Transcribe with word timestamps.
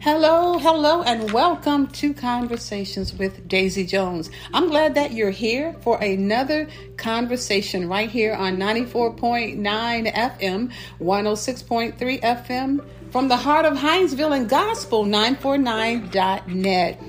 Hello, 0.00 0.58
hello, 0.58 1.02
and 1.02 1.30
welcome 1.32 1.86
to 1.88 2.14
Conversations 2.14 3.12
with 3.14 3.46
Daisy 3.46 3.84
Jones. 3.84 4.30
I'm 4.52 4.68
glad 4.68 4.96
that 4.96 5.12
you're 5.12 5.30
here 5.30 5.76
for 5.82 6.02
another 6.02 6.66
conversation 6.96 7.88
right 7.88 8.10
here 8.10 8.34
on 8.34 8.56
94.9 8.56 10.12
FM, 10.12 10.72
106.3 11.00 12.20
FM 12.20 12.84
from 13.12 13.28
the 13.28 13.36
heart 13.36 13.64
of 13.64 13.76
Hinesville 13.76 14.36
and 14.36 14.50
Gospel949.net. 14.50 17.00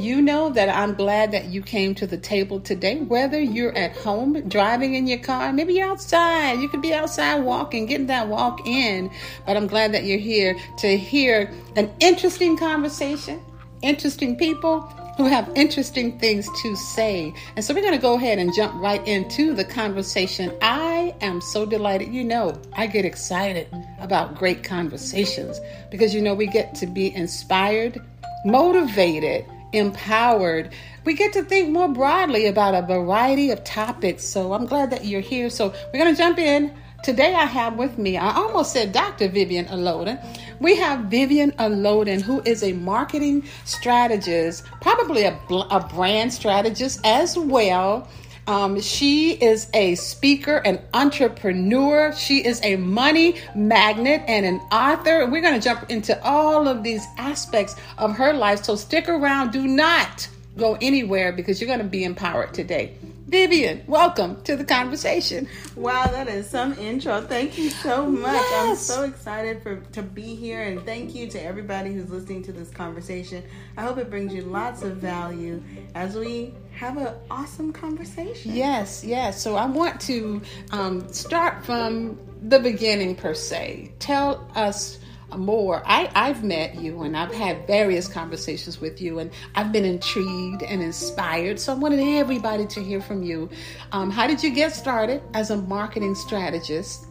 You 0.00 0.22
know 0.22 0.48
that 0.48 0.70
I'm 0.70 0.94
glad 0.94 1.30
that 1.32 1.46
you 1.46 1.60
came 1.60 1.94
to 1.96 2.06
the 2.06 2.16
table 2.16 2.58
today, 2.58 3.00
whether 3.00 3.38
you're 3.38 3.76
at 3.76 3.94
home 3.94 4.48
driving 4.48 4.94
in 4.94 5.06
your 5.06 5.18
car, 5.18 5.52
maybe 5.52 5.74
you're 5.74 5.90
outside. 5.90 6.58
You 6.58 6.70
could 6.70 6.80
be 6.80 6.94
outside 6.94 7.40
walking, 7.40 7.84
getting 7.84 8.06
that 8.06 8.26
walk 8.26 8.66
in. 8.66 9.10
But 9.44 9.58
I'm 9.58 9.66
glad 9.66 9.92
that 9.92 10.04
you're 10.04 10.18
here 10.18 10.56
to 10.78 10.96
hear 10.96 11.52
an 11.76 11.92
interesting 12.00 12.56
conversation, 12.56 13.42
interesting 13.82 14.36
people 14.36 14.80
who 15.18 15.26
have 15.26 15.52
interesting 15.54 16.18
things 16.18 16.48
to 16.62 16.74
say. 16.76 17.34
And 17.56 17.62
so 17.62 17.74
we're 17.74 17.82
going 17.82 17.92
to 17.92 17.98
go 17.98 18.14
ahead 18.14 18.38
and 18.38 18.54
jump 18.54 18.80
right 18.80 19.06
into 19.06 19.52
the 19.52 19.66
conversation. 19.66 20.50
I 20.62 21.14
am 21.20 21.42
so 21.42 21.66
delighted. 21.66 22.08
You 22.08 22.24
know, 22.24 22.58
I 22.72 22.86
get 22.86 23.04
excited 23.04 23.68
about 24.00 24.34
great 24.34 24.64
conversations 24.64 25.60
because, 25.90 26.14
you 26.14 26.22
know, 26.22 26.32
we 26.32 26.46
get 26.46 26.74
to 26.76 26.86
be 26.86 27.14
inspired, 27.14 28.00
motivated, 28.46 29.44
empowered. 29.72 30.70
We 31.04 31.14
get 31.14 31.32
to 31.34 31.42
think 31.42 31.70
more 31.70 31.88
broadly 31.88 32.46
about 32.46 32.74
a 32.74 32.86
variety 32.86 33.50
of 33.50 33.64
topics. 33.64 34.24
So 34.24 34.52
I'm 34.52 34.66
glad 34.66 34.90
that 34.90 35.04
you're 35.04 35.20
here. 35.20 35.50
So 35.50 35.72
we're 35.92 36.00
going 36.00 36.14
to 36.14 36.18
jump 36.18 36.38
in. 36.38 36.74
Today 37.02 37.34
I 37.34 37.46
have 37.46 37.76
with 37.76 37.96
me, 37.96 38.18
I 38.18 38.34
almost 38.34 38.74
said 38.74 38.92
Dr. 38.92 39.28
Vivian 39.28 39.64
Olodun. 39.66 40.22
We 40.60 40.76
have 40.76 41.04
Vivian 41.04 41.52
Olodun, 41.52 42.20
who 42.20 42.42
is 42.44 42.62
a 42.62 42.74
marketing 42.74 43.44
strategist, 43.64 44.66
probably 44.82 45.22
a, 45.22 45.32
a 45.70 45.88
brand 45.94 46.30
strategist 46.30 47.00
as 47.02 47.38
well. 47.38 48.06
Um, 48.50 48.80
she 48.80 49.34
is 49.34 49.68
a 49.74 49.94
speaker, 49.94 50.56
an 50.56 50.80
entrepreneur. 50.92 52.12
She 52.16 52.44
is 52.44 52.60
a 52.64 52.74
money 52.74 53.36
magnet 53.54 54.24
and 54.26 54.44
an 54.44 54.56
author. 54.72 55.24
We're 55.30 55.40
going 55.40 55.54
to 55.54 55.60
jump 55.60 55.88
into 55.88 56.20
all 56.24 56.66
of 56.66 56.82
these 56.82 57.06
aspects 57.16 57.76
of 57.96 58.16
her 58.16 58.32
life. 58.32 58.64
So 58.64 58.74
stick 58.74 59.08
around. 59.08 59.52
Do 59.52 59.68
not 59.68 60.28
go 60.60 60.78
anywhere 60.80 61.32
because 61.32 61.60
you're 61.60 61.68
going 61.68 61.80
to 61.80 61.84
be 61.84 62.04
empowered 62.04 62.54
today. 62.54 62.96
Vivian, 63.30 63.84
welcome 63.86 64.42
to 64.42 64.56
the 64.56 64.64
conversation. 64.64 65.48
Wow, 65.76 66.06
that 66.06 66.26
is 66.26 66.50
some 66.50 66.72
intro. 66.74 67.20
Thank 67.20 67.56
you 67.56 67.70
so 67.70 68.04
much. 68.04 68.32
Yes. 68.32 68.90
I'm 68.90 68.96
so 68.96 69.04
excited 69.04 69.62
for 69.62 69.76
to 69.92 70.02
be 70.02 70.34
here 70.34 70.62
and 70.62 70.84
thank 70.84 71.14
you 71.14 71.28
to 71.28 71.40
everybody 71.40 71.92
who's 71.92 72.10
listening 72.10 72.42
to 72.44 72.52
this 72.52 72.70
conversation. 72.70 73.44
I 73.76 73.82
hope 73.82 73.98
it 73.98 74.10
brings 74.10 74.34
you 74.34 74.42
lots 74.42 74.82
of 74.82 74.96
value 74.96 75.62
as 75.94 76.16
we 76.16 76.54
have 76.72 76.96
an 76.96 77.14
awesome 77.30 77.72
conversation. 77.72 78.52
Yes, 78.52 79.04
yes. 79.04 79.40
So 79.40 79.54
I 79.54 79.66
want 79.66 80.00
to 80.02 80.42
um, 80.72 81.06
start 81.12 81.64
from 81.64 82.18
the 82.42 82.58
beginning 82.58 83.14
per 83.14 83.34
se. 83.34 83.92
Tell 84.00 84.50
us 84.56 84.98
more. 85.36 85.82
I, 85.86 86.10
I've 86.14 86.42
met 86.44 86.76
you 86.76 87.02
and 87.02 87.16
I've 87.16 87.34
had 87.34 87.66
various 87.66 88.08
conversations 88.08 88.80
with 88.80 89.00
you, 89.00 89.18
and 89.18 89.30
I've 89.54 89.72
been 89.72 89.84
intrigued 89.84 90.62
and 90.62 90.82
inspired. 90.82 91.58
So 91.60 91.72
I 91.72 91.76
wanted 91.76 92.00
everybody 92.00 92.66
to 92.66 92.82
hear 92.82 93.00
from 93.00 93.22
you. 93.22 93.48
Um, 93.92 94.10
how 94.10 94.26
did 94.26 94.42
you 94.42 94.50
get 94.50 94.72
started 94.72 95.22
as 95.34 95.50
a 95.50 95.56
marketing 95.56 96.14
strategist? 96.14 97.06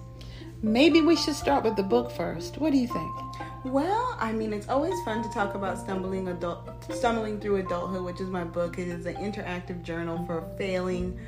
Maybe 0.62 1.02
we 1.02 1.16
should 1.16 1.36
start 1.36 1.64
with 1.64 1.76
the 1.78 1.84
book 1.84 2.12
first. 2.12 2.58
What 2.58 2.72
do 2.72 2.78
you 2.78 2.88
think? 2.88 3.12
Well, 3.64 4.16
I 4.20 4.32
mean, 4.32 4.54
it's 4.54 4.70
always 4.70 4.94
fun 5.04 5.22
to 5.22 5.30
talk 5.30 5.54
about 5.54 5.78
stumbling 5.78 6.30
adult, 6.30 6.70
stumbling 6.94 7.40
through 7.40 7.58
adulthood, 7.58 8.04
which 8.04 8.22
is 8.22 8.30
my 8.30 8.44
book. 8.44 8.80
It 8.80 8.88
is 8.88 9.06
an 9.06 9.16
interactive 9.16 9.84
journal 9.84 10.26
for 10.26 10.44
failing 10.58 11.20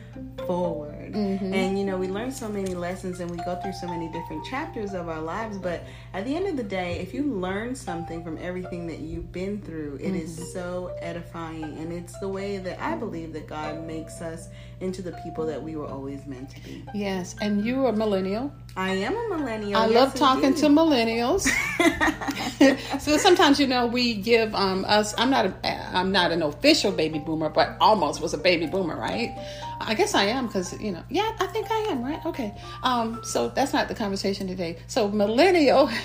forward. 0.47 1.13
Mm-hmm. 1.13 1.53
And 1.53 1.78
you 1.78 1.83
know, 1.83 1.97
we 1.97 2.07
learn 2.07 2.31
so 2.31 2.47
many 2.47 2.73
lessons 2.73 3.19
and 3.19 3.29
we 3.29 3.38
go 3.38 3.56
through 3.61 3.73
so 3.73 3.88
many 3.88 4.07
different 4.11 4.45
chapters 4.45 4.94
of 4.94 5.09
our 5.09 5.22
lives. 5.22 5.57
But 5.57 5.83
at 6.13 6.25
the 6.25 6.35
end 6.35 6.47
of 6.47 6.56
the 6.56 6.63
day, 6.63 7.00
if 7.00 7.13
you 7.13 7.23
learn 7.23 7.75
something 7.75 8.23
from 8.23 8.38
everything 8.38 8.88
that 8.88 9.00
you've 9.00 9.31
been 9.31 9.61
through, 9.61 9.95
it 9.95 10.07
mm-hmm. 10.07 10.16
is 10.16 10.53
so 10.53 10.95
edifying. 11.00 11.63
And 11.63 11.91
it's 11.91 12.17
the 12.19 12.29
way 12.29 12.57
that 12.59 12.79
I 12.81 12.95
believe 12.95 13.33
that 13.33 13.47
God 13.47 13.85
makes 13.85 14.22
us 14.22 14.47
into 14.79 15.01
the 15.01 15.11
people 15.23 15.45
that 15.45 15.61
we 15.61 15.75
were 15.75 15.88
always 15.88 16.25
meant 16.25 16.50
to 16.51 16.61
be. 16.61 16.83
Yes, 16.94 17.35
and 17.41 17.63
you 17.63 17.85
are 17.85 17.89
a 17.89 17.95
millennial. 17.95 18.51
I 18.75 18.91
am 18.91 19.16
a 19.16 19.38
millennial. 19.38 19.79
I 19.79 19.88
yes, 19.88 19.95
love 19.95 20.16
talking 20.16 20.45
indeed. 20.45 20.61
to 20.61 20.67
millennials. 20.67 21.47
so 22.99 23.17
sometimes 23.17 23.59
you 23.59 23.67
know 23.67 23.87
we 23.87 24.15
give 24.15 24.53
um 24.55 24.85
us. 24.85 25.13
I'm 25.17 25.29
not 25.29 25.45
a 25.45 25.95
I'm 25.95 26.11
not 26.11 26.31
an 26.31 26.43
official 26.43 26.91
baby 26.91 27.19
boomer, 27.19 27.49
but 27.49 27.77
almost 27.79 28.21
was 28.21 28.33
a 28.33 28.37
baby 28.37 28.67
boomer, 28.67 28.95
right? 28.95 29.35
I 29.79 29.93
guess 29.95 30.13
I 30.13 30.25
am 30.25 30.47
because 30.47 30.79
you 30.81 30.91
know. 30.91 31.03
Yeah, 31.09 31.31
I 31.39 31.47
think 31.47 31.71
I 31.71 31.87
am, 31.89 32.03
right? 32.03 32.23
Okay. 32.25 32.53
Um. 32.83 33.21
So 33.23 33.49
that's 33.49 33.73
not 33.73 33.87
the 33.87 33.95
conversation 33.95 34.47
today. 34.47 34.77
So 34.87 35.07
millennial. 35.09 35.89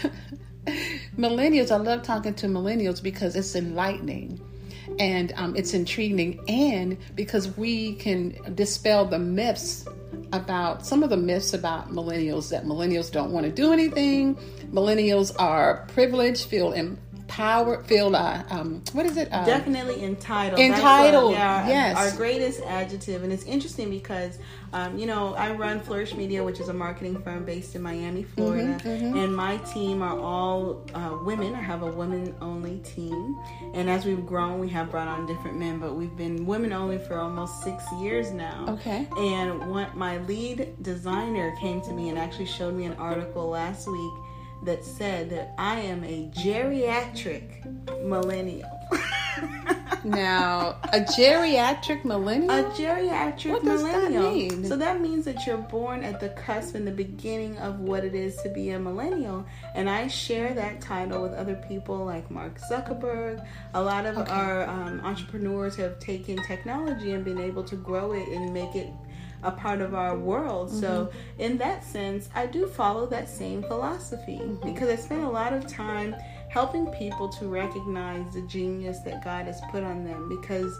millennials. 1.18 1.70
I 1.70 1.76
love 1.76 2.02
talking 2.02 2.34
to 2.34 2.46
millennials 2.46 3.02
because 3.02 3.36
it's 3.36 3.54
enlightening 3.54 4.40
and 4.98 5.32
um, 5.36 5.54
it's 5.56 5.74
intriguing, 5.74 6.40
and 6.48 6.96
because 7.14 7.56
we 7.56 7.94
can 7.94 8.36
dispel 8.54 9.04
the 9.04 9.18
myths 9.18 9.86
about 10.32 10.86
some 10.86 11.02
of 11.02 11.10
the 11.10 11.16
myths 11.16 11.54
about 11.54 11.90
millennials 11.90 12.50
that 12.50 12.64
millennials 12.64 13.10
don't 13.10 13.30
want 13.30 13.46
to 13.46 13.52
do 13.52 13.72
anything, 13.72 14.34
millennials 14.72 15.34
are 15.38 15.86
privileged, 15.88 16.46
feel 16.46 16.72
power 17.28 17.82
feel 17.84 18.14
uh, 18.14 18.42
um, 18.50 18.82
what 18.92 19.06
is 19.06 19.16
it? 19.16 19.28
Uh, 19.32 19.44
definitely 19.44 20.02
entitled 20.02 20.60
entitled. 20.60 21.32
yeah, 21.32 21.68
yes. 21.68 21.96
our 21.96 22.16
greatest 22.16 22.62
adjective. 22.62 23.22
And 23.22 23.32
it's 23.32 23.44
interesting 23.44 23.90
because 23.90 24.38
um, 24.72 24.98
you 24.98 25.06
know 25.06 25.34
i 25.34 25.52
run 25.52 25.80
flourish 25.80 26.14
media 26.14 26.42
which 26.42 26.60
is 26.60 26.68
a 26.68 26.72
marketing 26.72 27.20
firm 27.22 27.44
based 27.44 27.74
in 27.74 27.82
miami 27.82 28.24
florida. 28.24 28.74
mm-hmm, 28.74 28.88
mm-hmm. 28.88 29.16
and 29.16 29.34
my 29.34 29.56
team 29.58 30.02
are 30.02 30.18
all 30.18 30.84
uh, 30.94 31.18
women. 31.22 31.54
I 31.54 31.62
have 31.62 31.82
a 31.82 31.90
women 31.90 32.34
only 32.40 32.78
team. 32.78 33.38
And 33.74 33.88
as 33.88 34.04
we've 34.04 34.24
grown 34.26 34.58
we 34.58 34.68
have 34.70 34.90
brought 34.90 35.08
on 35.08 35.26
different 35.26 35.58
men 35.58 35.78
but 35.78 35.94
we've 35.94 36.16
been 36.16 36.46
women 36.46 36.72
only 36.72 36.98
for 36.98 37.18
almost 37.18 37.62
six 37.62 37.84
years 38.00 38.30
now. 38.32 38.66
Okay. 38.68 39.08
And 39.18 39.70
what 39.70 39.96
my 39.96 40.18
lead 40.18 40.82
designer 40.82 41.54
came 41.60 41.80
to 41.82 41.92
me 41.92 42.08
and 42.08 42.18
actually 42.18 42.46
showed 42.46 42.74
me 42.74 42.84
an 42.84 42.94
article 42.94 43.48
last 43.48 43.88
week 43.88 44.12
that 44.64 44.84
said 44.84 45.30
that 45.30 45.54
I 45.58 45.80
am 45.80 46.04
a 46.04 46.28
geriatric 46.34 48.04
millennial. 48.04 48.70
now, 50.04 50.76
a 50.92 51.00
geriatric 51.00 52.04
millennial? 52.04 52.50
A 52.50 52.70
geriatric 52.70 53.50
what 53.50 53.64
millennial. 53.64 54.22
That 54.22 54.32
mean? 54.32 54.64
So 54.64 54.76
that 54.76 55.00
means 55.00 55.24
that 55.24 55.46
you're 55.46 55.56
born 55.56 56.02
at 56.04 56.20
the 56.20 56.30
cusp 56.30 56.74
in 56.74 56.84
the 56.84 56.90
beginning 56.90 57.56
of 57.58 57.80
what 57.80 58.04
it 58.04 58.14
is 58.14 58.36
to 58.42 58.48
be 58.48 58.70
a 58.70 58.78
millennial. 58.78 59.44
And 59.74 59.90
I 59.90 60.08
share 60.08 60.54
that 60.54 60.80
title 60.80 61.22
with 61.22 61.34
other 61.34 61.56
people 61.68 62.04
like 62.04 62.30
Mark 62.30 62.58
Zuckerberg. 62.70 63.46
A 63.74 63.82
lot 63.82 64.06
of 64.06 64.18
okay. 64.18 64.32
our 64.32 64.68
um, 64.68 65.00
entrepreneurs 65.00 65.76
have 65.76 65.98
taken 65.98 66.42
technology 66.44 67.12
and 67.12 67.24
been 67.24 67.40
able 67.40 67.64
to 67.64 67.76
grow 67.76 68.12
it 68.12 68.28
and 68.28 68.52
make 68.52 68.74
it 68.74 68.88
a 69.42 69.50
part 69.50 69.80
of 69.80 69.94
our 69.94 70.16
world. 70.16 70.68
Mm-hmm. 70.68 70.80
So, 70.80 71.10
in 71.38 71.58
that 71.58 71.84
sense, 71.84 72.28
I 72.34 72.46
do 72.46 72.66
follow 72.66 73.06
that 73.06 73.28
same 73.28 73.62
philosophy 73.62 74.40
mm-hmm. 74.42 74.72
because 74.72 74.88
I 74.88 74.96
spend 74.96 75.22
a 75.24 75.30
lot 75.30 75.52
of 75.52 75.66
time 75.66 76.14
helping 76.48 76.86
people 76.92 77.28
to 77.28 77.48
recognize 77.48 78.34
the 78.34 78.42
genius 78.42 79.00
that 79.00 79.22
God 79.24 79.46
has 79.46 79.60
put 79.70 79.82
on 79.82 80.04
them 80.04 80.28
because 80.28 80.78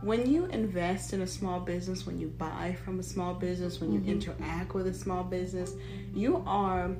when 0.00 0.30
you 0.30 0.46
invest 0.46 1.12
in 1.12 1.22
a 1.22 1.26
small 1.26 1.58
business, 1.58 2.06
when 2.06 2.20
you 2.20 2.28
buy 2.28 2.76
from 2.84 3.00
a 3.00 3.02
small 3.02 3.34
business, 3.34 3.80
when 3.80 3.92
you 3.92 3.98
mm-hmm. 3.98 4.10
interact 4.10 4.74
with 4.74 4.86
a 4.86 4.94
small 4.94 5.24
business, 5.24 5.74
you 6.14 6.42
are 6.46 6.90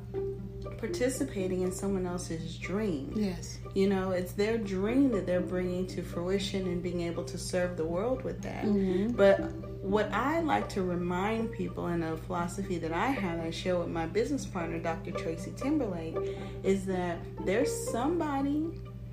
participating 0.79 1.63
in 1.63 1.71
someone 1.71 2.07
else's 2.07 2.57
dream. 2.59 3.13
Yes. 3.15 3.59
You 3.75 3.89
know, 3.89 4.11
it's 4.11 4.33
their 4.33 4.59
dream 4.59 5.11
that 5.13 5.27
they're 5.27 5.41
bringing 5.41 5.87
to 5.89 6.03
fruition 6.03 6.67
and 6.67 6.83
being 6.83 7.03
able 7.03 7.25
to 7.25 7.39
serve 7.39 7.77
the 7.77 7.85
world 7.85 8.25
with 8.25 8.43
that. 8.43 8.65
Mm-hmm. 8.65 9.13
But 9.13 9.68
what 9.83 10.13
I 10.13 10.41
like 10.41 10.69
to 10.71 10.83
remind 10.83 11.53
people 11.53 11.89
in 11.89 12.03
a 12.03 12.17
philosophy 12.17 12.79
that 12.79 12.93
I 12.93 13.07
have, 13.07 13.41
I 13.41 13.51
share 13.51 13.79
with 13.79 13.89
my 13.89 14.07
business 14.07 14.45
partner, 14.45 14.79
Dr. 14.79 15.13
Tracy 15.13 15.53
Timberlake, 15.57 16.37
is 16.63 16.85
that 16.87 17.19
there's 17.45 17.73
somebody 17.91 18.67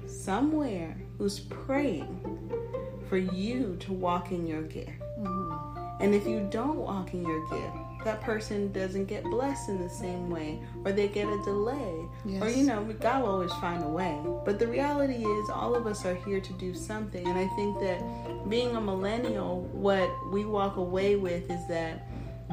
somewhere 0.08 0.96
who's 1.18 1.40
praying 1.40 2.52
for 3.08 3.18
you 3.18 3.78
to 3.82 3.94
walk 3.94 4.32
in 4.32 4.48
your 4.48 4.64
gift. 4.64 5.05
And 6.00 6.14
if 6.14 6.28
you 6.28 6.48
don't 6.52 6.78
walk 6.78 7.14
in 7.14 7.24
your 7.24 7.48
gift, 7.50 7.78
that 8.04 8.22
person 8.22 8.72
doesn't 8.72 9.06
get 9.06 9.24
blessed 9.24 9.70
in 9.70 9.82
the 9.82 9.90
same 9.90 10.30
way 10.30 10.60
or 10.86 10.92
they 10.92 11.08
get 11.08 11.28
a 11.28 11.44
delay 11.44 12.06
yes. 12.24 12.42
or 12.42 12.50
you 12.50 12.64
know 12.64 12.84
god 13.00 13.24
will 13.24 13.32
always 13.32 13.52
find 13.54 13.84
a 13.84 13.88
way 13.88 14.16
but 14.46 14.60
the 14.60 14.68
reality 14.68 15.26
is 15.26 15.50
all 15.50 15.74
of 15.74 15.88
us 15.88 16.06
are 16.06 16.14
here 16.14 16.40
to 16.40 16.54
do 16.54 16.72
something 16.76 17.28
and 17.28 17.36
i 17.36 17.48
think 17.56 17.80
that 17.80 18.00
being 18.48 18.76
a 18.76 18.82
millennial 18.82 19.62
what 19.74 20.08
we 20.32 20.46
walk 20.46 20.78
away 20.78 21.16
with 21.16 21.50
is 21.50 21.68
that 21.68 22.08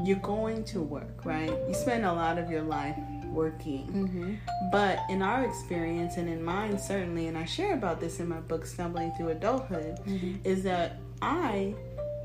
you're 0.05 0.17
going 0.21 0.65
to 0.65 0.81
work 0.81 1.23
right 1.27 1.53
you 1.69 1.75
spend 1.75 2.07
a 2.07 2.13
lot 2.13 2.39
of 2.39 2.51
your 2.51 2.63
life 2.63 2.97
working. 3.33 3.87
Mm-hmm. 3.89 4.35
But 4.71 5.01
in 5.09 5.23
our 5.23 5.45
experience, 5.45 6.17
and 6.17 6.29
in 6.29 6.43
mine 6.43 6.79
certainly, 6.79 7.27
and 7.27 7.37
I 7.37 7.45
share 7.45 7.75
about 7.75 8.01
this 8.01 8.21
in 8.21 8.29
my 8.29 8.41
book, 8.41 8.67
Stumbling 8.67 9.13
Through 9.17 9.31
Adulthood, 9.31 9.99
mm-hmm. 10.07 10.35
is 10.45 10.63
that 10.65 10.99
I 11.21 11.75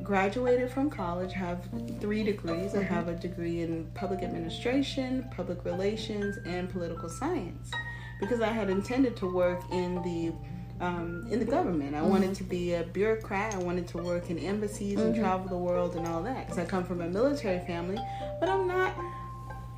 graduated 0.03 0.71
from 0.71 0.89
college, 0.89 1.33
have 1.33 1.67
three 1.99 2.23
degrees. 2.23 2.75
I 2.75 2.83
have 2.83 3.07
a 3.07 3.15
degree 3.15 3.61
in 3.61 3.89
public 3.94 4.21
administration, 4.23 5.29
public 5.35 5.63
relations, 5.65 6.38
and 6.45 6.69
political 6.69 7.09
science 7.09 7.71
because 8.19 8.41
I 8.41 8.47
had 8.47 8.69
intended 8.69 9.15
to 9.17 9.31
work 9.31 9.61
in 9.71 9.95
the 10.03 10.33
um, 10.79 11.27
in 11.31 11.39
the 11.39 11.45
government. 11.45 11.95
I 11.95 11.99
mm-hmm. 11.99 12.09
wanted 12.09 12.35
to 12.35 12.44
be 12.44 12.75
a 12.75 12.83
bureaucrat. 12.83 13.55
I 13.55 13.57
wanted 13.57 13.88
to 13.89 13.97
work 13.97 14.29
in 14.29 14.38
embassies 14.38 14.99
mm-hmm. 14.99 15.07
and 15.07 15.15
travel 15.15 15.47
the 15.47 15.57
world 15.57 15.95
and 15.95 16.07
all 16.07 16.21
that 16.23 16.45
because 16.45 16.59
I 16.59 16.65
come 16.65 16.83
from 16.83 17.01
a 17.01 17.07
military 17.07 17.65
family, 17.65 17.97
but 18.39 18.47
I'm 18.47 18.67
not 18.67 18.93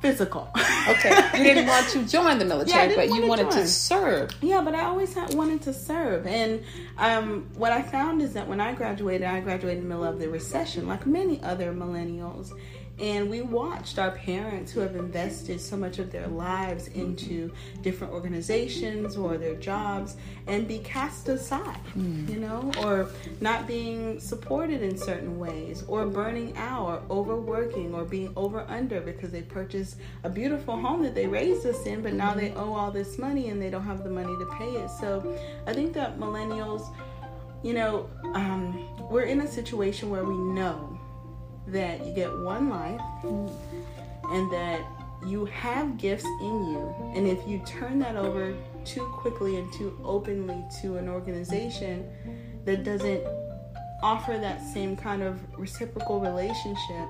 physical. 0.00 0.50
okay, 0.88 1.28
you 1.36 1.44
didn't 1.44 1.66
want 1.66 1.88
to 1.90 2.04
join 2.04 2.38
the 2.38 2.44
military, 2.44 2.90
yeah, 2.90 2.96
but 2.96 3.08
you 3.08 3.26
wanted 3.26 3.50
to 3.50 3.66
serve. 3.66 4.30
Yeah, 4.40 4.62
but 4.62 4.74
I 4.74 4.84
always 4.84 5.14
wanted 5.32 5.62
to 5.62 5.72
serve, 5.72 6.26
and 6.26 6.62
um, 6.98 7.48
what 7.54 7.72
I 7.72 7.82
found 7.82 8.22
is 8.22 8.32
that 8.34 8.48
when 8.48 8.60
I 8.60 8.72
graduated, 8.74 9.26
I 9.26 9.40
graduated 9.40 9.82
in 9.82 9.88
the 9.88 9.94
middle 9.94 10.10
of 10.10 10.18
the 10.18 10.28
recession, 10.28 10.88
like 10.88 11.06
many 11.06 11.42
other 11.42 11.72
millennials, 11.72 12.52
and 13.00 13.30
we 13.30 13.40
watched 13.40 13.98
our 13.98 14.10
parents 14.10 14.70
who 14.70 14.80
have 14.80 14.94
invested 14.94 15.58
so 15.58 15.74
much 15.76 15.98
of 15.98 16.12
their 16.12 16.26
lives 16.26 16.88
into 16.88 17.50
different 17.80 18.12
organizations 18.12 19.16
or 19.16 19.38
their 19.38 19.54
jobs 19.54 20.16
and 20.46 20.68
be 20.68 20.78
cast 20.80 21.28
aside, 21.28 21.80
mm. 21.96 22.28
you 22.28 22.36
know, 22.36 22.70
or 22.82 23.08
not 23.40 23.66
being 23.66 24.20
supported 24.20 24.82
in 24.82 24.98
certain 24.98 25.38
ways, 25.38 25.82
or 25.88 26.06
burning 26.06 26.54
out, 26.58 26.86
or 26.86 27.02
overworking, 27.10 27.94
or 27.94 28.04
being 28.04 28.32
over 28.36 28.66
under 28.68 29.00
because 29.00 29.30
they 29.30 29.42
purchased 29.42 29.96
a 30.24 30.28
beautiful 30.28 30.76
home 30.76 31.02
that 31.02 31.14
they 31.14 31.26
raised 31.26 31.64
us 31.64 31.86
in, 31.86 32.02
but 32.02 32.12
now 32.12 32.34
they 32.34 32.52
owe 32.52 32.74
all 32.74 32.90
this 32.90 33.18
money 33.18 33.48
and 33.48 33.62
they 33.62 33.70
don't 33.70 33.84
have 33.84 34.04
the 34.04 34.10
money 34.10 34.36
to 34.38 34.46
pay 34.58 34.72
it. 34.72 34.90
So 34.90 35.38
I 35.66 35.72
think 35.72 35.94
that 35.94 36.18
millennials, 36.18 36.94
you 37.62 37.72
know, 37.72 38.10
um, 38.34 38.88
we're 39.08 39.22
in 39.22 39.40
a 39.40 39.48
situation 39.48 40.10
where 40.10 40.24
we 40.24 40.34
know 40.34 40.89
that 41.72 42.04
you 42.04 42.12
get 42.14 42.36
one 42.38 42.68
life 42.68 43.00
and 43.22 44.52
that 44.52 44.80
you 45.26 45.44
have 45.46 45.98
gifts 45.98 46.24
in 46.24 46.64
you. 46.66 46.94
And 47.14 47.26
if 47.26 47.46
you 47.46 47.60
turn 47.66 47.98
that 48.00 48.16
over 48.16 48.54
too 48.84 49.06
quickly 49.12 49.56
and 49.56 49.72
too 49.72 49.98
openly 50.02 50.64
to 50.80 50.96
an 50.96 51.08
organization 51.08 52.08
that 52.64 52.84
doesn't 52.84 53.22
offer 54.02 54.38
that 54.38 54.62
same 54.62 54.96
kind 54.96 55.22
of 55.22 55.38
reciprocal 55.58 56.20
relationship, 56.20 57.08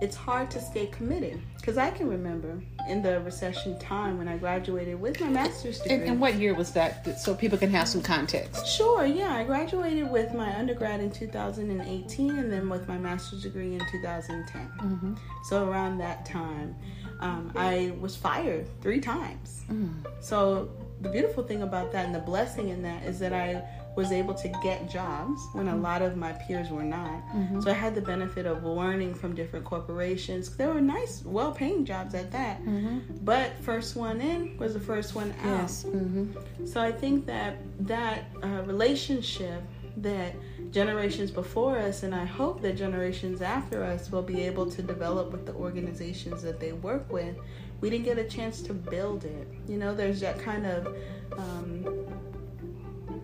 it's 0.00 0.16
hard 0.16 0.50
to 0.52 0.60
stay 0.60 0.86
committed. 0.86 1.40
Because 1.56 1.76
I 1.76 1.90
can 1.90 2.08
remember 2.08 2.62
in 2.90 3.02
the 3.02 3.20
recession 3.20 3.78
time 3.78 4.18
when 4.18 4.28
I 4.28 4.36
graduated 4.36 5.00
with 5.00 5.20
my 5.20 5.28
master's 5.28 5.78
degree. 5.78 5.96
And, 5.96 6.04
and, 6.04 6.20
what 6.20 6.34
year 6.34 6.54
was 6.54 6.72
that? 6.72 7.18
So 7.20 7.34
people 7.34 7.56
can 7.56 7.70
have 7.70 7.88
some 7.88 8.02
context. 8.02 8.66
Sure, 8.66 9.06
yeah. 9.06 9.34
I 9.36 9.44
graduated 9.44 10.10
with 10.10 10.34
my 10.34 10.54
undergrad 10.58 11.00
in 11.00 11.10
2018 11.10 12.38
and 12.38 12.52
then 12.52 12.68
with 12.68 12.88
my 12.88 12.98
master's 12.98 13.42
degree 13.42 13.74
in 13.74 13.80
2010. 13.90 14.60
Mm-hmm. 14.60 15.14
So 15.44 15.68
around 15.68 15.98
that 15.98 16.26
time, 16.26 16.74
um, 17.20 17.52
I 17.54 17.92
was 18.00 18.16
fired 18.16 18.66
three 18.80 19.00
times. 19.00 19.64
Mm. 19.70 20.04
So 20.20 20.70
the 21.00 21.08
beautiful 21.08 21.44
thing 21.44 21.62
about 21.62 21.92
that 21.92 22.06
and 22.06 22.14
the 22.14 22.20
blessing 22.20 22.70
in 22.70 22.82
that 22.82 23.04
is 23.04 23.18
that 23.20 23.32
I 23.32 23.62
was 23.96 24.12
able 24.12 24.34
to 24.34 24.48
get 24.62 24.88
jobs 24.88 25.40
when 25.52 25.68
a 25.68 25.76
lot 25.76 26.00
of 26.00 26.16
my 26.16 26.32
peers 26.32 26.70
were 26.70 26.84
not. 26.84 27.26
Mm-hmm. 27.34 27.60
So 27.60 27.70
I 27.70 27.74
had 27.74 27.94
the 27.94 28.00
benefit 28.00 28.46
of 28.46 28.64
learning 28.64 29.14
from 29.14 29.34
different 29.34 29.64
corporations. 29.64 30.56
There 30.56 30.72
were 30.72 30.80
nice, 30.80 31.22
well 31.24 31.52
paying 31.52 31.84
jobs 31.84 32.14
at 32.14 32.30
that. 32.30 32.62
Mm-hmm. 32.62 32.98
But 33.22 33.52
first 33.60 33.96
one 33.96 34.20
in 34.20 34.56
was 34.58 34.74
the 34.74 34.80
first 34.80 35.14
one 35.14 35.34
out. 35.42 35.62
Yes. 35.62 35.84
Mm-hmm. 35.84 36.66
So 36.66 36.80
I 36.80 36.92
think 36.92 37.26
that 37.26 37.58
that 37.80 38.24
uh, 38.42 38.62
relationship 38.64 39.62
that 39.96 40.34
generations 40.70 41.30
before 41.30 41.78
us 41.78 42.04
and 42.04 42.14
I 42.14 42.24
hope 42.24 42.62
that 42.62 42.76
generations 42.76 43.42
after 43.42 43.82
us 43.82 44.10
will 44.10 44.22
be 44.22 44.42
able 44.42 44.70
to 44.70 44.82
develop 44.82 45.32
with 45.32 45.46
the 45.46 45.52
organizations 45.54 46.42
that 46.42 46.60
they 46.60 46.72
work 46.72 47.10
with. 47.12 47.36
We 47.80 47.90
didn't 47.90 48.04
get 48.04 48.18
a 48.18 48.24
chance 48.24 48.62
to 48.62 48.74
build 48.74 49.24
it. 49.24 49.48
You 49.66 49.78
know, 49.78 49.94
there's 49.94 50.20
that 50.20 50.38
kind 50.38 50.66
of 50.66 50.94
um, 51.36 52.06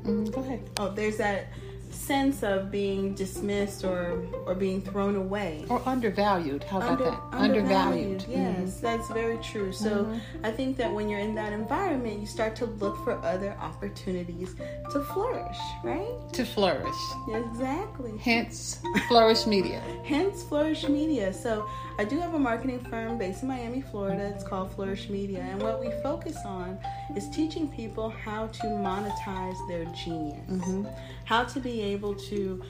Mm, 0.07 0.33
go 0.33 0.41
ahead. 0.41 0.71
Oh, 0.79 0.91
there's 0.91 1.17
that 1.19 1.49
sense 1.91 2.43
of 2.43 2.71
being 2.71 3.15
dismissed 3.15 3.85
or 3.85 4.25
or 4.47 4.55
being 4.55 4.81
thrown 4.83 5.17
away. 5.17 5.65
Or 5.69 5.83
undervalued. 5.87 6.63
How 6.65 6.79
about 6.79 6.91
Under, 6.93 7.05
that? 7.05 7.21
undervalued, 7.33 8.23
undervalued. 8.23 8.25
yes 8.29 8.71
mm-hmm. 8.71 8.87
that's 8.87 9.09
very 9.11 9.39
true. 9.39 9.73
So 9.73 10.05
mm-hmm. 10.05 10.47
i 10.47 10.51
think 10.51 10.77
that 10.77 10.93
when 10.93 11.09
you're 11.09 11.21
in 11.21 11.35
that 11.35 11.53
environment 11.53 12.21
you 12.21 12.27
start 12.27 12.55
to 12.57 12.67
look 12.67 12.97
for 13.05 13.15
other 13.25 13.57
opportunities 13.61 14.55
to 14.93 15.01
flourish 15.13 15.59
right? 15.83 16.33
To 16.33 16.45
flourish. 16.45 17.03
Exactly. 17.29 18.17
Hence 18.19 18.81
flourish 19.09 19.47
media. 19.47 19.83
Hence 20.05 20.43
flourish 20.43 20.89
media. 20.89 21.33
So 21.33 21.69
I 21.99 22.05
do 22.05 22.19
have 22.21 22.35
a 22.35 22.39
marketing 22.39 22.81
firm 22.91 23.17
based 23.17 23.43
in 23.43 23.49
Miami, 23.49 23.81
Florida. 23.81 24.31
It's 24.35 24.45
called 24.45 24.71
Flourish 24.75 25.09
Media. 25.09 25.41
And 25.41 25.63
what 25.63 25.81
we 25.81 25.91
focus 26.03 26.37
on 26.45 26.79
is 27.17 27.31
teaching 27.31 27.69
people 27.69 28.11
how 28.11 28.49
to 28.49 28.63
monetize 28.65 29.57
their 29.67 29.87
genius, 29.87 30.47
mm-hmm. 30.51 30.85
how 31.25 31.45
to 31.45 31.59
be 31.59 31.81
able 31.81 32.15
to 32.15 32.63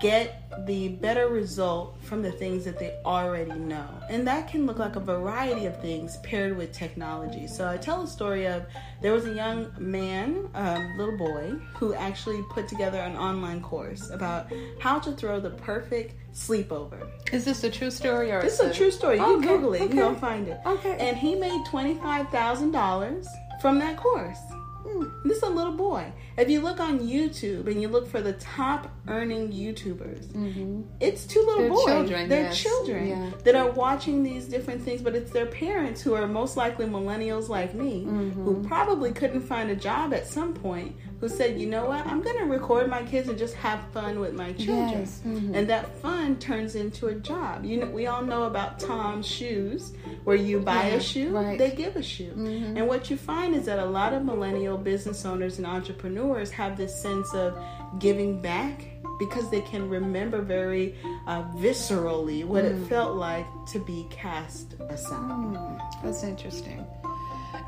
get 0.00 0.44
the 0.66 0.88
better 0.88 1.28
result 1.28 1.96
from 2.02 2.22
the 2.22 2.30
things 2.30 2.64
that 2.64 2.78
they 2.78 2.96
already 3.04 3.52
know. 3.52 3.88
And 4.08 4.26
that 4.26 4.48
can 4.48 4.64
look 4.66 4.78
like 4.78 4.96
a 4.96 5.00
variety 5.00 5.66
of 5.66 5.80
things 5.80 6.18
paired 6.18 6.56
with 6.56 6.72
technology. 6.72 7.46
So 7.46 7.68
I 7.68 7.78
tell 7.78 8.02
a 8.02 8.06
story 8.06 8.46
of 8.46 8.64
there 9.00 9.12
was 9.12 9.26
a 9.26 9.34
young 9.34 9.72
man, 9.78 10.48
um, 10.54 10.96
little 10.98 11.18
boy, 11.18 11.54
who 11.74 11.94
actually 11.94 12.42
put 12.50 12.68
together 12.68 12.98
an 12.98 13.16
online 13.16 13.60
course 13.60 14.10
about 14.10 14.52
how 14.78 15.00
to 15.00 15.12
throw 15.12 15.40
the 15.40 15.50
perfect 15.50 16.14
sleepover. 16.32 17.08
Is 17.32 17.44
this 17.44 17.64
a 17.64 17.70
true 17.70 17.90
story 17.90 18.30
or? 18.30 18.40
This 18.40 18.60
is 18.60 18.70
a 18.70 18.74
true 18.74 18.90
story. 18.90 19.18
You 19.18 19.38
okay, 19.38 19.48
Google 19.48 19.74
it. 19.74 19.82
Okay. 19.82 19.96
You'll 19.96 20.14
find 20.14 20.46
it. 20.48 20.60
Okay. 20.64 20.96
And 20.98 21.16
he 21.16 21.34
made 21.34 21.64
twenty 21.66 21.94
five 21.96 22.28
thousand 22.28 22.70
dollars 22.70 23.26
from 23.60 23.78
that 23.80 23.96
course. 23.96 24.38
Hmm. 24.84 25.04
This 25.24 25.38
is 25.38 25.42
a 25.44 25.48
little 25.48 25.72
boy. 25.72 26.12
If 26.36 26.48
you 26.48 26.60
look 26.60 26.80
on 26.80 27.00
YouTube 27.00 27.66
and 27.66 27.80
you 27.80 27.88
look 27.88 28.08
for 28.08 28.20
the 28.20 28.32
top 28.34 28.90
earning 29.08 29.52
YouTubers, 29.52 30.26
mm-hmm. 30.32 30.82
it's 31.00 31.24
two 31.24 31.40
little 31.40 31.60
They're 31.60 31.70
boys. 31.70 31.84
Children, 31.84 32.28
They're 32.28 32.42
yes. 32.44 32.60
children 32.60 33.06
yeah. 33.08 33.30
that 33.44 33.54
are 33.54 33.70
watching 33.70 34.22
these 34.22 34.46
different 34.46 34.82
things, 34.82 35.02
but 35.02 35.14
it's 35.14 35.30
their 35.30 35.46
parents 35.46 36.00
who 36.02 36.14
are 36.14 36.26
most 36.26 36.56
likely 36.56 36.86
millennials 36.86 37.48
like 37.48 37.74
me, 37.74 38.04
mm-hmm. 38.04 38.42
who 38.42 38.62
probably 38.66 39.12
couldn't 39.12 39.42
find 39.42 39.70
a 39.70 39.76
job 39.76 40.12
at 40.12 40.26
some 40.26 40.54
point, 40.54 40.96
who 41.22 41.28
said, 41.28 41.56
you 41.56 41.68
know 41.68 41.86
what, 41.86 42.04
I'm 42.04 42.20
going 42.20 42.36
to 42.36 42.46
record 42.46 42.90
my 42.90 43.04
kids 43.04 43.28
and 43.28 43.38
just 43.38 43.54
have 43.54 43.80
fun 43.92 44.18
with 44.18 44.34
my 44.34 44.52
children. 44.54 44.90
Yes. 44.90 45.20
Mm-hmm. 45.24 45.54
And 45.54 45.70
that 45.70 45.96
fun 46.00 46.36
turns 46.40 46.74
into 46.74 47.06
a 47.06 47.14
job. 47.14 47.64
You 47.64 47.76
know, 47.76 47.86
we 47.86 48.08
all 48.08 48.22
know 48.22 48.42
about 48.42 48.80
Tom's 48.80 49.24
shoes, 49.24 49.92
where 50.24 50.34
you 50.34 50.58
buy 50.58 50.88
yeah, 50.88 50.94
a 50.94 51.00
shoe, 51.00 51.30
right. 51.30 51.56
they 51.56 51.70
give 51.70 51.94
a 51.94 52.02
shoe. 52.02 52.32
Mm-hmm. 52.32 52.76
And 52.76 52.88
what 52.88 53.08
you 53.08 53.16
find 53.16 53.54
is 53.54 53.66
that 53.66 53.78
a 53.78 53.84
lot 53.84 54.12
of 54.12 54.24
millennial 54.24 54.76
business 54.76 55.24
owners 55.24 55.58
and 55.58 55.66
entrepreneurs 55.66 56.50
have 56.50 56.76
this 56.76 56.92
sense 57.00 57.32
of 57.34 57.56
giving 58.00 58.42
back 58.42 58.82
because 59.20 59.48
they 59.48 59.60
can 59.60 59.88
remember 59.88 60.42
very 60.42 60.96
uh, 61.28 61.44
viscerally 61.52 62.44
what 62.44 62.64
mm. 62.64 62.70
it 62.82 62.88
felt 62.88 63.14
like 63.14 63.46
to 63.70 63.78
be 63.78 64.08
cast 64.10 64.72
aside. 64.88 65.20
Mm, 65.20 66.02
that's 66.02 66.24
interesting. 66.24 66.84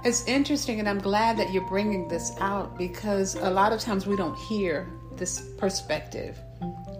It's 0.04 0.22
interesting, 0.26 0.80
and 0.80 0.88
I'm 0.88 0.98
glad 0.98 1.38
that 1.38 1.50
you're 1.50 1.66
bringing 1.66 2.08
this 2.08 2.32
out 2.38 2.76
because 2.76 3.36
a 3.36 3.50
lot 3.50 3.72
of 3.72 3.80
times 3.80 4.06
we 4.06 4.16
don't 4.16 4.36
hear 4.36 4.86
this 5.16 5.40
perspective 5.56 6.38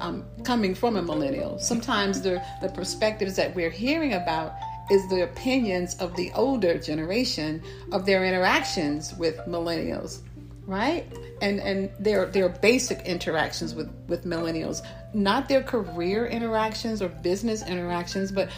um, 0.00 0.24
coming 0.42 0.74
from 0.74 0.96
a 0.96 1.02
millennial. 1.02 1.58
Sometimes 1.58 2.22
the, 2.22 2.42
the 2.62 2.70
perspectives 2.70 3.36
that 3.36 3.54
we're 3.54 3.68
hearing 3.68 4.14
about 4.14 4.54
is 4.90 5.06
the 5.10 5.22
opinions 5.22 5.96
of 5.96 6.16
the 6.16 6.32
older 6.34 6.78
generation 6.78 7.62
of 7.92 8.06
their 8.06 8.24
interactions 8.24 9.14
with 9.14 9.36
millennials, 9.46 10.20
right? 10.66 11.04
And 11.42 11.60
and 11.60 11.90
their 11.98 12.26
their 12.26 12.48
basic 12.48 13.00
interactions 13.00 13.74
with 13.74 13.90
with 14.08 14.24
millennials, 14.24 14.80
not 15.12 15.48
their 15.48 15.62
career 15.62 16.26
interactions 16.26 17.02
or 17.02 17.08
business 17.08 17.66
interactions, 17.66 18.32
but 18.32 18.48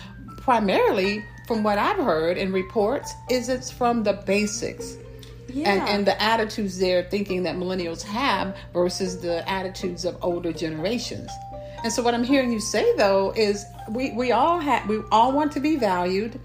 primarily 0.46 1.24
from 1.48 1.64
what 1.64 1.76
I've 1.76 1.96
heard 1.96 2.38
in 2.38 2.52
reports, 2.52 3.12
is 3.28 3.48
it's 3.48 3.68
from 3.68 4.04
the 4.04 4.12
basics. 4.12 4.96
Yeah. 5.48 5.72
And, 5.72 5.88
and 5.88 6.06
the 6.06 6.22
attitudes 6.22 6.78
they're 6.78 7.02
thinking 7.02 7.42
that 7.42 7.56
millennials 7.56 8.02
have 8.02 8.56
versus 8.72 9.20
the 9.20 9.48
attitudes 9.50 10.04
of 10.04 10.16
older 10.22 10.52
generations. 10.52 11.32
And 11.82 11.92
so 11.92 12.00
what 12.00 12.14
I'm 12.14 12.22
hearing 12.22 12.52
you 12.52 12.60
say 12.60 12.94
though 12.96 13.32
is 13.36 13.64
we, 13.90 14.12
we 14.12 14.30
all 14.30 14.60
have 14.60 14.88
we 14.88 15.00
all 15.10 15.32
want 15.32 15.50
to 15.52 15.60
be 15.60 15.74
valued. 15.74 16.38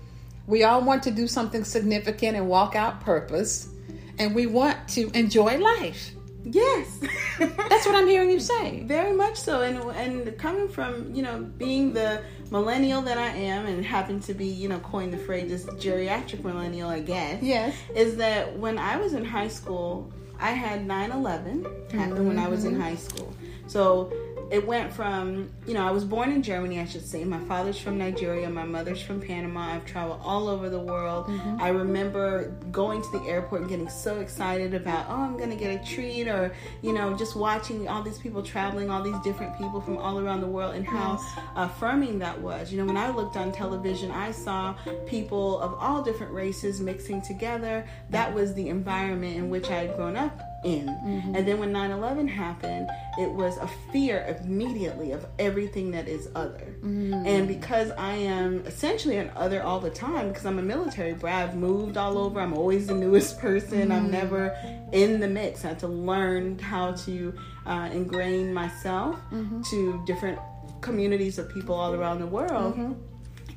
We 0.47 0.63
all 0.63 0.81
want 0.81 1.03
to 1.03 1.11
do 1.11 1.27
something 1.27 1.63
significant 1.63 2.35
and 2.35 2.47
walk 2.47 2.75
out 2.75 3.01
purpose. 3.01 3.69
And 4.17 4.33
we 4.33 4.47
want 4.47 4.87
to 4.89 5.11
enjoy 5.13 5.59
life. 5.59 6.11
Yes. 6.43 6.99
That's 7.37 7.85
what 7.85 7.95
I'm 7.95 8.07
hearing 8.07 8.31
you 8.31 8.39
say. 8.39 8.83
Very 8.85 9.13
much 9.13 9.37
so. 9.37 9.61
And 9.61 9.77
and 9.95 10.37
coming 10.39 10.67
from, 10.67 11.13
you 11.13 11.21
know, 11.21 11.43
being 11.57 11.93
the 11.93 12.23
millennial 12.51 13.01
that 13.01 13.17
I 13.17 13.29
am, 13.29 13.65
and 13.65 13.83
happen 13.83 14.19
to 14.21 14.33
be, 14.33 14.45
you 14.45 14.69
know, 14.69 14.79
coined 14.79 15.13
the 15.13 15.17
phrase 15.17 15.49
this 15.49 15.65
geriatric 15.81 16.43
millennial, 16.43 16.89
I 16.89 16.99
guess. 16.99 17.41
Yes. 17.41 17.75
Is 17.95 18.17
that 18.17 18.57
when 18.59 18.77
I 18.77 18.97
was 18.97 19.13
in 19.13 19.25
high 19.25 19.47
school, 19.47 20.11
I 20.39 20.51
had 20.51 20.85
9 20.85 21.11
11 21.11 21.63
happen 21.63 22.09
mm-hmm. 22.09 22.27
when 22.27 22.37
I 22.37 22.47
was 22.47 22.65
in 22.65 22.73
mm-hmm. 22.73 22.81
high 22.81 22.95
school. 22.95 23.33
So 23.67 24.11
it 24.51 24.67
went 24.67 24.91
from 24.91 25.49
you 25.65 25.73
know 25.73 25.87
i 25.87 25.91
was 25.91 26.03
born 26.03 26.31
in 26.31 26.43
germany 26.43 26.79
i 26.79 26.85
should 26.85 27.05
say. 27.05 27.23
My 27.23 27.39
father's 27.39 27.79
from 27.79 27.97
nigeria 27.97 28.49
my 28.49 28.65
mother's 28.65 29.01
from 29.01 29.21
panama 29.21 29.75
i've 29.75 29.85
traveled 29.85 30.19
all 30.23 30.47
over 30.49 30.69
the 30.69 30.79
world. 30.79 31.27
Mm-hmm. 31.27 31.61
i 31.61 31.69
remember 31.69 32.49
going 32.71 33.01
to 33.01 33.11
the 33.11 33.23
airport 33.25 33.61
and 33.61 33.69
getting 33.69 33.89
so 33.89 34.19
excited 34.19 34.73
about 34.73 35.05
oh 35.09 35.21
i'm 35.21 35.37
gonna 35.37 35.55
get 35.55 35.81
a 35.81 35.85
treat 35.85 36.27
or 36.27 36.53
you 36.81 36.91
know 36.93 37.17
just 37.17 37.35
watching 37.35 37.87
all 37.87 38.03
these 38.03 38.17
people 38.17 38.43
traveling 38.43 38.89
all 38.89 39.01
these 39.01 39.19
different 39.23 39.57
people 39.57 39.79
from 39.79 39.97
all 39.97 40.19
around 40.19 40.41
the 40.41 40.47
world 40.47 40.75
and 40.75 40.85
how 40.85 41.19
affirming 41.55 42.19
that 42.19 42.39
was. 42.39 42.71
You 42.71 42.79
know 42.79 42.85
when 42.85 42.97
i 42.97 43.09
looked 43.09 43.37
on 43.37 43.51
television 43.51 44.11
i 44.11 44.31
saw 44.31 44.75
people 45.07 45.59
of 45.59 45.73
all 45.75 46.03
different 46.03 46.33
races 46.33 46.81
mixing 46.81 47.21
together. 47.21 47.87
That 48.09 48.33
was 48.33 48.53
the 48.53 48.67
environment 48.67 49.37
in 49.37 49.49
which 49.49 49.69
i 49.69 49.85
had 49.85 49.95
grown 49.95 50.17
up 50.17 50.50
in. 50.63 50.87
Mm-hmm. 50.87 51.35
And 51.35 51.47
then 51.47 51.59
when 51.59 51.71
9 51.71 51.91
11 51.91 52.27
happened, 52.27 52.89
it 53.17 53.29
was 53.31 53.57
a 53.57 53.67
fear 53.91 54.37
immediately 54.43 55.11
of 55.11 55.25
everything 55.39 55.91
that 55.91 56.07
is 56.07 56.29
other. 56.35 56.75
Mm-hmm. 56.81 57.25
And 57.25 57.47
because 57.47 57.91
I 57.91 58.13
am 58.13 58.65
essentially 58.65 59.17
an 59.17 59.31
other 59.35 59.63
all 59.63 59.79
the 59.79 59.89
time, 59.89 60.29
because 60.29 60.45
I'm 60.45 60.59
a 60.59 60.63
military 60.63 61.13
brat, 61.13 61.49
I've 61.49 61.55
moved 61.55 61.97
all 61.97 62.17
over, 62.17 62.39
I'm 62.39 62.53
always 62.53 62.87
the 62.87 62.95
newest 62.95 63.39
person, 63.39 63.89
mm-hmm. 63.89 63.91
I'm 63.91 64.11
never 64.11 64.55
in 64.91 65.19
the 65.19 65.27
mix. 65.27 65.65
I 65.65 65.69
had 65.69 65.79
to 65.79 65.87
learn 65.87 66.59
how 66.59 66.91
to 66.91 67.33
uh, 67.65 67.89
ingrain 67.91 68.53
myself 68.53 69.19
mm-hmm. 69.31 69.61
to 69.61 70.03
different 70.05 70.39
communities 70.81 71.37
of 71.37 71.49
people 71.49 71.75
all 71.75 71.93
around 71.93 72.19
the 72.19 72.27
world. 72.27 72.75
Mm-hmm. 72.75 72.93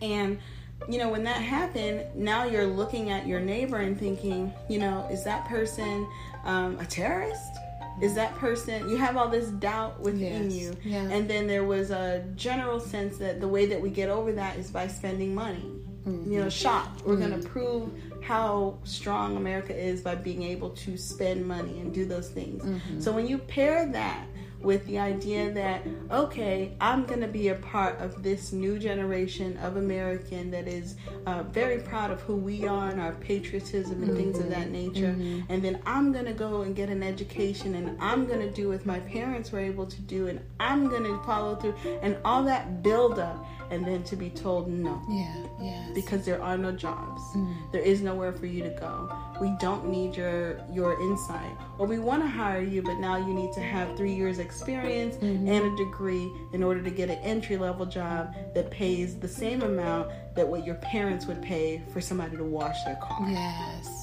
And 0.03 0.39
you 0.89 0.99
know, 0.99 1.09
when 1.09 1.25
that 1.25 1.41
happened, 1.41 2.05
now 2.15 2.45
you're 2.45 2.67
looking 2.67 3.11
at 3.11 3.27
your 3.27 3.41
neighbor 3.41 3.79
and 3.79 3.99
thinking, 3.99 4.53
you 4.69 4.79
know, 4.79 5.07
is 5.11 5.25
that 5.25 5.47
person 5.47 6.07
um, 6.45 6.79
a 6.79 6.85
terrorist? 6.85 7.59
Is 8.03 8.15
that 8.15 8.35
person, 8.37 8.89
you 8.89 8.97
have 8.97 9.17
all 9.17 9.29
this 9.29 9.49
doubt 9.49 10.01
within 10.01 10.51
yes. 10.51 10.53
you. 10.53 10.77
Yeah. 10.83 11.03
And 11.03 11.31
then 11.31 11.47
there 11.47 11.65
was 11.65 11.91
a 11.91 12.25
general 12.35 12.81
sense 12.81 13.19
that 13.19 13.41
the 13.41 13.47
way 13.49 13.67
that 13.67 13.81
we 13.81 13.91
get 13.91 14.09
over 14.09 14.33
that 14.33 14.59
is 14.59 14.71
by 14.71 14.89
spending 14.89 15.35
money. 15.35 15.71
Mm-hmm. 16.05 16.33
You 16.33 16.41
know, 16.41 16.49
shop. 16.51 17.01
We're 17.05 17.17
mm-hmm. 17.17 17.31
going 17.31 17.43
to 17.43 17.49
prove 17.49 17.91
how 18.23 18.79
strong 18.85 19.37
America 19.37 19.75
is 19.75 20.03
by 20.03 20.17
being 20.17 20.43
able 20.43 20.71
to 20.71 20.97
spend 20.97 21.47
money 21.47 21.81
and 21.81 21.95
do 21.95 22.05
those 22.05 22.29
things. 22.29 22.63
Mm-hmm. 22.63 23.01
So 23.01 23.13
when 23.13 23.27
you 23.27 23.39
pair 23.39 23.87
that 23.93 24.27
with 24.65 24.87
the 24.87 24.99
idea 24.99 25.53
that, 25.53 25.83
okay, 26.11 26.75
I'm 26.81 27.05
going 27.05 27.21
to 27.21 27.29
be 27.29 27.49
a 27.49 27.55
part 27.55 28.01
of 28.01 28.23
this 28.23 28.53
new 28.53 28.79
generation 28.79 29.57
of 29.59 29.77
American 29.77 30.51
that 30.51 30.67
is 30.67 30.97
uh, 31.27 31.43
very 31.45 31.81
proud 31.81 32.11
of 32.11 32.21
who 32.23 32.37
we 32.37 32.67
are 32.67 32.89
and 32.89 33.01
our 33.01 33.13
patriotism 33.13 34.03
and 34.03 34.11
mm-hmm. 34.11 34.17
things 34.17 34.39
of 34.39 34.49
that 34.51 34.69
mm-hmm. 34.69 34.73
nature. 34.73 35.13
Mm-hmm. 35.13 35.53
And 35.53 35.63
then 35.63 35.81
I'm 35.87 36.13
going 36.13 36.25
to 36.25 36.33
go 36.33 36.63
and 36.63 36.75
get 36.75 36.89
an 36.89 37.03
education 37.03 37.75
and 37.75 38.01
I'm 38.01 38.27
going 38.27 38.41
to 38.41 38.51
do 38.51 38.71
what 38.71 38.85
my 38.87 39.01
parents 39.01 39.53
were 39.53 39.61
able 39.61 39.87
to 39.87 40.01
do 40.03 40.29
and 40.29 40.41
I'm 40.59 40.89
going 40.89 41.05
to 41.05 41.23
follow 41.25 41.57
through 41.57 41.75
and 42.03 42.17
all 42.25 42.43
that 42.45 42.83
build 42.83 43.19
up 43.19 43.45
and 43.71 43.85
then 43.85 44.03
to 44.05 44.17
be 44.17 44.31
told 44.31 44.69
no. 44.69 45.03
Yeah, 45.09 45.35
yes. 45.61 45.91
Because 45.95 46.25
there 46.25 46.43
are 46.43 46.57
no 46.57 46.73
jobs. 46.73 47.23
Mm. 47.35 47.73
There 47.73 47.81
is 47.81 48.01
nowhere 48.01 48.33
for 48.33 48.47
you 48.47 48.63
to 48.63 48.71
go. 48.71 49.11
We 49.41 49.55
don't 49.61 49.89
need 49.89 50.17
your 50.17 50.61
your 50.73 51.01
insight. 51.01 51.57
Or 51.79 51.87
we 51.87 51.99
want 51.99 52.23
to 52.23 52.29
hire 52.29 52.63
you, 52.63 52.83
but 52.83 52.95
now 52.95 53.17
you 53.17 53.33
need 53.35 53.53
to 53.55 53.61
have 53.61 53.97
3 53.97 54.13
years 54.13 54.39
experience 54.39 55.17
mm-hmm. 55.17 55.49
and 55.49 55.73
a 55.73 55.77
degree 55.77 56.31
in 56.53 56.63
order 56.63 56.83
to 56.83 56.91
get 56.91 57.11
an 57.11 57.19
entry 57.19 57.57
level 57.57 57.87
job 57.87 58.35
that 58.55 58.71
pays 58.71 59.19
the 59.19 59.29
same 59.29 59.63
amount 59.63 60.11
that 60.35 60.47
what 60.47 60.65
your 60.65 60.77
parents 60.77 61.27
would 61.27 61.41
pay 61.43 61.83
for 61.93 62.01
somebody 62.01 62.37
to 62.37 62.45
wash 62.45 62.83
their 62.85 62.97
car. 62.97 63.29
Yes 63.29 63.94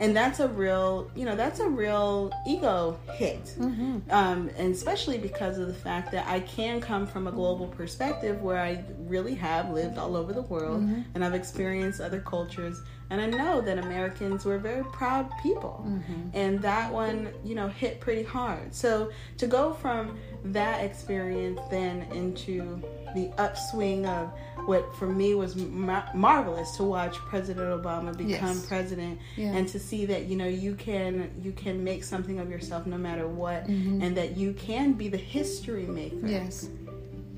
and 0.00 0.16
that's 0.16 0.40
a 0.40 0.48
real 0.48 1.10
you 1.14 1.24
know 1.24 1.36
that's 1.36 1.60
a 1.60 1.68
real 1.68 2.32
ego 2.46 2.98
hit 3.14 3.44
mm-hmm. 3.58 3.98
um, 4.10 4.50
and 4.56 4.74
especially 4.74 5.18
because 5.18 5.58
of 5.58 5.68
the 5.68 5.74
fact 5.74 6.12
that 6.12 6.26
i 6.28 6.40
can 6.40 6.80
come 6.80 7.06
from 7.06 7.26
a 7.26 7.32
global 7.32 7.66
perspective 7.66 8.42
where 8.42 8.60
i 8.60 8.82
really 9.00 9.34
have 9.34 9.70
lived 9.70 9.98
all 9.98 10.16
over 10.16 10.32
the 10.32 10.42
world 10.42 10.82
mm-hmm. 10.82 11.02
and 11.14 11.24
i've 11.24 11.34
experienced 11.34 12.00
other 12.00 12.20
cultures 12.20 12.82
and 13.10 13.20
i 13.20 13.26
know 13.26 13.60
that 13.60 13.78
americans 13.78 14.44
were 14.44 14.58
very 14.58 14.84
proud 14.84 15.30
people 15.42 15.84
mm-hmm. 15.86 16.28
and 16.34 16.60
that 16.60 16.92
one 16.92 17.30
you 17.44 17.54
know 17.54 17.68
hit 17.68 18.00
pretty 18.00 18.22
hard 18.22 18.74
so 18.74 19.10
to 19.38 19.46
go 19.46 19.72
from 19.72 20.18
that 20.52 20.84
experience 20.84 21.60
then 21.70 22.02
into 22.12 22.82
the 23.14 23.30
upswing 23.38 24.06
of 24.06 24.30
what 24.66 24.94
for 24.96 25.06
me 25.06 25.34
was 25.34 25.56
mar- 25.56 26.08
marvelous 26.14 26.76
to 26.76 26.84
watch 26.84 27.14
President 27.16 27.82
Obama 27.82 28.16
become 28.16 28.56
yes. 28.56 28.66
president 28.66 29.18
yeah. 29.36 29.54
and 29.54 29.68
to 29.68 29.78
see 29.78 30.04
that 30.06 30.24
you 30.24 30.36
know 30.36 30.46
you 30.46 30.74
can 30.74 31.30
you 31.42 31.52
can 31.52 31.82
make 31.82 32.04
something 32.04 32.38
of 32.38 32.50
yourself 32.50 32.86
no 32.86 32.98
matter 32.98 33.26
what 33.28 33.66
mm-hmm. 33.66 34.02
and 34.02 34.16
that 34.16 34.36
you 34.36 34.52
can 34.54 34.92
be 34.92 35.08
the 35.08 35.16
history 35.16 35.84
maker. 35.84 36.26
Yes. 36.26 36.68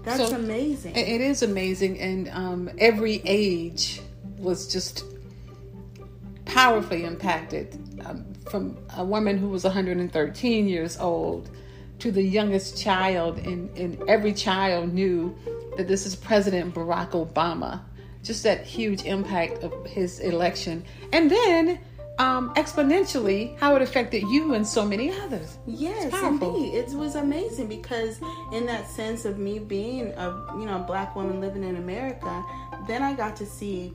That's 0.02 0.30
so, 0.30 0.36
amazing. 0.36 0.96
It 0.96 1.20
is 1.20 1.42
amazing 1.42 2.00
and 2.00 2.28
um, 2.30 2.70
every 2.78 3.20
age 3.24 4.00
was 4.38 4.72
just 4.72 5.04
powerfully 6.44 7.04
impacted 7.04 7.78
um, 8.06 8.24
from 8.48 8.78
a 8.96 9.04
woman 9.04 9.36
who 9.36 9.48
was 9.48 9.64
113 9.64 10.68
years 10.68 10.98
old 10.98 11.50
to 11.99 12.12
the 12.12 12.23
youngest 12.23 12.78
child 12.78 13.38
and, 13.38 13.76
and 13.76 14.00
every 14.09 14.33
child 14.33 14.93
knew 14.93 15.37
that 15.76 15.88
this 15.88 16.07
is 16.07 16.14
President 16.14 16.75
Barack 16.75 17.11
Obama. 17.11 17.81
Just 18.23 18.43
that 18.43 18.64
huge 18.64 19.05
impact 19.05 19.62
of 19.62 19.87
his 19.87 20.21
election. 20.21 20.85
And 21.12 21.31
then 21.31 21.81
um, 22.19 22.52
exponentially 22.55 23.57
how 23.59 23.76
it 23.76 23.83
affected 23.83 24.23
you 24.23 24.55
and 24.55 24.67
so 24.67 24.85
many 24.85 25.12
others. 25.21 25.57
Yes, 25.67 26.12
indeed, 26.23 26.75
it 26.75 26.90
was 26.90 27.14
amazing 27.14 27.69
because 27.69 28.21
in 28.52 28.67
that 28.67 28.88
sense 28.88 29.25
of 29.25 29.38
me 29.38 29.61
being 29.61 30.12
a 30.12 30.55
you 30.59 30.67
know 30.67 30.81
black 30.81 31.14
woman 31.14 31.40
living 31.40 31.62
in 31.62 31.76
America, 31.76 32.45
then 32.87 33.02
I 33.02 33.14
got 33.14 33.37
to 33.37 33.47
see 33.47 33.95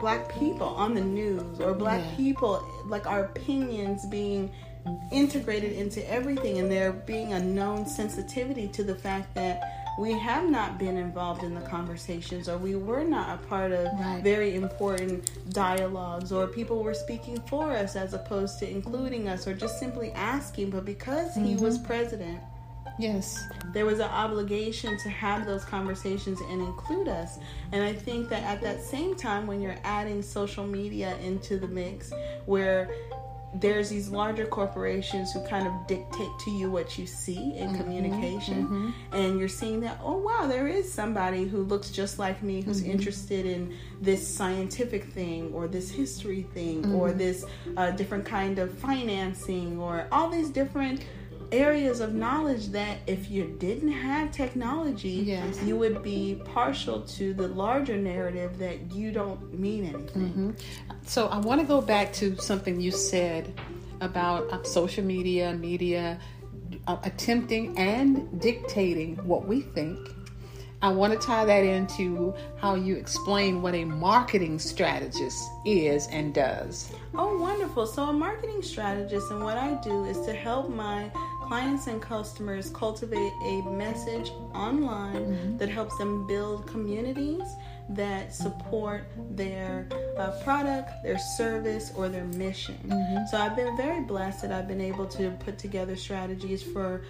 black 0.00 0.28
people 0.38 0.68
on 0.68 0.94
the 0.94 1.00
news 1.00 1.58
or 1.60 1.72
black 1.72 2.02
yeah. 2.04 2.16
people 2.16 2.62
like 2.84 3.06
our 3.06 3.24
opinions 3.24 4.04
being 4.06 4.52
integrated 5.10 5.72
into 5.72 6.08
everything 6.10 6.58
and 6.58 6.70
there 6.70 6.92
being 6.92 7.32
a 7.32 7.40
known 7.40 7.86
sensitivity 7.86 8.68
to 8.68 8.82
the 8.82 8.94
fact 8.94 9.34
that 9.34 9.86
we 9.98 10.12
have 10.12 10.48
not 10.48 10.78
been 10.78 10.96
involved 10.96 11.42
in 11.42 11.54
the 11.54 11.60
conversations 11.62 12.48
or 12.48 12.58
we 12.58 12.76
were 12.76 13.04
not 13.04 13.38
a 13.38 13.46
part 13.46 13.72
of 13.72 13.86
right. 13.98 14.20
very 14.22 14.54
important 14.54 15.30
dialogues 15.52 16.32
or 16.32 16.46
people 16.46 16.82
were 16.82 16.94
speaking 16.94 17.40
for 17.46 17.72
us 17.72 17.96
as 17.96 18.12
opposed 18.12 18.58
to 18.58 18.70
including 18.70 19.28
us 19.28 19.46
or 19.46 19.54
just 19.54 19.78
simply 19.78 20.12
asking 20.12 20.70
but 20.70 20.84
because 20.84 21.30
mm-hmm. 21.30 21.46
he 21.46 21.56
was 21.56 21.78
president 21.78 22.40
Yes. 22.98 23.44
There 23.72 23.84
was 23.84 23.98
an 23.98 24.08
obligation 24.08 24.96
to 24.98 25.10
have 25.10 25.44
those 25.44 25.64
conversations 25.64 26.40
and 26.40 26.62
include 26.62 27.08
us. 27.08 27.38
And 27.72 27.82
I 27.82 27.92
think 27.92 28.28
that 28.30 28.42
at 28.44 28.62
that 28.62 28.82
same 28.82 29.14
time, 29.14 29.46
when 29.46 29.60
you're 29.60 29.76
adding 29.84 30.22
social 30.22 30.66
media 30.66 31.16
into 31.18 31.58
the 31.58 31.68
mix, 31.68 32.12
where 32.46 32.88
there's 33.54 33.88
these 33.88 34.08
larger 34.08 34.44
corporations 34.46 35.32
who 35.32 35.40
kind 35.46 35.66
of 35.66 35.86
dictate 35.86 36.28
to 36.40 36.50
you 36.50 36.70
what 36.70 36.98
you 36.98 37.06
see 37.06 37.56
in 37.56 37.68
mm-hmm, 37.68 37.80
communication 37.80 38.64
mm-hmm. 38.64 38.90
and 39.12 39.38
you're 39.38 39.48
seeing 39.48 39.80
that 39.80 39.98
oh 40.02 40.18
wow 40.18 40.46
there 40.46 40.66
is 40.68 40.92
somebody 40.92 41.44
who 41.44 41.62
looks 41.62 41.90
just 41.90 42.18
like 42.18 42.42
me 42.42 42.60
who's 42.60 42.82
mm-hmm. 42.82 42.90
interested 42.90 43.46
in 43.46 43.74
this 44.00 44.26
scientific 44.26 45.04
thing 45.12 45.50
or 45.54 45.68
this 45.68 45.90
history 45.90 46.42
thing 46.54 46.84
or 46.92 47.08
mm-hmm. 47.08 47.18
this 47.18 47.44
uh, 47.76 47.90
different 47.92 48.24
kind 48.24 48.58
of 48.58 48.76
financing 48.78 49.78
or 49.78 50.06
all 50.12 50.28
these 50.28 50.50
different 50.50 51.04
areas 51.52 52.00
of 52.00 52.14
knowledge 52.14 52.68
that 52.68 52.98
if 53.06 53.30
you 53.30 53.56
didn't 53.58 53.92
have 53.92 54.32
technology, 54.32 55.08
yes. 55.08 55.62
you 55.62 55.76
would 55.76 56.02
be 56.02 56.40
partial 56.44 57.02
to 57.02 57.34
the 57.34 57.48
larger 57.48 57.96
narrative 57.96 58.58
that 58.58 58.92
you 58.92 59.12
don't 59.12 59.58
mean 59.58 59.84
anything. 59.84 60.28
Mm-hmm. 60.28 60.50
So 61.06 61.28
I 61.28 61.38
want 61.38 61.60
to 61.60 61.66
go 61.66 61.80
back 61.80 62.12
to 62.14 62.36
something 62.36 62.80
you 62.80 62.90
said 62.90 63.52
about 64.00 64.52
uh, 64.52 64.62
social 64.64 65.04
media, 65.04 65.52
media 65.54 66.18
uh, 66.86 66.96
attempting 67.04 67.76
and 67.78 68.40
dictating 68.40 69.16
what 69.26 69.46
we 69.46 69.60
think. 69.60 69.98
I 70.82 70.90
want 70.90 71.18
to 71.18 71.18
tie 71.18 71.44
that 71.46 71.64
into 71.64 72.34
how 72.58 72.74
you 72.74 72.96
explain 72.96 73.62
what 73.62 73.74
a 73.74 73.84
marketing 73.84 74.58
strategist 74.58 75.42
is 75.64 76.06
and 76.08 76.34
does. 76.34 76.92
Oh, 77.14 77.38
wonderful. 77.38 77.86
So, 77.86 78.04
a 78.04 78.12
marketing 78.12 78.62
strategist, 78.62 79.30
and 79.30 79.42
what 79.42 79.56
I 79.56 79.74
do 79.82 80.04
is 80.04 80.20
to 80.26 80.34
help 80.34 80.68
my 80.68 81.10
clients 81.46 81.86
and 81.86 82.02
customers 82.02 82.70
cultivate 82.70 83.32
a 83.44 83.62
message 83.62 84.30
online 84.54 85.26
mm-hmm. 85.26 85.56
that 85.58 85.68
helps 85.68 85.96
them 85.98 86.26
build 86.26 86.66
communities 86.66 87.42
that 87.88 88.34
support 88.34 89.04
their 89.30 89.88
uh, 90.18 90.32
product, 90.42 90.90
their 91.04 91.18
service, 91.18 91.92
or 91.96 92.08
their 92.08 92.24
mission. 92.24 92.76
Mm-hmm. 92.86 93.26
So 93.30 93.38
I've 93.38 93.54
been 93.54 93.76
very 93.76 94.02
blessed 94.02 94.42
that 94.42 94.52
I've 94.52 94.66
been 94.66 94.80
able 94.80 95.06
to 95.06 95.30
put 95.44 95.58
together 95.58 95.94
strategies 95.94 96.62
for 96.62 97.02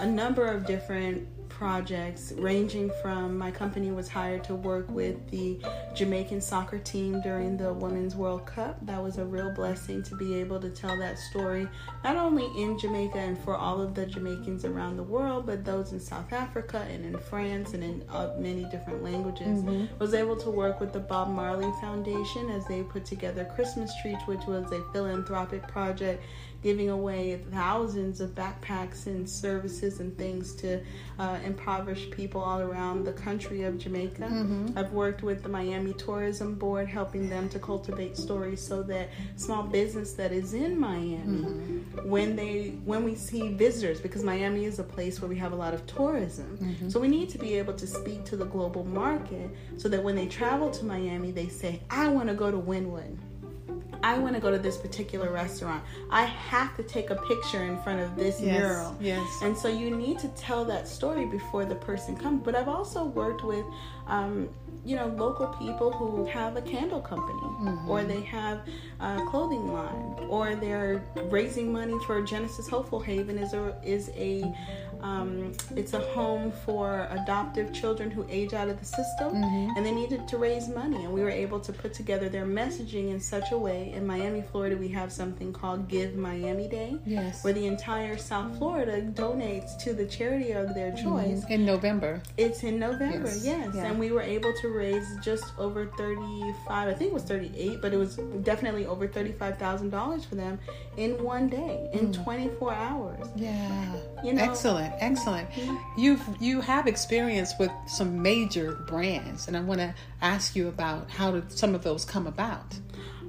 a 0.00 0.06
number 0.06 0.44
of 0.46 0.66
different 0.66 1.28
projects 1.56 2.32
ranging 2.36 2.90
from 3.00 3.38
my 3.38 3.50
company 3.50 3.92
was 3.92 4.08
hired 4.08 4.42
to 4.42 4.54
work 4.54 4.86
with 4.90 5.30
the 5.30 5.58
Jamaican 5.94 6.40
soccer 6.40 6.78
team 6.78 7.20
during 7.22 7.56
the 7.56 7.72
Women's 7.72 8.16
World 8.16 8.44
Cup. 8.44 8.84
That 8.84 9.00
was 9.00 9.18
a 9.18 9.24
real 9.24 9.52
blessing 9.54 10.02
to 10.02 10.16
be 10.16 10.34
able 10.34 10.60
to 10.60 10.68
tell 10.70 10.98
that 10.98 11.16
story, 11.16 11.68
not 12.02 12.16
only 12.16 12.44
in 12.60 12.76
Jamaica 12.78 13.18
and 13.18 13.38
for 13.38 13.54
all 13.54 13.80
of 13.80 13.94
the 13.94 14.04
Jamaicans 14.04 14.64
around 14.64 14.96
the 14.96 15.04
world, 15.04 15.46
but 15.46 15.64
those 15.64 15.92
in 15.92 16.00
South 16.00 16.32
Africa 16.32 16.86
and 16.90 17.04
in 17.04 17.18
France 17.18 17.72
and 17.72 17.84
in 17.84 18.04
uh, 18.10 18.34
many 18.36 18.64
different 18.64 19.04
languages. 19.04 19.62
Mm-hmm. 19.62 19.98
Was 19.98 20.12
able 20.12 20.36
to 20.36 20.50
work 20.50 20.80
with 20.80 20.92
the 20.92 21.00
Bob 21.00 21.28
Marley 21.28 21.70
Foundation 21.80 22.50
as 22.50 22.66
they 22.66 22.82
put 22.82 23.04
together 23.04 23.44
Christmas 23.54 23.92
Trees, 24.02 24.18
which 24.26 24.44
was 24.46 24.70
a 24.72 24.82
philanthropic 24.92 25.66
project 25.68 26.24
giving 26.64 26.88
away 26.88 27.38
thousands 27.52 28.22
of 28.22 28.30
backpacks 28.30 29.06
and 29.06 29.28
services 29.28 30.00
and 30.00 30.16
things 30.16 30.54
to 30.54 30.80
uh, 31.18 31.38
impoverished 31.44 32.10
people 32.10 32.40
all 32.40 32.62
around 32.62 33.04
the 33.04 33.12
country 33.12 33.64
of 33.64 33.76
Jamaica. 33.76 34.22
Mm-hmm. 34.22 34.78
I've 34.78 34.90
worked 34.92 35.22
with 35.22 35.42
the 35.42 35.48
Miami 35.50 35.92
Tourism 35.92 36.54
Board, 36.54 36.88
helping 36.88 37.28
them 37.28 37.50
to 37.50 37.58
cultivate 37.58 38.16
stories 38.16 38.66
so 38.66 38.82
that 38.84 39.10
small 39.36 39.62
business 39.62 40.14
that 40.14 40.32
is 40.32 40.54
in 40.54 40.80
Miami, 40.80 41.44
mm-hmm. 41.44 42.08
when 42.08 42.34
they 42.34 42.70
when 42.86 43.04
we 43.04 43.14
see 43.14 43.52
visitors, 43.52 44.00
because 44.00 44.24
Miami 44.24 44.64
is 44.64 44.78
a 44.78 44.84
place 44.84 45.20
where 45.20 45.28
we 45.28 45.36
have 45.36 45.52
a 45.52 45.56
lot 45.56 45.74
of 45.74 45.86
tourism, 45.86 46.56
mm-hmm. 46.56 46.88
so 46.88 46.98
we 46.98 47.08
need 47.08 47.28
to 47.28 47.38
be 47.38 47.58
able 47.58 47.74
to 47.74 47.86
speak 47.86 48.24
to 48.24 48.36
the 48.36 48.46
global 48.46 48.84
market 48.84 49.50
so 49.76 49.86
that 49.90 50.02
when 50.02 50.16
they 50.16 50.26
travel 50.26 50.70
to 50.70 50.84
Miami, 50.86 51.30
they 51.30 51.48
say, 51.48 51.82
"I 51.90 52.08
want 52.08 52.30
to 52.30 52.34
go 52.34 52.50
to 52.50 52.56
Wynwood." 52.56 53.18
I 54.04 54.18
want 54.18 54.34
to 54.34 54.40
go 54.40 54.50
to 54.50 54.58
this 54.58 54.76
particular 54.76 55.30
restaurant. 55.32 55.82
I 56.10 56.24
have 56.24 56.76
to 56.76 56.82
take 56.82 57.08
a 57.08 57.16
picture 57.16 57.64
in 57.64 57.80
front 57.82 58.00
of 58.00 58.16
this 58.16 58.38
yes, 58.38 58.60
mural. 58.60 58.94
Yes. 59.00 59.26
And 59.40 59.56
so 59.56 59.68
you 59.68 59.96
need 59.96 60.18
to 60.18 60.28
tell 60.28 60.62
that 60.66 60.86
story 60.86 61.24
before 61.24 61.64
the 61.64 61.76
person 61.76 62.14
comes. 62.14 62.42
But 62.44 62.54
I've 62.54 62.68
also 62.68 63.04
worked 63.04 63.44
with, 63.44 63.64
um, 64.06 64.50
you 64.84 64.94
know, 64.94 65.06
local 65.06 65.46
people 65.46 65.90
who 65.90 66.26
have 66.26 66.56
a 66.56 66.60
candle 66.60 67.00
company, 67.00 67.40
mm-hmm. 67.40 67.88
or 67.88 68.04
they 68.04 68.20
have 68.20 68.60
a 69.00 69.24
clothing 69.30 69.72
line, 69.72 70.26
or 70.28 70.54
they're 70.54 71.02
raising 71.30 71.72
money 71.72 71.94
for 72.06 72.20
Genesis 72.20 72.68
Hopeful 72.68 73.00
Haven 73.00 73.38
is 73.38 73.54
a 73.54 73.74
is 73.82 74.10
a 74.16 74.54
um, 75.04 75.52
it's 75.76 75.92
a 75.92 76.00
home 76.00 76.50
for 76.64 77.06
adoptive 77.10 77.74
children 77.74 78.10
who 78.10 78.26
age 78.30 78.54
out 78.54 78.70
of 78.70 78.78
the 78.80 78.86
system 78.86 79.34
mm-hmm. 79.34 79.76
and 79.76 79.84
they 79.84 79.92
needed 79.92 80.26
to 80.28 80.38
raise 80.38 80.66
money. 80.68 81.04
And 81.04 81.12
we 81.12 81.20
were 81.20 81.30
able 81.30 81.60
to 81.60 81.74
put 81.74 81.92
together 81.92 82.30
their 82.30 82.46
messaging 82.46 83.10
in 83.10 83.20
such 83.20 83.52
a 83.52 83.58
way. 83.58 83.92
In 83.92 84.06
Miami, 84.06 84.42
Florida, 84.50 84.78
we 84.78 84.88
have 84.88 85.12
something 85.12 85.52
called 85.52 85.88
Give 85.88 86.16
Miami 86.16 86.68
Day, 86.68 86.96
yes. 87.04 87.44
where 87.44 87.52
the 87.52 87.66
entire 87.66 88.16
South 88.16 88.56
Florida 88.56 89.02
donates 89.02 89.76
to 89.84 89.92
the 89.92 90.06
charity 90.06 90.52
of 90.52 90.74
their 90.74 90.92
mm-hmm. 90.92 91.04
choice. 91.04 91.40
Mm-hmm. 91.40 91.52
In 91.52 91.66
November. 91.66 92.22
It's 92.38 92.62
in 92.62 92.78
November, 92.78 93.28
yes. 93.28 93.44
yes. 93.44 93.74
Yeah. 93.74 93.84
And 93.84 94.00
we 94.00 94.10
were 94.10 94.22
able 94.22 94.54
to 94.62 94.68
raise 94.68 95.06
just 95.22 95.44
over 95.58 95.84
35, 95.98 96.88
I 96.88 96.94
think 96.94 97.10
it 97.10 97.14
was 97.14 97.24
38, 97.24 97.82
but 97.82 97.92
it 97.92 97.98
was 97.98 98.16
definitely 98.42 98.86
over 98.86 99.06
$35,000 99.06 100.24
for 100.24 100.34
them 100.34 100.58
in 100.96 101.22
one 101.22 101.50
day, 101.50 101.90
in 101.92 102.10
mm. 102.10 102.24
24 102.24 102.72
hours. 102.72 103.26
Yeah. 103.36 103.96
You 104.24 104.32
know, 104.32 104.42
Excellent 104.42 104.93
excellent. 104.98 105.48
You've 105.96 106.22
you 106.40 106.60
have 106.60 106.86
experience 106.86 107.52
with 107.58 107.70
some 107.86 108.22
major 108.22 108.72
brands, 108.86 109.48
and 109.48 109.56
I 109.56 109.60
want 109.60 109.80
to 109.80 109.94
ask 110.22 110.56
you 110.56 110.68
about 110.68 111.10
how 111.10 111.32
did 111.32 111.52
some 111.52 111.74
of 111.74 111.82
those 111.82 112.04
come 112.04 112.26
about. 112.26 112.78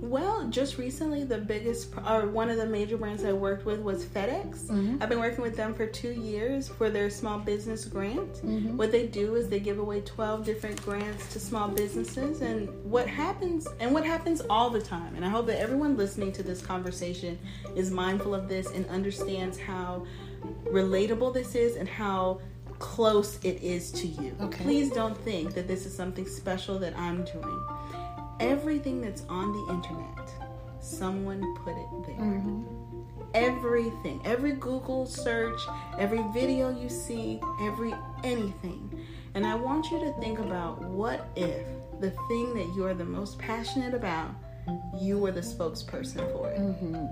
Well, 0.01 0.47
just 0.49 0.77
recently, 0.77 1.23
the 1.23 1.37
biggest 1.37 1.93
or 2.07 2.27
one 2.27 2.49
of 2.49 2.57
the 2.57 2.65
major 2.65 2.97
brands 2.97 3.23
I 3.23 3.31
worked 3.31 3.65
with 3.65 3.79
was 3.79 4.05
FedEx. 4.05 4.67
Mm-hmm. 4.67 4.97
I've 5.01 5.09
been 5.09 5.19
working 5.19 5.41
with 5.41 5.55
them 5.55 5.73
for 5.73 5.87
two 5.87 6.11
years 6.11 6.67
for 6.67 6.89
their 6.89 7.09
small 7.09 7.39
business 7.39 7.85
grant. 7.85 8.33
Mm-hmm. 8.33 8.77
What 8.77 8.91
they 8.91 9.07
do 9.07 9.35
is 9.35 9.47
they 9.47 9.59
give 9.59 9.79
away 9.79 10.01
12 10.01 10.45
different 10.45 10.81
grants 10.83 11.31
to 11.33 11.39
small 11.39 11.69
businesses. 11.69 12.41
And 12.41 12.69
what 12.83 13.07
happens, 13.07 13.67
and 13.79 13.93
what 13.93 14.05
happens 14.05 14.41
all 14.49 14.69
the 14.69 14.81
time, 14.81 15.15
and 15.15 15.23
I 15.23 15.29
hope 15.29 15.47
that 15.47 15.59
everyone 15.59 15.97
listening 15.97 16.31
to 16.33 16.43
this 16.43 16.61
conversation 16.61 17.39
is 17.75 17.89
mindful 17.89 18.35
of 18.35 18.49
this 18.49 18.69
and 18.71 18.85
understands 18.87 19.57
how 19.57 20.05
relatable 20.65 21.33
this 21.33 21.55
is 21.55 21.75
and 21.75 21.87
how 21.87 22.41
close 22.79 23.39
it 23.43 23.61
is 23.63 23.91
to 23.91 24.07
you. 24.07 24.35
Okay. 24.41 24.63
Please 24.63 24.91
don't 24.91 25.17
think 25.17 25.53
that 25.53 25.67
this 25.67 25.85
is 25.85 25.95
something 25.95 26.27
special 26.27 26.77
that 26.79 26.97
I'm 26.97 27.23
doing. 27.23 27.67
Everything 28.39 29.01
that's 29.01 29.23
on 29.29 29.51
the 29.53 29.73
internet, 29.73 30.29
someone 30.81 31.41
put 31.63 31.73
it 31.73 31.87
there. 32.07 32.25
Mm-hmm. 32.25 32.63
Everything, 33.33 34.21
every 34.23 34.53
Google 34.53 35.05
search, 35.05 35.59
every 35.99 36.23
video 36.33 36.69
you 36.69 36.89
see, 36.89 37.39
every 37.61 37.93
anything. 38.23 39.05
And 39.35 39.45
I 39.45 39.55
want 39.55 39.91
you 39.91 39.99
to 39.99 40.13
think 40.21 40.39
about 40.39 40.81
what 40.81 41.27
if 41.35 41.65
the 41.99 42.11
thing 42.11 42.53
that 42.55 42.73
you're 42.75 42.93
the 42.93 43.05
most 43.05 43.37
passionate 43.37 43.93
about, 43.93 44.31
you 44.99 45.17
were 45.17 45.31
the 45.31 45.41
spokesperson 45.41 46.31
for 46.31 46.49
it. 46.51 46.59
Mm-hmm. 46.59 47.05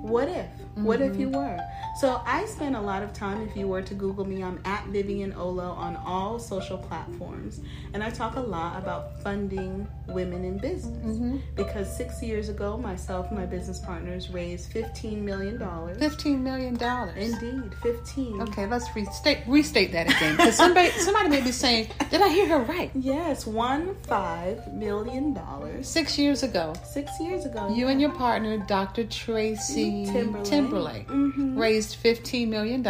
What 0.00 0.28
if? 0.28 0.46
Mm-hmm. 0.46 0.84
What 0.84 1.00
if 1.00 1.16
you 1.16 1.28
mm-hmm. 1.28 1.36
were? 1.36 1.60
So 2.00 2.22
I 2.24 2.46
spend 2.46 2.76
a 2.76 2.80
lot 2.80 3.02
of 3.02 3.12
time, 3.12 3.46
if 3.46 3.56
you 3.56 3.68
were 3.68 3.82
to 3.82 3.94
Google 3.94 4.24
me, 4.24 4.42
I'm 4.42 4.60
at 4.64 4.86
Vivian 4.86 5.32
Olo 5.34 5.70
on 5.70 5.96
all 5.96 6.38
social 6.38 6.78
platforms. 6.78 7.60
And 7.92 8.02
I 8.02 8.10
talk 8.10 8.36
a 8.36 8.40
lot 8.40 8.78
about 8.78 9.20
funding 9.22 9.86
women 10.08 10.44
in 10.44 10.58
business. 10.58 11.16
Mm-hmm. 11.16 11.38
Because 11.56 11.94
six 11.94 12.22
years 12.22 12.48
ago, 12.48 12.78
myself 12.78 13.28
and 13.28 13.38
my 13.38 13.46
business 13.46 13.78
partners 13.80 14.30
raised 14.30 14.72
$15 14.72 15.20
million. 15.20 15.58
$15 15.58 16.40
million? 16.40 16.76
Indeed, 17.16 17.74
15. 17.82 18.42
Okay, 18.42 18.66
let's 18.66 18.94
restate, 18.94 19.40
restate 19.46 19.92
that 19.92 20.06
again. 20.06 20.36
Because 20.36 20.56
somebody, 20.56 20.90
somebody 20.98 21.28
may 21.28 21.42
be 21.42 21.52
saying, 21.52 21.88
did 22.10 22.22
I 22.22 22.28
hear 22.28 22.48
her 22.48 22.60
right? 22.60 22.90
Yes, 22.94 23.46
one 23.46 23.96
five 24.02 24.72
million 24.72 25.34
dollars. 25.34 25.88
Six 25.88 26.18
years 26.18 26.42
ago. 26.42 26.72
Six 26.84 27.10
years 27.20 27.44
ago. 27.44 27.68
You 27.68 27.86
yeah. 27.86 27.92
and 27.92 28.00
your 28.00 28.12
partner, 28.12 28.58
Dr. 28.58 29.04
Tracy 29.04 29.89
Timberlake, 30.12 30.44
Timberlake 30.44 31.08
mm-hmm. 31.08 31.58
raised 31.58 32.02
$15 32.02 32.48
million 32.48 32.82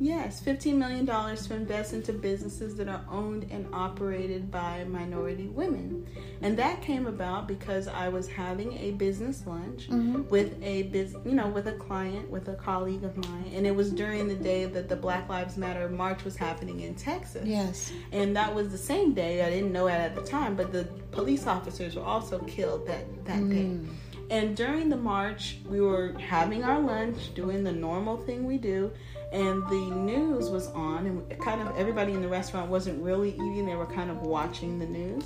Yes, 0.00 0.40
$15 0.40 0.74
million 0.74 1.06
to 1.06 1.54
invest 1.54 1.92
into 1.92 2.12
businesses 2.12 2.76
that 2.76 2.88
are 2.88 3.04
owned 3.10 3.48
and 3.50 3.66
operated 3.72 4.48
by 4.48 4.84
minority 4.84 5.48
women. 5.48 6.06
And 6.40 6.56
that 6.56 6.82
came 6.82 7.06
about 7.08 7.48
because 7.48 7.88
I 7.88 8.08
was 8.08 8.28
having 8.28 8.74
a 8.78 8.92
business 8.92 9.44
lunch 9.44 9.88
mm-hmm. 9.88 10.28
with 10.28 10.62
a 10.62 10.84
biz, 10.84 11.16
you 11.24 11.32
know, 11.32 11.48
with 11.48 11.66
a 11.66 11.72
client, 11.72 12.30
with 12.30 12.46
a 12.48 12.54
colleague 12.54 13.02
of 13.02 13.16
mine, 13.16 13.50
and 13.52 13.66
it 13.66 13.74
was 13.74 13.90
during 13.90 14.28
the 14.28 14.36
day 14.36 14.66
that 14.66 14.88
the 14.88 14.96
Black 14.96 15.28
Lives 15.28 15.56
Matter 15.56 15.88
march 15.88 16.22
was 16.24 16.36
happening 16.36 16.80
in 16.80 16.94
Texas. 16.94 17.46
Yes. 17.46 17.92
And 18.12 18.36
that 18.36 18.54
was 18.54 18.68
the 18.70 18.78
same 18.78 19.14
day. 19.14 19.42
I 19.42 19.50
didn't 19.50 19.72
know 19.72 19.88
it 19.88 19.94
at 19.94 20.14
the 20.14 20.22
time, 20.22 20.54
but 20.54 20.72
the 20.72 20.84
police 21.10 21.48
officers 21.48 21.96
were 21.96 22.04
also 22.04 22.38
killed 22.40 22.86
that 22.86 23.24
that 23.24 23.40
mm. 23.40 23.50
day. 23.50 23.90
And 24.30 24.56
during 24.56 24.88
the 24.90 24.96
march, 24.96 25.56
we 25.66 25.80
were 25.80 26.14
having 26.18 26.62
our 26.62 26.80
lunch, 26.80 27.34
doing 27.34 27.64
the 27.64 27.72
normal 27.72 28.18
thing 28.18 28.44
we 28.44 28.58
do, 28.58 28.90
and 29.32 29.62
the 29.68 29.90
news 29.94 30.50
was 30.50 30.68
on, 30.68 31.06
and 31.06 31.40
kind 31.40 31.60
of 31.60 31.76
everybody 31.76 32.12
in 32.12 32.20
the 32.20 32.28
restaurant 32.28 32.70
wasn't 32.70 33.02
really 33.02 33.30
eating, 33.30 33.64
they 33.64 33.74
were 33.74 33.86
kind 33.86 34.10
of 34.10 34.18
watching 34.22 34.78
the 34.78 34.86
news. 34.86 35.24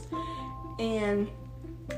And 0.79 1.29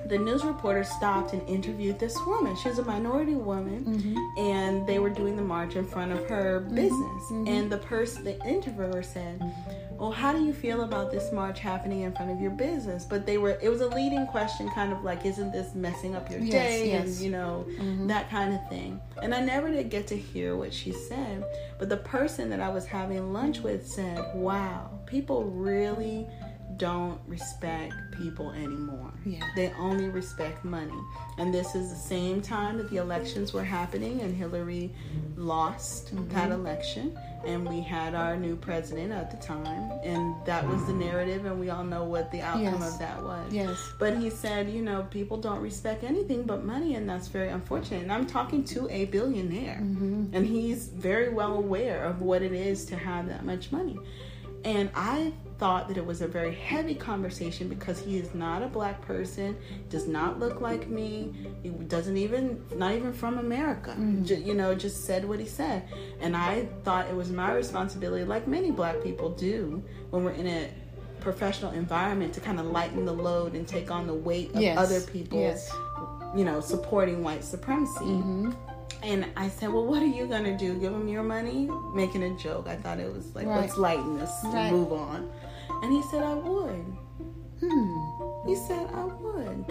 the 0.06 0.18
news 0.18 0.44
reporter 0.44 0.84
stopped 0.84 1.32
and 1.32 1.46
interviewed 1.48 1.98
this 1.98 2.18
woman. 2.26 2.56
She 2.56 2.68
was 2.68 2.78
a 2.78 2.84
minority 2.84 3.34
woman, 3.34 3.84
mm-hmm. 3.84 4.38
and 4.38 4.86
they 4.86 4.98
were 4.98 5.10
doing 5.10 5.36
the 5.36 5.42
march 5.42 5.76
in 5.76 5.86
front 5.86 6.12
of 6.12 6.26
her 6.28 6.60
mm-hmm. 6.60 6.74
business. 6.74 7.22
Mm-hmm. 7.30 7.48
And 7.48 7.72
the 7.72 7.78
person, 7.78 8.24
the 8.24 8.38
interviewer 8.46 9.02
said, 9.02 9.40
"Well, 9.92 10.10
how 10.10 10.32
do 10.32 10.44
you 10.44 10.52
feel 10.52 10.82
about 10.82 11.10
this 11.10 11.32
march 11.32 11.60
happening 11.60 12.02
in 12.02 12.12
front 12.12 12.30
of 12.30 12.40
your 12.40 12.50
business?" 12.50 13.04
But 13.04 13.26
they 13.26 13.38
were, 13.38 13.58
it 13.62 13.68
was 13.68 13.80
a 13.80 13.88
leading 13.88 14.26
question, 14.26 14.68
kind 14.70 14.92
of 14.92 15.02
like, 15.04 15.24
"Isn't 15.24 15.52
this 15.52 15.74
messing 15.74 16.14
up 16.14 16.30
your 16.30 16.40
yes, 16.40 16.52
day?" 16.52 16.88
Yes. 16.90 17.06
And 17.06 17.16
you 17.16 17.30
know, 17.30 17.66
mm-hmm. 17.68 18.06
that 18.08 18.30
kind 18.30 18.54
of 18.54 18.68
thing. 18.68 19.00
And 19.22 19.34
I 19.34 19.40
never 19.40 19.70
did 19.70 19.90
get 19.90 20.06
to 20.08 20.16
hear 20.16 20.56
what 20.56 20.72
she 20.72 20.92
said, 20.92 21.44
but 21.78 21.88
the 21.88 21.96
person 21.96 22.50
that 22.50 22.60
I 22.60 22.68
was 22.68 22.86
having 22.86 23.32
lunch 23.32 23.60
with 23.60 23.86
said, 23.86 24.34
"Wow, 24.34 24.90
people 25.06 25.44
really." 25.44 26.26
Don't 26.76 27.20
respect 27.26 27.94
people 28.12 28.50
anymore. 28.52 29.12
Yeah. 29.24 29.40
They 29.56 29.72
only 29.78 30.08
respect 30.08 30.64
money. 30.64 30.98
And 31.38 31.52
this 31.52 31.74
is 31.74 31.90
the 31.90 31.96
same 31.96 32.40
time 32.40 32.78
that 32.78 32.90
the 32.90 32.98
elections 32.98 33.52
were 33.52 33.64
happening 33.64 34.20
and 34.20 34.34
Hillary 34.34 34.92
lost 35.36 36.14
mm-hmm. 36.14 36.28
that 36.34 36.50
election 36.50 37.16
and 37.46 37.68
we 37.68 37.80
had 37.80 38.14
our 38.14 38.36
new 38.36 38.56
president 38.56 39.12
at 39.12 39.30
the 39.30 39.36
time 39.36 39.90
and 40.02 40.34
that 40.46 40.66
was 40.66 40.84
the 40.86 40.92
narrative 40.92 41.44
and 41.44 41.60
we 41.60 41.68
all 41.70 41.84
know 41.84 42.04
what 42.04 42.30
the 42.32 42.40
outcome 42.40 42.62
yes. 42.80 42.92
of 42.94 42.98
that 42.98 43.22
was. 43.22 43.52
Yes. 43.52 43.92
But 43.98 44.16
he 44.16 44.30
said, 44.30 44.70
you 44.70 44.82
know, 44.82 45.02
people 45.10 45.36
don't 45.36 45.60
respect 45.60 46.04
anything 46.04 46.44
but 46.44 46.64
money 46.64 46.94
and 46.94 47.08
that's 47.08 47.28
very 47.28 47.48
unfortunate. 47.48 48.02
And 48.02 48.12
I'm 48.12 48.26
talking 48.26 48.64
to 48.64 48.88
a 48.90 49.06
billionaire 49.06 49.80
mm-hmm. 49.80 50.26
and 50.32 50.46
he's 50.46 50.88
very 50.88 51.28
well 51.28 51.56
aware 51.56 52.04
of 52.04 52.22
what 52.22 52.42
it 52.42 52.52
is 52.52 52.86
to 52.86 52.96
have 52.96 53.28
that 53.28 53.44
much 53.44 53.72
money. 53.72 53.98
And 54.64 54.90
I 54.94 55.32
thought 55.64 55.88
that 55.88 55.96
it 55.96 56.04
was 56.04 56.20
a 56.20 56.28
very 56.28 56.54
heavy 56.54 56.94
conversation 56.94 57.68
because 57.68 57.98
he 57.98 58.18
is 58.18 58.34
not 58.34 58.62
a 58.62 58.66
black 58.66 59.00
person, 59.00 59.56
does 59.88 60.06
not 60.06 60.38
look 60.38 60.60
like 60.60 60.90
me, 60.90 61.32
he 61.62 61.70
doesn't 61.70 62.18
even, 62.18 62.62
not 62.76 62.92
even 62.92 63.14
from 63.14 63.38
America. 63.38 63.96
Mm-hmm. 63.98 64.46
You 64.46 64.52
know, 64.52 64.74
just 64.74 65.06
said 65.06 65.26
what 65.26 65.40
he 65.40 65.46
said. 65.46 65.88
And 66.20 66.36
I 66.36 66.66
thought 66.82 67.06
it 67.08 67.16
was 67.16 67.30
my 67.30 67.50
responsibility, 67.54 68.24
like 68.26 68.46
many 68.46 68.72
black 68.72 69.02
people 69.02 69.30
do 69.30 69.82
when 70.10 70.22
we're 70.22 70.32
in 70.32 70.46
a 70.46 70.68
professional 71.20 71.72
environment, 71.72 72.34
to 72.34 72.40
kind 72.40 72.60
of 72.60 72.66
lighten 72.66 73.06
the 73.06 73.14
load 73.14 73.54
and 73.54 73.66
take 73.66 73.90
on 73.90 74.06
the 74.06 74.12
weight 74.12 74.50
of 74.54 74.60
Yes. 74.60 74.76
other 74.76 75.00
people, 75.00 75.40
Yes. 75.40 75.72
you 76.36 76.44
know, 76.44 76.60
supporting 76.60 77.22
white 77.24 77.42
supremacy. 77.42 78.04
Mm-hmm. 78.04 78.50
And 79.02 79.26
I 79.34 79.48
said, 79.48 79.70
Well, 79.72 79.86
what 79.86 80.02
are 80.02 80.06
you 80.18 80.26
going 80.26 80.44
to 80.44 80.56
do? 80.56 80.74
Give 80.78 80.92
him 80.92 81.08
your 81.08 81.22
money? 81.22 81.70
Making 81.94 82.22
a 82.22 82.36
joke. 82.38 82.68
I 82.68 82.76
thought 82.76 82.98
it 82.98 83.10
was 83.12 83.34
like, 83.34 83.46
Right. 83.46 83.60
let's 83.62 83.76
lighten 83.78 84.18
this 84.18 84.30
Right. 84.44 84.70
move 84.70 84.92
on. 84.92 85.30
And 85.84 85.92
he 85.92 86.02
said, 86.04 86.22
I 86.22 86.32
would. 86.32 86.96
Hmm. 87.60 88.48
He 88.48 88.56
said, 88.56 88.88
I 88.94 89.04
would. 89.04 89.66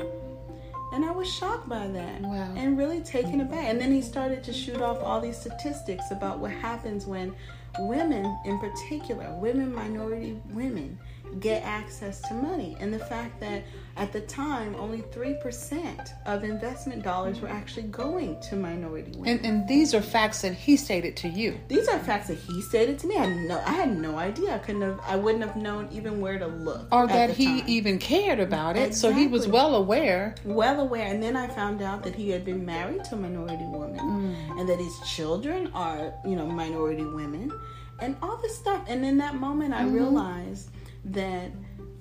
And 0.93 1.04
I 1.04 1.10
was 1.10 1.28
shocked 1.28 1.67
by 1.67 1.88
that. 1.88 2.21
Wow. 2.21 2.54
And 2.56 2.78
really 2.78 3.02
taken 3.02 3.41
aback. 3.41 3.65
And 3.65 3.82
then 3.82 3.91
he 3.91 3.99
started 3.99 4.43
to 4.43 4.54
shoot 4.54 4.80
off 4.80 5.02
all 5.02 5.19
these 5.19 5.36
statistics 5.36 6.12
about 6.12 6.38
what 6.38 6.52
happens 6.52 7.08
when 7.08 7.34
women, 7.80 8.38
in 8.45 8.60
particular, 8.60 9.34
women, 9.39 9.73
minority 9.73 10.39
women, 10.52 10.99
get 11.39 11.63
access 11.63 12.21
to 12.28 12.36
money. 12.36 12.78
And 12.80 12.93
the 12.93 12.99
fact 12.99 13.39
that 13.39 13.63
at 13.95 14.12
the 14.12 14.21
time, 14.21 14.75
only 14.75 15.01
3% 15.03 16.10
of 16.25 16.43
investment 16.43 17.03
dollars 17.03 17.39
were 17.41 17.47
actually 17.47 17.84
going 17.84 18.39
to 18.49 18.56
minority 18.56 19.12
women. 19.12 19.38
And 19.38 19.45
and 19.45 19.67
these 19.67 19.93
are 19.93 20.01
facts 20.01 20.41
that 20.41 20.53
he 20.56 20.75
stated 20.77 21.15
to 21.17 21.27
you. 21.27 21.60
These 21.67 21.88
are 21.88 21.99
facts 21.99 22.27
that 22.29 22.39
he 22.39 22.62
stated 22.62 22.97
to 22.99 23.08
me. 23.08 23.17
I 23.17 23.25
had 23.25 23.38
no, 23.47 23.60
I 23.65 23.71
had 23.73 23.95
no 23.97 24.17
idea. 24.17 24.56
I 24.56 24.58
couldn't 24.58 24.82
have. 24.82 24.99
I 25.06 25.15
wouldn't 25.15 25.43
have 25.43 25.56
known 25.56 25.89
even 25.91 26.19
where 26.21 26.39
to 26.39 26.47
look. 26.47 26.88
Or 26.91 27.03
at 27.03 27.10
that 27.10 27.29
he 27.32 27.45
time. 27.62 27.63
even 27.67 27.99
cared 27.99 28.39
about 28.39 28.77
it. 28.77 28.95
So 28.95 29.12
he 29.12 29.27
was 29.27 29.47
well 29.47 29.75
aware. 29.75 30.34
well 30.43 30.82
aware. 30.82 31.08
And 31.08 31.21
then 31.21 31.36
I 31.36 31.47
found 31.47 31.82
out 31.84 32.03
that 32.03 32.15
he 32.15 32.29
had 32.32 32.43
been 32.43 32.65
married 32.65 33.03
to 33.06 33.15
a 33.15 33.17
minority 33.17 33.65
woman, 33.65 33.99
Mm. 33.99 34.60
and 34.60 34.69
that 34.69 34.79
his 34.79 34.97
children 35.15 35.69
are, 35.73 36.13
you 36.25 36.36
know, 36.36 36.47
minority 36.47 37.06
women, 37.06 37.51
and 37.99 38.15
all 38.23 38.38
this 38.38 38.58
stuff. 38.58 38.82
And 38.88 39.06
in 39.06 39.17
that 39.19 39.36
moment, 39.36 39.73
I 39.73 39.84
Mm-hmm. 39.84 39.93
realized 39.95 40.69
that 41.06 41.51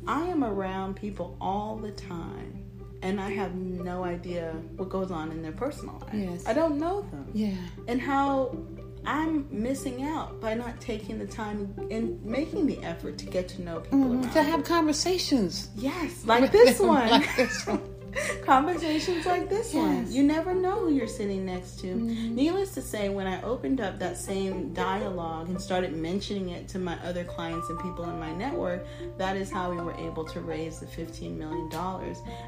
I 0.07 0.23
am 0.25 0.45
around 0.45 0.97
people 0.97 1.37
all 1.41 1.77
the 1.77 1.93
time. 1.93 2.59
And 3.03 3.21
I 3.21 3.31
have 3.31 3.57
no 3.57 4.05
idea 4.05 4.53
what 4.77 4.89
goes 4.89 5.11
on 5.11 5.33
in 5.33 5.43
their 5.43 5.51
personal 5.53 5.99
life. 5.99 6.15
Yes. 6.15 6.47
I 6.47 6.53
don't 6.53 6.79
know 6.79 7.03
them. 7.11 7.29
Yeah. 7.35 7.57
and 7.89 8.01
how 8.01 8.57
I'm 9.05 9.49
missing 9.51 10.05
out 10.05 10.41
by 10.41 10.55
not 10.55 10.81
taking 10.81 11.19
the 11.19 11.27
time 11.27 11.75
and 11.91 12.25
making 12.25 12.67
the 12.67 12.79
effort 12.85 13.19
to 13.19 13.27
get 13.27 13.49
to 13.49 13.63
know 13.63 13.81
people 13.81 13.99
mm-hmm. 13.99 14.23
around. 14.23 14.33
To 14.33 14.43
have 14.43 14.65
conversations. 14.65 15.71
Yes, 15.77 16.25
like 16.25 16.53
this 16.53 16.79
one. 16.79 17.11
like 17.11 17.37
this 17.37 17.67
one. 17.67 17.83
Conversations 18.45 19.27
like 19.27 19.49
this 19.49 19.73
one. 19.73 19.97
Yes. 19.97 20.05
Mm-hmm. 20.05 20.13
You 20.13 20.23
never 20.23 20.55
know 20.55 20.81
who 20.81 20.93
you're 20.93 21.07
sitting 21.07 21.47
next 21.47 21.81
to. 21.81 21.95
Needless 21.95 22.75
to 22.75 22.83
say, 22.83 23.09
when 23.09 23.27
I 23.27 23.41
opened 23.43 23.81
up 23.81 23.99
that 23.99 24.17
same 24.17 24.73
dialogue 24.73 25.49
and 25.49 25.61
started 25.61 25.95
mentioning 25.95 26.51
it 26.51 26.69
to 26.69 26.79
my 26.79 26.99
other 27.05 27.25
clients 27.25 27.69
and 27.69 27.79
people 27.81 28.05
in 28.05 28.19
my 28.19 28.33
network, 28.33 28.87
that 29.19 29.37
is 29.37 29.51
how 29.51 29.71
we 29.71 29.77
were 29.77 29.95
able 29.95 30.25
to 30.25 30.41
raise 30.41 30.81
the 30.81 30.87
$15 30.87 31.37
million. 31.37 31.71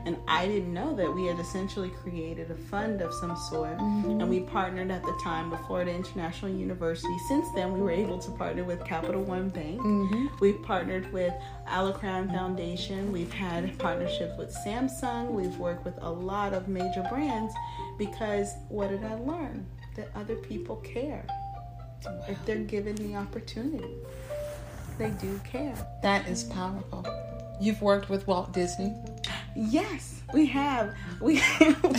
And 0.05 0.16
I 0.29 0.46
didn't 0.46 0.72
know 0.72 0.94
that 0.96 1.12
we 1.12 1.27
had 1.27 1.38
essentially 1.38 1.90
created 1.90 2.50
a 2.50 2.57
fund 2.57 3.00
of 3.00 3.12
some 3.14 3.37
sort. 3.37 3.79
Mm-hmm. 3.79 4.20
And 4.20 4.29
we 4.29 4.40
partnered 4.40 4.90
at 4.90 5.03
the 5.03 5.18
time 5.22 5.50
with 5.50 5.61
Florida 5.66 5.92
International 5.92 6.50
University. 6.50 7.16
Since 7.29 7.46
then, 7.55 7.72
we 7.72 7.81
were 7.81 7.90
able 7.90 8.18
to 8.18 8.31
partner 8.33 8.64
with 8.64 8.85
Capital 8.85 9.22
One 9.22 9.48
Bank. 9.48 9.81
Mm-hmm. 9.81 10.27
We've 10.40 10.62
partnered 10.62 11.12
with 11.12 11.33
Alacrown 11.66 12.29
Foundation. 12.29 13.12
We've 13.12 13.33
had 13.33 13.79
partnerships 13.79 14.37
with 14.38 14.55
Samsung. 14.66 15.31
We've 15.31 15.57
worked 15.59 15.85
with 15.85 15.94
a 16.03 16.11
lot 16.11 16.53
of 16.53 16.68
major 16.68 17.05
brands 17.11 17.55
because 17.98 18.53
what 18.68 18.90
did 18.90 19.05
I 19.05 19.14
learn? 19.14 19.66
That 19.96 20.11
other 20.14 20.37
people 20.37 20.77
care 20.77 21.24
if 22.29 22.44
they're 22.44 22.59
given 22.59 22.96
the 22.96 23.14
opportunity. 23.16 23.94
They 24.98 25.11
do 25.11 25.40
care. 25.44 25.74
That 26.03 26.29
is 26.29 26.44
powerful. 26.44 27.07
You've 27.61 27.81
worked 27.83 28.09
with 28.09 28.27
Walt 28.27 28.53
Disney. 28.53 28.92
Yes, 29.57 30.22
we 30.35 30.47
have. 30.47 30.94
We 31.20 31.35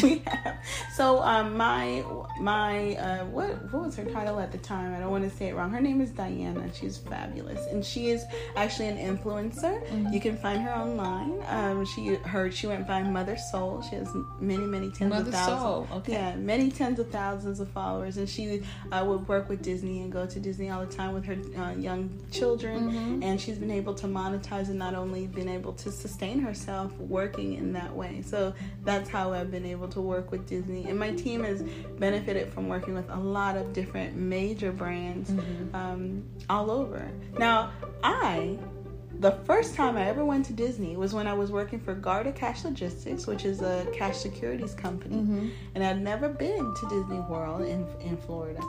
we 0.03 0.21
have. 0.27 0.57
So 0.93 1.21
um, 1.23 1.57
my 1.57 2.03
my 2.39 2.95
uh, 2.95 3.25
what 3.25 3.71
what 3.71 3.85
was 3.85 3.95
her 3.95 4.05
title 4.05 4.39
at 4.39 4.51
the 4.51 4.57
time? 4.57 4.93
I 4.93 4.99
don't 4.99 5.09
want 5.09 5.23
to 5.23 5.35
say 5.35 5.47
it 5.47 5.55
wrong. 5.55 5.71
Her 5.71 5.81
name 5.81 6.01
is 6.01 6.11
Diana. 6.11 6.69
She's 6.73 6.97
fabulous, 6.97 7.65
and 7.67 7.83
she 7.83 8.09
is 8.09 8.23
actually 8.55 8.89
an 8.89 8.97
influencer. 8.97 10.13
You 10.13 10.19
can 10.19 10.37
find 10.37 10.61
her 10.61 10.71
online. 10.71 11.41
Um, 11.47 11.85
she 11.85 12.15
her 12.15 12.51
she 12.51 12.67
went 12.67 12.87
by 12.87 13.01
Mother 13.01 13.37
Soul. 13.37 13.81
She 13.89 13.95
has 13.95 14.13
many 14.39 14.65
many 14.65 14.91
tens 14.91 15.09
Mother 15.09 15.29
of 15.29 15.33
thousands. 15.33 15.61
Soul, 15.61 15.87
okay. 15.93 16.13
Yeah, 16.13 16.35
many 16.35 16.69
tens 16.69 16.99
of 16.99 17.09
thousands 17.09 17.59
of 17.59 17.69
followers, 17.69 18.17
and 18.17 18.27
she 18.27 18.61
uh, 18.91 19.03
would 19.07 19.27
work 19.27 19.49
with 19.49 19.61
Disney 19.61 20.01
and 20.01 20.11
go 20.11 20.25
to 20.25 20.39
Disney 20.39 20.69
all 20.69 20.85
the 20.85 20.93
time 20.93 21.13
with 21.13 21.25
her 21.25 21.37
uh, 21.57 21.71
young 21.71 22.09
children. 22.31 22.91
Mm-hmm. 22.91 23.23
And 23.23 23.39
she's 23.39 23.57
been 23.57 23.71
able 23.71 23.93
to 23.95 24.07
monetize 24.07 24.67
and 24.67 24.77
not 24.77 24.93
only 24.93 25.27
been 25.27 25.49
able 25.49 25.73
to 25.73 25.91
sustain 25.91 26.39
herself 26.39 26.91
working 26.99 27.53
in 27.53 27.73
that 27.73 27.95
way. 27.95 28.21
So 28.25 28.53
that's 28.83 29.09
how 29.09 29.33
I've 29.33 29.51
been 29.51 29.65
able 29.65 29.87
to 29.89 30.01
work 30.01 30.31
with 30.31 30.47
Disney, 30.47 30.89
and 30.89 30.97
my 30.97 31.11
team 31.11 31.43
has 31.43 31.61
benefited 31.99 32.51
from 32.51 32.67
working 32.67 32.93
with 32.93 33.09
a 33.09 33.19
lot 33.19 33.55
of 33.55 33.71
different 33.73 34.15
major 34.15 34.71
brands 34.71 35.29
Mm-hmm. 35.29 35.75
um, 35.75 36.23
all 36.49 36.71
over. 36.71 37.11
Now, 37.37 37.71
I 38.03 38.57
the 39.19 39.31
first 39.31 39.75
time 39.75 39.95
I 39.97 40.07
ever 40.07 40.25
went 40.25 40.45
to 40.47 40.53
Disney 40.53 40.97
was 40.97 41.13
when 41.13 41.25
I 41.25 41.33
was 41.33 41.51
working 41.51 41.79
for 41.79 41.93
Garda 41.93 42.31
Cash 42.33 42.65
Logistics, 42.65 43.27
which 43.27 43.45
is 43.45 43.61
a 43.61 43.87
cash 43.93 44.17
securities 44.17 44.73
company. 44.73 45.15
Mm-hmm. 45.17 45.49
And 45.73 45.83
I'd 45.83 46.01
never 46.01 46.27
been 46.27 46.73
to 46.79 46.89
Disney 46.89 47.19
World 47.21 47.61
in, 47.61 47.87
in 48.01 48.17
Florida. 48.17 48.61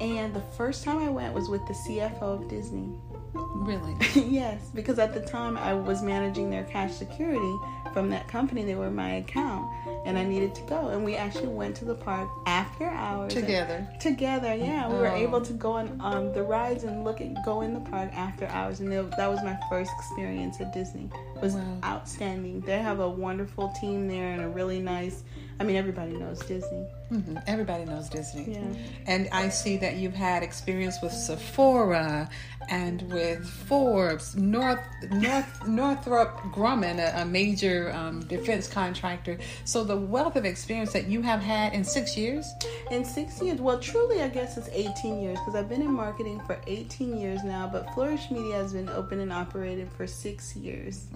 And 0.00 0.34
the 0.34 0.40
first 0.56 0.82
time 0.82 0.98
I 0.98 1.10
went 1.10 1.34
was 1.34 1.48
with 1.48 1.60
the 1.66 1.74
CFO 1.74 2.22
of 2.22 2.48
Disney. 2.48 2.98
Really? 3.34 3.96
yes, 4.14 4.70
because 4.74 4.98
at 4.98 5.14
the 5.14 5.20
time 5.20 5.56
I 5.56 5.72
was 5.74 6.02
managing 6.02 6.50
their 6.50 6.64
cash 6.64 6.92
security 6.92 7.56
from 7.92 8.10
that 8.10 8.26
company. 8.28 8.64
They 8.64 8.74
were 8.74 8.90
my 8.90 9.14
account, 9.16 9.66
and 10.04 10.18
I 10.18 10.24
needed 10.24 10.54
to 10.56 10.62
go. 10.62 10.88
And 10.88 11.04
we 11.04 11.16
actually 11.16 11.48
went 11.48 11.76
to 11.76 11.84
the 11.84 11.94
park 11.94 12.28
after 12.46 12.86
hours. 12.88 13.32
Together. 13.32 13.86
Together, 14.00 14.54
yeah. 14.54 14.88
We 14.88 14.96
were 14.98 15.08
Oh. 15.08 15.14
able 15.16 15.40
to 15.42 15.52
go 15.52 15.72
on 15.72 16.00
um, 16.00 16.32
the 16.32 16.42
rides 16.42 16.84
and 16.84 17.04
look 17.04 17.20
at 17.20 17.44
go 17.44 17.60
in 17.62 17.74
the 17.74 17.80
park 17.80 18.10
after 18.14 18.46
hours, 18.46 18.80
and 18.80 18.90
they- 18.90 19.00
that 19.16 19.30
was 19.30 19.42
my 19.44 19.58
first 19.70 19.90
experience 19.98 20.60
at 20.60 20.72
Disney. 20.72 21.08
It 21.36 21.42
was 21.42 21.54
Wow. 21.54 21.78
outstanding. 21.84 22.60
They 22.60 22.78
have 22.80 23.00
a 23.00 23.08
wonderful 23.08 23.72
team 23.80 24.08
there 24.08 24.32
and 24.32 24.42
a 24.42 24.48
really 24.48 24.80
nice. 24.80 25.22
I 25.60 25.64
mean, 25.64 25.76
everybody 25.76 26.12
knows 26.12 26.40
Disney. 26.40 26.86
hmm 27.08 27.36
Everybody 27.46 27.84
knows 27.84 28.08
Disney. 28.08 28.54
Yeah. 28.54 28.60
And 29.06 29.28
I 29.32 29.48
see 29.48 29.76
that 29.78 29.96
you've 29.96 30.14
had 30.14 30.42
experience 30.42 30.96
with 31.02 31.12
Sephora 31.12 32.28
and 32.68 33.02
with 33.12 33.46
Forbes, 33.48 34.34
North 34.36 34.80
North 35.10 35.68
Northrop 35.68 36.38
Grumman, 36.54 36.98
a, 36.98 37.22
a 37.22 37.24
major 37.24 37.92
um, 37.92 38.20
defense 38.26 38.68
contractor. 38.68 39.38
So 39.64 39.84
the 39.84 39.96
wealth 39.96 40.36
of 40.36 40.44
experience 40.44 40.92
that 40.92 41.06
you 41.06 41.22
have 41.22 41.40
had 41.40 41.74
in 41.74 41.84
six 41.84 42.16
years. 42.16 42.50
In 42.90 43.04
six 43.04 43.40
years, 43.42 43.60
well, 43.60 43.78
truly, 43.78 44.22
I 44.22 44.28
guess 44.28 44.56
it's 44.56 44.68
18 44.72 45.20
years 45.20 45.38
because 45.38 45.54
I've 45.54 45.68
been 45.68 45.82
in 45.82 45.92
marketing 45.92 46.40
for 46.46 46.58
18 46.66 47.18
years 47.18 47.42
now, 47.44 47.68
but 47.70 47.88
Flourish 47.94 48.30
Media 48.30 48.54
has 48.56 48.72
been 48.72 48.88
open 48.88 49.20
and 49.20 49.32
operated 49.32 49.88
for 49.96 50.06
six 50.06 50.56
years. 50.56 51.06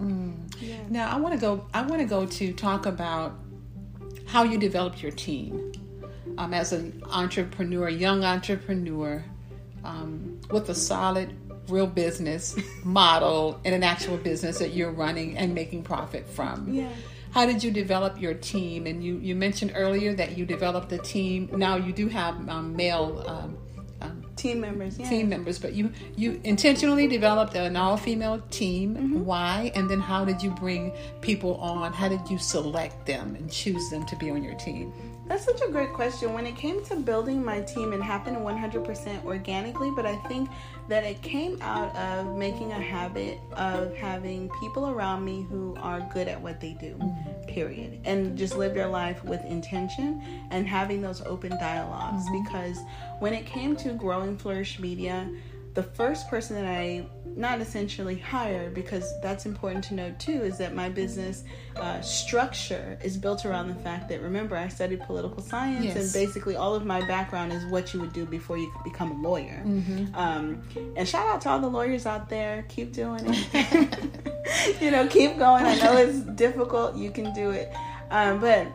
Yeah. 0.59 0.75
Now 0.89 1.09
I 1.09 1.17
want 1.19 1.33
to 1.33 1.39
go. 1.39 1.65
I 1.73 1.81
want 1.81 2.01
to 2.01 2.07
go 2.07 2.25
to 2.25 2.53
talk 2.53 2.85
about 2.85 3.33
how 4.27 4.43
you 4.43 4.57
developed 4.57 5.01
your 5.01 5.11
team 5.11 5.71
um, 6.37 6.53
as 6.53 6.73
an 6.73 7.01
entrepreneur, 7.09 7.89
young 7.89 8.23
entrepreneur, 8.23 9.23
um, 9.83 10.39
with 10.51 10.69
a 10.69 10.75
solid, 10.75 11.33
real 11.69 11.87
business 11.87 12.55
model 12.83 13.59
and 13.65 13.73
an 13.73 13.83
actual 13.83 14.17
business 14.17 14.59
that 14.59 14.73
you're 14.73 14.91
running 14.91 15.37
and 15.37 15.55
making 15.55 15.83
profit 15.83 16.27
from. 16.27 16.71
Yeah. 16.71 16.89
How 17.31 17.45
did 17.45 17.63
you 17.63 17.71
develop 17.71 18.19
your 18.21 18.33
team? 18.33 18.85
And 18.87 19.03
you, 19.03 19.17
you 19.17 19.35
mentioned 19.35 19.73
earlier 19.75 20.13
that 20.13 20.37
you 20.37 20.45
developed 20.45 20.91
a 20.91 20.97
team. 20.97 21.49
Now 21.55 21.75
you 21.75 21.93
do 21.93 22.07
have 22.07 22.49
um, 22.49 22.75
male 22.75 23.23
um, 23.27 23.57
Team 24.37 24.61
members, 24.61 24.97
yeah. 24.97 25.09
team 25.09 25.29
members, 25.29 25.59
but 25.59 25.73
you 25.73 25.91
you 26.15 26.39
intentionally 26.43 27.07
developed 27.07 27.55
an 27.55 27.75
all 27.75 27.97
female 27.97 28.41
team. 28.51 28.95
Mm-hmm. 28.95 29.25
Why? 29.25 29.71
And 29.75 29.89
then 29.89 29.99
how 29.99 30.23
did 30.23 30.41
you 30.41 30.51
bring 30.51 30.93
people 31.21 31.55
on? 31.55 31.91
How 31.91 32.07
did 32.07 32.29
you 32.29 32.37
select 32.37 33.05
them 33.05 33.35
and 33.35 33.51
choose 33.51 33.89
them 33.89 34.05
to 34.05 34.15
be 34.15 34.29
on 34.29 34.43
your 34.43 34.55
team? 34.55 34.93
That's 35.27 35.43
such 35.43 35.61
a 35.61 35.69
great 35.69 35.91
question. 35.91 36.33
When 36.33 36.45
it 36.45 36.55
came 36.55 36.83
to 36.85 36.95
building 36.95 37.43
my 37.43 37.61
team, 37.61 37.91
it 37.91 38.01
happened 38.01 38.37
100% 38.37 39.25
organically, 39.25 39.91
but 39.91 40.05
I 40.05 40.15
think 40.27 40.49
that 40.87 41.03
it 41.03 41.21
came 41.21 41.61
out 41.61 41.93
of 41.97 42.37
making 42.37 42.71
a 42.71 42.79
habit 42.79 43.37
of 43.51 43.93
having 43.95 44.49
people 44.61 44.89
around 44.89 45.25
me 45.25 45.45
who 45.49 45.75
are 45.81 45.99
good 46.13 46.29
at 46.29 46.41
what 46.41 46.61
they 46.61 46.73
do, 46.73 46.95
mm-hmm. 46.95 47.45
period. 47.45 47.99
And 48.05 48.37
just 48.37 48.55
live 48.55 48.73
their 48.73 48.87
life 48.87 49.21
with 49.25 49.43
intention 49.43 50.23
and 50.49 50.65
having 50.65 51.01
those 51.01 51.21
open 51.21 51.51
dialogs 51.51 52.23
mm-hmm. 52.23 52.43
because 52.43 52.79
when 53.19 53.33
it 53.33 53.45
came 53.45 53.75
to 53.77 53.93
growing 53.93 54.37
Flourish 54.37 54.79
Media, 54.79 55.29
the 55.77 55.83
first 55.83 56.27
person 56.27 56.55
that 56.55 56.65
I 56.65 57.05
not 57.35 57.61
essentially 57.61 58.17
hired 58.17 58.73
because 58.73 59.13
that's 59.21 59.45
important 59.45 59.83
to 59.83 59.93
know 59.93 60.11
too 60.17 60.41
is 60.41 60.57
that 60.57 60.73
my 60.73 60.89
business 60.89 61.43
uh, 61.75 62.01
structure 62.01 62.97
is 63.03 63.15
built 63.15 63.45
around 63.45 63.67
the 63.67 63.75
fact 63.75 64.09
that 64.09 64.19
remember 64.23 64.57
I 64.57 64.69
studied 64.69 65.01
political 65.01 65.43
science 65.43 65.85
Yes. 65.85 65.95
and 65.95 66.25
basically 66.25 66.55
all 66.55 66.73
of 66.73 66.83
my 66.83 67.05
background 67.05 67.53
is 67.53 67.63
what 67.65 67.93
you 67.93 67.99
would 67.99 68.11
do 68.11 68.25
before 68.25 68.57
you 68.57 68.71
could 68.71 68.91
become 68.91 69.11
a 69.11 69.21
lawyer. 69.21 69.61
Um, 70.15 70.63
and 70.95 71.07
shout 71.07 71.27
out 71.27 71.41
to 71.41 71.49
all 71.49 71.59
the 71.59 71.69
lawyers 71.69 72.07
out 72.07 72.27
there, 72.27 72.65
keep 72.69 72.91
doing 72.91 73.21
it. 73.27 73.99
you 74.81 74.89
know, 74.89 75.05
keep 75.07 75.37
going. 75.37 75.63
I 75.63 75.75
know 75.75 75.95
it's 75.95 76.21
difficult. 76.21 76.97
You 76.97 77.11
can 77.11 77.35
do 77.35 77.51
it. 77.51 77.71
Um, 78.09 78.39
but 78.39 78.65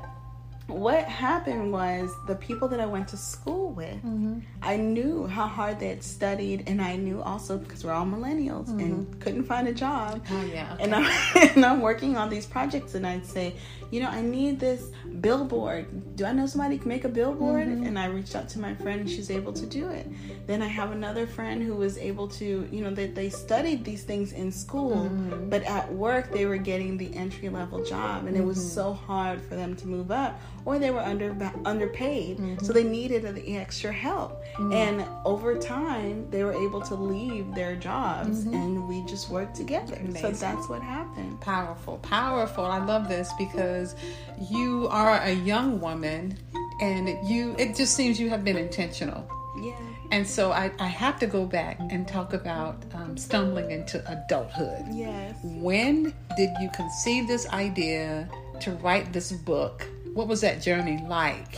what 0.67 1.05
happened 1.05 1.73
was 1.73 2.15
the 2.27 2.37
people 2.37 2.69
that 2.69 2.81
I 2.81 2.87
went 2.87 3.09
to 3.09 3.17
school 3.17 3.71
with, 3.71 3.97
mm-hmm. 3.97 4.41
I 4.63 4.77
knew 4.77 5.27
how 5.27 5.47
hard 5.47 5.81
they 5.81 5.89
had 5.89 6.03
studied, 6.03 6.65
and 6.69 6.81
I 6.81 6.97
knew 6.97 7.21
also 7.21 7.59
because 7.59 7.85
we're 7.85 7.93
all 7.93 8.07
millennials 8.07 8.69
and 8.69 9.07
mm-hmm. 9.07 9.21
couldn't 9.21 9.45
find 9.45 9.69
a 9.69 9.75
job. 9.75 10.25
Oh, 10.31 10.45
yeah, 10.45 10.75
okay. 10.75 10.85
And 10.85 10.95
I'm 10.95 11.05
and 11.57 11.65
I'm 11.65 11.81
working 11.81 12.17
on 12.17 12.29
these 12.31 12.47
projects, 12.47 12.95
and 12.95 13.07
I'd 13.07 13.27
say, 13.27 13.55
you 13.91 14.01
know, 14.01 14.09
I 14.09 14.23
need 14.23 14.61
this 14.61 14.91
billboard. 15.21 16.17
Do 16.17 16.25
I 16.25 16.33
know 16.33 16.47
somebody 16.47 16.79
can 16.79 16.89
make 16.89 17.05
a 17.05 17.09
billboard? 17.09 17.67
Mm-hmm. 17.67 17.87
And 17.87 17.99
I 17.99 18.07
reached 18.07 18.37
out 18.37 18.49
to 18.51 18.59
my 18.59 18.75
friend, 18.75 19.01
and 19.01 19.11
she's 19.11 19.31
able 19.31 19.53
to 19.53 19.67
do 19.67 19.89
it. 19.91 20.07
Then 20.47 20.63
I 20.63 20.69
have 20.69 20.93
another 20.93 21.27
friend 21.27 21.63
who 21.63 21.75
was 21.75 21.99
able 21.99 22.29
to, 22.29 22.69
you 22.71 22.83
know, 22.83 22.91
that 22.95 23.15
they 23.15 23.29
studied 23.31 23.85
these 23.85 24.05
things 24.05 24.33
in 24.33 24.51
school, 24.53 25.11
but 25.49 25.63
at 25.65 25.93
work 25.93 26.33
they 26.33 26.47
were 26.47 26.57
getting 26.57 26.97
the 26.97 27.15
entry 27.15 27.49
level 27.49 27.85
job, 27.85 28.27
and 28.27 28.37
it 28.37 28.45
was 28.45 28.73
so 28.73 28.93
hard 28.93 29.43
for 29.43 29.57
them 29.57 29.77
to 29.77 29.89
move 29.89 30.11
up, 30.11 30.41
or 30.65 30.79
they 30.79 30.91
were 30.91 31.01
under 31.01 31.35
underpaid, 31.65 32.39
so 32.39 32.43
mm-hmm. 32.43 32.73
they 32.73 32.85
needed 32.85 33.35
the 33.35 33.57
extra 33.57 33.93
help. 33.93 34.45
Mm-hmm. 34.55 34.73
And 34.73 35.07
over 35.25 35.59
time, 35.59 36.29
they 36.31 36.45
were 36.45 36.53
able 36.53 36.81
to 36.83 36.95
leave 36.95 37.55
their 37.55 37.77
jobs, 37.77 38.45
mm-hmm. 38.45 38.55
and 38.55 38.89
we 38.89 39.03
just 39.07 39.31
worked 39.31 39.57
together. 39.57 39.99
So 40.21 40.31
that's 40.31 40.69
what 40.69 40.83
happened. 40.83 41.41
Powerful, 41.41 41.99
powerful. 41.99 42.65
I 42.65 42.85
love 42.85 43.09
this 43.09 43.31
because 43.39 43.95
you 44.51 44.89
are 44.89 45.21
a 45.23 45.33
young 45.33 45.81
woman 45.81 46.39
and 46.81 47.09
you 47.29 47.55
it 47.59 47.75
just 47.75 47.95
seems 47.95 48.21
you 48.21 48.29
have 48.29 48.45
been 48.45 48.57
intentional. 48.57 49.29
Yeah. 49.61 49.77
And 50.11 50.27
so 50.27 50.53
I, 50.53 50.71
I 50.79 50.89
have 50.89 51.19
to 51.21 51.27
go 51.27 51.47
back 51.47 51.79
and 51.81 52.07
talk 52.07 52.35
about 52.35 52.85
um, 52.93 53.17
stumbling 53.17 53.71
into 53.71 53.99
adulthood. 54.13 54.85
Yes. 54.91 55.35
When 55.43 56.15
did 56.37 56.51
you 56.61 56.69
conceive 56.75 57.27
this 57.27 57.49
idea 57.49 58.29
to 58.61 58.73
write 58.73 59.15
this 59.15 59.33
book? 59.33 59.89
What 60.15 60.29
was 60.29 60.41
that 60.43 60.61
journey 60.61 61.03
like? 61.09 61.57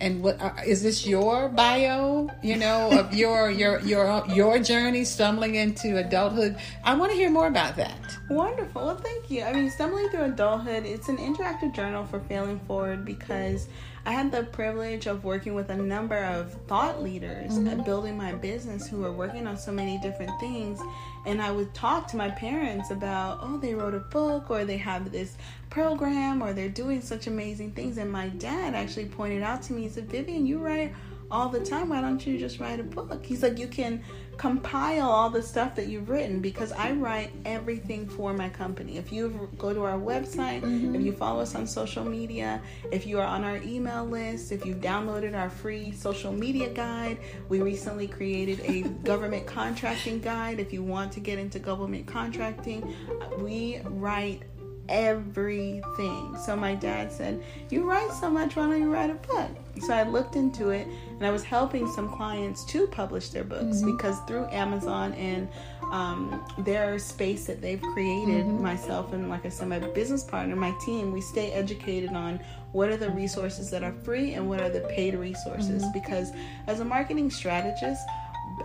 And 0.00 0.22
what 0.22 0.40
uh, 0.40 0.52
is 0.66 0.82
this 0.82 1.06
your 1.06 1.48
bio? 1.48 2.28
You 2.42 2.56
know 2.56 2.90
of 2.90 3.14
your 3.14 3.50
your 3.50 3.80
your 3.80 4.24
your 4.28 4.58
journey 4.58 5.04
stumbling 5.04 5.54
into 5.54 5.96
adulthood. 5.98 6.56
I 6.84 6.94
want 6.94 7.12
to 7.12 7.16
hear 7.16 7.30
more 7.30 7.46
about 7.46 7.76
that. 7.76 8.18
Wonderful. 8.28 8.84
Well, 8.84 8.96
thank 8.96 9.30
you. 9.30 9.42
I 9.44 9.52
mean, 9.52 9.70
Stumbling 9.70 10.08
Through 10.10 10.24
Adulthood, 10.24 10.84
it's 10.84 11.08
an 11.08 11.16
interactive 11.18 11.74
journal 11.74 12.04
for 12.04 12.20
Failing 12.20 12.58
Forward 12.60 13.04
because 13.04 13.68
I 14.06 14.12
had 14.12 14.30
the 14.30 14.44
privilege 14.44 15.08
of 15.08 15.24
working 15.24 15.54
with 15.54 15.68
a 15.68 15.76
number 15.76 16.16
of 16.16 16.52
thought 16.68 17.02
leaders 17.02 17.58
at 17.58 17.64
mm-hmm. 17.64 17.82
building 17.82 18.16
my 18.16 18.34
business 18.34 18.86
who 18.86 18.98
were 18.98 19.10
working 19.10 19.48
on 19.48 19.58
so 19.58 19.72
many 19.72 19.98
different 19.98 20.30
things. 20.38 20.80
And 21.26 21.42
I 21.42 21.50
would 21.50 21.74
talk 21.74 22.06
to 22.08 22.16
my 22.16 22.30
parents 22.30 22.92
about, 22.92 23.40
oh, 23.42 23.58
they 23.58 23.74
wrote 23.74 23.94
a 23.94 23.98
book 23.98 24.48
or 24.48 24.64
they 24.64 24.76
have 24.76 25.10
this 25.10 25.36
program 25.70 26.40
or 26.40 26.52
they're 26.52 26.68
doing 26.68 27.00
such 27.00 27.26
amazing 27.26 27.72
things. 27.72 27.98
And 27.98 28.10
my 28.12 28.28
dad 28.28 28.76
actually 28.76 29.06
pointed 29.06 29.42
out 29.42 29.60
to 29.62 29.72
me, 29.72 29.82
he 29.82 29.88
said, 29.88 30.08
Vivian, 30.08 30.46
you 30.46 30.60
write 30.60 30.94
all 31.28 31.48
the 31.48 31.58
time. 31.58 31.88
Why 31.88 32.00
don't 32.00 32.24
you 32.24 32.38
just 32.38 32.60
write 32.60 32.78
a 32.78 32.84
book? 32.84 33.26
He's 33.26 33.42
like, 33.42 33.58
you 33.58 33.66
can 33.66 34.04
compile 34.36 35.08
all 35.08 35.30
the 35.30 35.42
stuff 35.42 35.74
that 35.76 35.86
you've 35.86 36.08
written 36.08 36.40
because 36.40 36.72
I 36.72 36.92
write 36.92 37.30
everything 37.44 38.08
for 38.08 38.32
my 38.34 38.48
company. 38.48 38.98
If 38.98 39.12
you 39.12 39.48
go 39.58 39.72
to 39.72 39.84
our 39.84 39.98
website, 39.98 40.60
mm-hmm. 40.62 40.94
if 40.94 41.02
you 41.02 41.12
follow 41.12 41.40
us 41.40 41.54
on 41.54 41.66
social 41.66 42.04
media, 42.04 42.60
if 42.92 43.06
you 43.06 43.18
are 43.18 43.26
on 43.26 43.44
our 43.44 43.56
email 43.58 44.04
list, 44.04 44.52
if 44.52 44.66
you've 44.66 44.80
downloaded 44.80 45.36
our 45.36 45.48
free 45.48 45.92
social 45.92 46.32
media 46.32 46.68
guide, 46.68 47.18
we 47.48 47.60
recently 47.60 48.06
created 48.06 48.60
a 48.64 48.82
government 49.04 49.46
contracting 49.46 50.20
guide. 50.20 50.60
If 50.60 50.72
you 50.72 50.82
want 50.82 51.12
to 51.12 51.20
get 51.20 51.38
into 51.38 51.58
government 51.58 52.06
contracting, 52.06 52.94
we 53.38 53.80
write 53.84 54.42
everything. 54.88 56.36
So 56.44 56.56
my 56.56 56.74
dad 56.74 57.12
said, 57.12 57.42
You 57.70 57.88
write 57.88 58.12
so 58.12 58.30
much, 58.30 58.56
why 58.56 58.66
don't 58.66 58.80
you 58.80 58.92
write 58.92 59.10
a 59.10 59.14
book? 59.14 59.50
So 59.80 59.92
I 59.92 60.04
looked 60.04 60.36
into 60.36 60.70
it 60.70 60.86
and 60.86 61.26
I 61.26 61.30
was 61.30 61.44
helping 61.44 61.86
some 61.92 62.08
clients 62.10 62.64
to 62.66 62.86
publish 62.86 63.28
their 63.28 63.44
books 63.44 63.78
mm-hmm. 63.78 63.96
because 63.96 64.18
through 64.20 64.46
Amazon 64.50 65.12
and 65.14 65.48
um, 65.92 66.44
their 66.58 66.98
space 66.98 67.46
that 67.46 67.60
they've 67.60 67.82
created, 67.82 68.46
mm-hmm. 68.46 68.62
myself 68.62 69.12
and 69.12 69.28
like 69.28 69.44
I 69.44 69.50
said, 69.50 69.68
my 69.68 69.78
business 69.78 70.24
partner, 70.24 70.56
my 70.56 70.74
team, 70.84 71.12
we 71.12 71.20
stay 71.20 71.52
educated 71.52 72.10
on 72.10 72.40
what 72.72 72.88
are 72.88 72.96
the 72.96 73.10
resources 73.10 73.70
that 73.70 73.82
are 73.82 73.92
free 73.92 74.34
and 74.34 74.48
what 74.48 74.60
are 74.60 74.70
the 74.70 74.80
paid 74.80 75.14
resources. 75.14 75.82
Mm-hmm. 75.82 75.92
Because 75.92 76.32
as 76.66 76.80
a 76.80 76.84
marketing 76.84 77.30
strategist, 77.30 78.02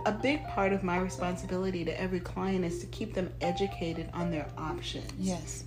a 0.06 0.12
big 0.12 0.46
part 0.48 0.72
of 0.72 0.82
my 0.82 0.98
responsibility 0.98 1.84
to 1.84 2.00
every 2.00 2.20
client 2.20 2.64
is 2.64 2.80
to 2.80 2.86
keep 2.86 3.14
them 3.14 3.30
educated 3.40 4.08
on 4.14 4.30
their 4.30 4.48
options 4.56 5.10
Yes. 5.18 5.64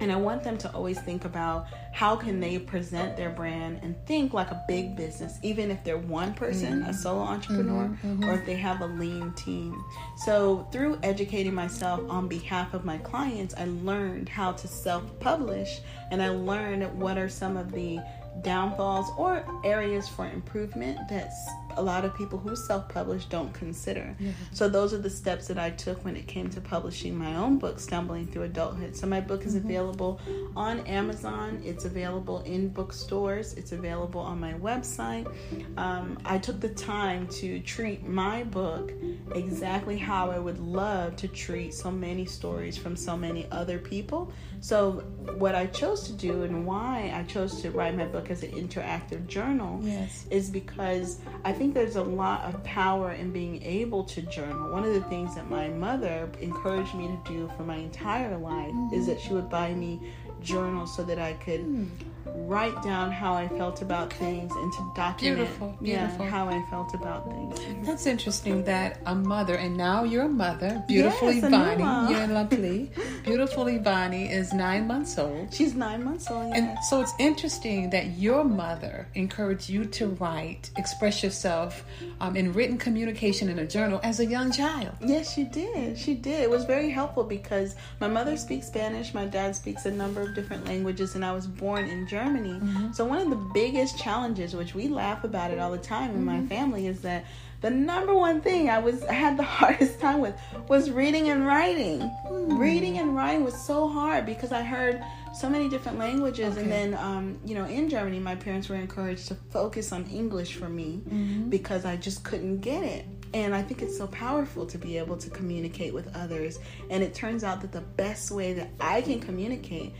And 0.00 0.10
i 0.10 0.16
want 0.16 0.42
them 0.42 0.56
to 0.56 0.72
always 0.74 1.00
think 1.00 1.24
about 1.24 1.66
how 1.92 2.16
can 2.16 2.40
they 2.40 2.58
present 2.58 3.16
their 3.16 3.30
brand 3.30 3.78
and 3.82 3.94
think 4.06 4.32
like 4.32 4.50
a 4.50 4.64
big 4.66 4.96
business 4.96 5.38
even 5.42 5.70
if 5.70 5.82
they're 5.84 5.98
one 5.98 6.32
person 6.34 6.82
a 6.82 6.86
mm-hmm. 6.86 6.92
solo 6.92 7.20
entrepreneur 7.20 7.84
mm-hmm. 7.84 8.12
Mm-hmm. 8.12 8.24
or 8.24 8.34
if 8.34 8.46
they 8.46 8.54
have 8.54 8.80
a 8.80 8.86
lean 8.86 9.32
team. 9.32 9.84
So 10.24 10.66
through 10.72 10.98
educating 11.02 11.54
myself 11.54 12.00
on 12.08 12.28
behalf 12.28 12.74
of 12.74 12.84
my 12.84 12.98
clients 12.98 13.54
i 13.56 13.64
learned 13.66 14.28
how 14.28 14.52
to 14.52 14.68
self-publish 14.68 15.80
and 16.10 16.22
i 16.22 16.28
learned 16.28 16.98
what 16.98 17.18
are 17.18 17.28
some 17.28 17.56
of 17.56 17.72
the 17.72 18.00
downfalls 18.42 19.10
or 19.18 19.44
areas 19.64 20.08
for 20.08 20.26
improvement 20.26 20.98
that 21.08 21.32
a 21.76 21.82
lot 21.82 22.04
of 22.04 22.14
people 22.16 22.38
who 22.38 22.56
self-publish 22.56 23.26
don't 23.26 23.52
consider. 23.54 24.16
So 24.52 24.68
those 24.68 24.92
are 24.92 24.98
the 24.98 25.10
steps 25.10 25.46
that 25.48 25.58
I 25.58 25.70
took 25.70 26.04
when 26.04 26.16
it 26.16 26.26
came 26.26 26.48
to 26.50 26.60
publishing 26.60 27.16
my 27.16 27.36
own 27.36 27.58
book, 27.58 27.78
Stumbling 27.78 28.26
Through 28.26 28.44
Adulthood. 28.44 28.96
So 28.96 29.06
my 29.06 29.20
book 29.20 29.44
is 29.44 29.54
available 29.54 30.20
on 30.56 30.80
Amazon. 30.86 31.60
It's 31.64 31.84
available 31.84 32.40
in 32.42 32.68
bookstores. 32.68 33.54
It's 33.54 33.72
available 33.72 34.20
on 34.20 34.40
my 34.40 34.54
website. 34.54 35.30
Um, 35.76 36.18
I 36.24 36.38
took 36.38 36.60
the 36.60 36.70
time 36.70 37.28
to 37.28 37.60
treat 37.60 38.06
my 38.06 38.42
book 38.44 38.92
exactly 39.34 39.96
how 39.96 40.30
I 40.30 40.38
would 40.38 40.58
love 40.58 41.14
to 41.16 41.28
treat 41.28 41.74
so 41.74 41.90
many 41.90 42.24
stories 42.24 42.76
from 42.76 42.96
so 42.96 43.16
many 43.16 43.46
other 43.52 43.78
people. 43.78 44.32
So 44.60 45.02
what 45.38 45.54
I 45.54 45.66
chose 45.66 46.02
to 46.04 46.12
do 46.12 46.42
and 46.42 46.66
why 46.66 47.12
I 47.14 47.22
chose 47.24 47.62
to 47.62 47.70
write 47.70 47.96
my 47.96 48.04
book 48.04 48.30
as 48.30 48.42
an 48.42 48.50
interactive 48.52 49.26
journal 49.26 49.80
Yes. 49.82 50.26
is 50.30 50.50
because 50.50 51.18
I 51.44 51.52
think 51.52 51.72
there's 51.72 51.96
a 51.96 52.02
lot 52.02 52.44
of 52.44 52.62
power 52.62 53.12
in 53.12 53.32
being 53.32 53.62
able 53.62 54.04
to 54.04 54.22
journal. 54.22 54.72
One 54.72 54.84
of 54.84 54.92
the 54.92 55.02
things 55.02 55.34
that 55.34 55.48
my 55.48 55.68
mother 55.68 56.28
encouraged 56.40 56.94
me 56.94 57.08
to 57.08 57.32
do 57.32 57.50
for 57.56 57.62
my 57.62 57.76
entire 57.76 58.36
life 58.36 58.68
is 58.68 58.74
mm-hmm. 58.74 59.06
that 59.06 59.20
she 59.20 59.32
would 59.32 59.48
buy 59.48 59.72
me 59.72 60.00
journals 60.40 60.94
so 60.94 61.02
that 61.04 61.18
I 61.18 61.34
could 61.34 61.90
write 62.26 62.82
down 62.82 63.10
how 63.10 63.34
I 63.34 63.48
felt 63.48 63.82
about 63.82 64.12
things 64.12 64.52
and 64.54 64.72
to 64.72 64.92
document 64.94 65.38
Beautiful, 65.38 65.78
yeah, 65.80 66.28
how 66.28 66.48
I 66.48 66.62
felt 66.70 66.94
about 66.94 67.26
things. 67.26 67.86
That's 67.86 68.06
interesting 68.06 68.64
that 68.64 69.00
a 69.06 69.14
mother, 69.14 69.54
and 69.54 69.76
now 69.76 70.04
you're 70.04 70.24
a 70.24 70.28
mother, 70.28 70.82
beautiful 70.86 71.32
Yes, 71.32 71.44
Ivani, 71.44 72.10
you're 72.10 72.26
lovely. 72.26 72.90
beautiful 73.24 73.64
Ivani 73.66 74.30
is 74.30 74.52
nine 74.52 74.86
months 74.86 75.18
old. 75.18 75.52
She's 75.52 75.74
nine 75.74 76.04
months 76.04 76.30
old. 76.30 76.52
And 76.54 76.76
so 76.88 77.00
it's 77.00 77.12
interesting 77.18 77.90
that 77.90 78.18
your 78.18 78.44
mother 78.44 79.08
encouraged 79.14 79.68
you 79.68 79.84
to 79.86 80.08
write, 80.08 80.70
express 80.76 81.22
yourself 81.22 81.84
um, 82.20 82.36
in 82.36 82.52
written 82.52 82.78
communication 82.78 83.48
in 83.48 83.58
a 83.60 83.66
journal 83.66 84.00
as 84.02 84.20
a 84.20 84.26
young 84.26 84.52
child. 84.52 84.94
Yes, 85.00 85.34
she 85.34 85.44
did. 85.44 85.98
She 85.98 86.14
did. 86.14 86.40
It 86.40 86.50
was 86.50 86.64
very 86.64 86.90
helpful 86.90 87.24
because 87.24 87.76
my 88.00 88.08
mother 88.08 88.36
speaks 88.36 88.66
Spanish, 88.66 89.14
my 89.14 89.24
dad 89.24 89.56
speaks 89.56 89.86
a 89.86 89.90
number 89.90 90.20
of 90.20 90.29
different 90.30 90.64
languages, 90.66 91.14
and 91.14 91.24
I 91.24 91.32
was 91.32 91.46
born 91.46 91.84
in 91.86 92.06
Germany. 92.06 92.52
Mm-hmm. 92.52 92.92
So, 92.92 93.04
one 93.04 93.18
of 93.18 93.30
the 93.30 93.50
biggest 93.54 93.98
challenges, 93.98 94.54
which 94.54 94.74
we 94.74 94.88
laugh 94.88 95.24
about 95.24 95.50
it 95.50 95.58
all 95.58 95.70
the 95.70 95.78
time 95.78 96.10
in 96.10 96.24
my 96.24 96.36
mm-hmm. 96.36 96.46
family, 96.46 96.86
is 96.86 97.00
that 97.02 97.24
the 97.60 97.70
number 97.70 98.14
one 98.14 98.40
thing 98.40 98.70
I 98.70 98.78
was 98.78 99.04
I 99.04 99.12
had 99.12 99.36
the 99.36 99.42
hardest 99.58 100.00
time 100.00 100.20
with 100.20 100.34
was 100.68 100.90
reading 100.90 101.28
and 101.28 101.46
writing. 101.46 102.00
Hmm. 102.00 102.58
Reading 102.58 102.98
and 102.98 103.14
writing 103.14 103.44
was 103.44 103.60
so 103.60 103.88
hard 103.88 104.26
because 104.26 104.52
I 104.52 104.62
heard 104.62 105.02
so 105.34 105.48
many 105.48 105.68
different 105.68 105.98
languages, 105.98 106.56
and 106.56 106.70
then 106.70 106.94
um, 106.94 107.38
you 107.44 107.54
know, 107.54 107.64
in 107.64 107.88
Germany, 107.88 108.18
my 108.18 108.34
parents 108.34 108.68
were 108.68 108.76
encouraged 108.76 109.28
to 109.28 109.34
focus 109.50 109.92
on 109.92 110.06
English 110.06 110.54
for 110.54 110.68
me 110.68 111.02
mm-hmm. 111.06 111.48
because 111.48 111.84
I 111.84 111.96
just 111.96 112.24
couldn't 112.24 112.60
get 112.60 112.82
it. 112.82 113.04
And 113.32 113.54
I 113.54 113.62
think 113.62 113.80
it's 113.80 113.96
so 113.96 114.08
powerful 114.08 114.66
to 114.66 114.76
be 114.76 114.98
able 114.98 115.16
to 115.18 115.30
communicate 115.30 115.94
with 115.94 116.14
others. 116.16 116.58
And 116.90 117.00
it 117.02 117.14
turns 117.14 117.44
out 117.44 117.60
that 117.60 117.70
the 117.70 117.80
best 117.80 118.32
way 118.32 118.54
that 118.54 118.70
I 118.80 119.02
can 119.02 119.20
communicate 119.20 119.94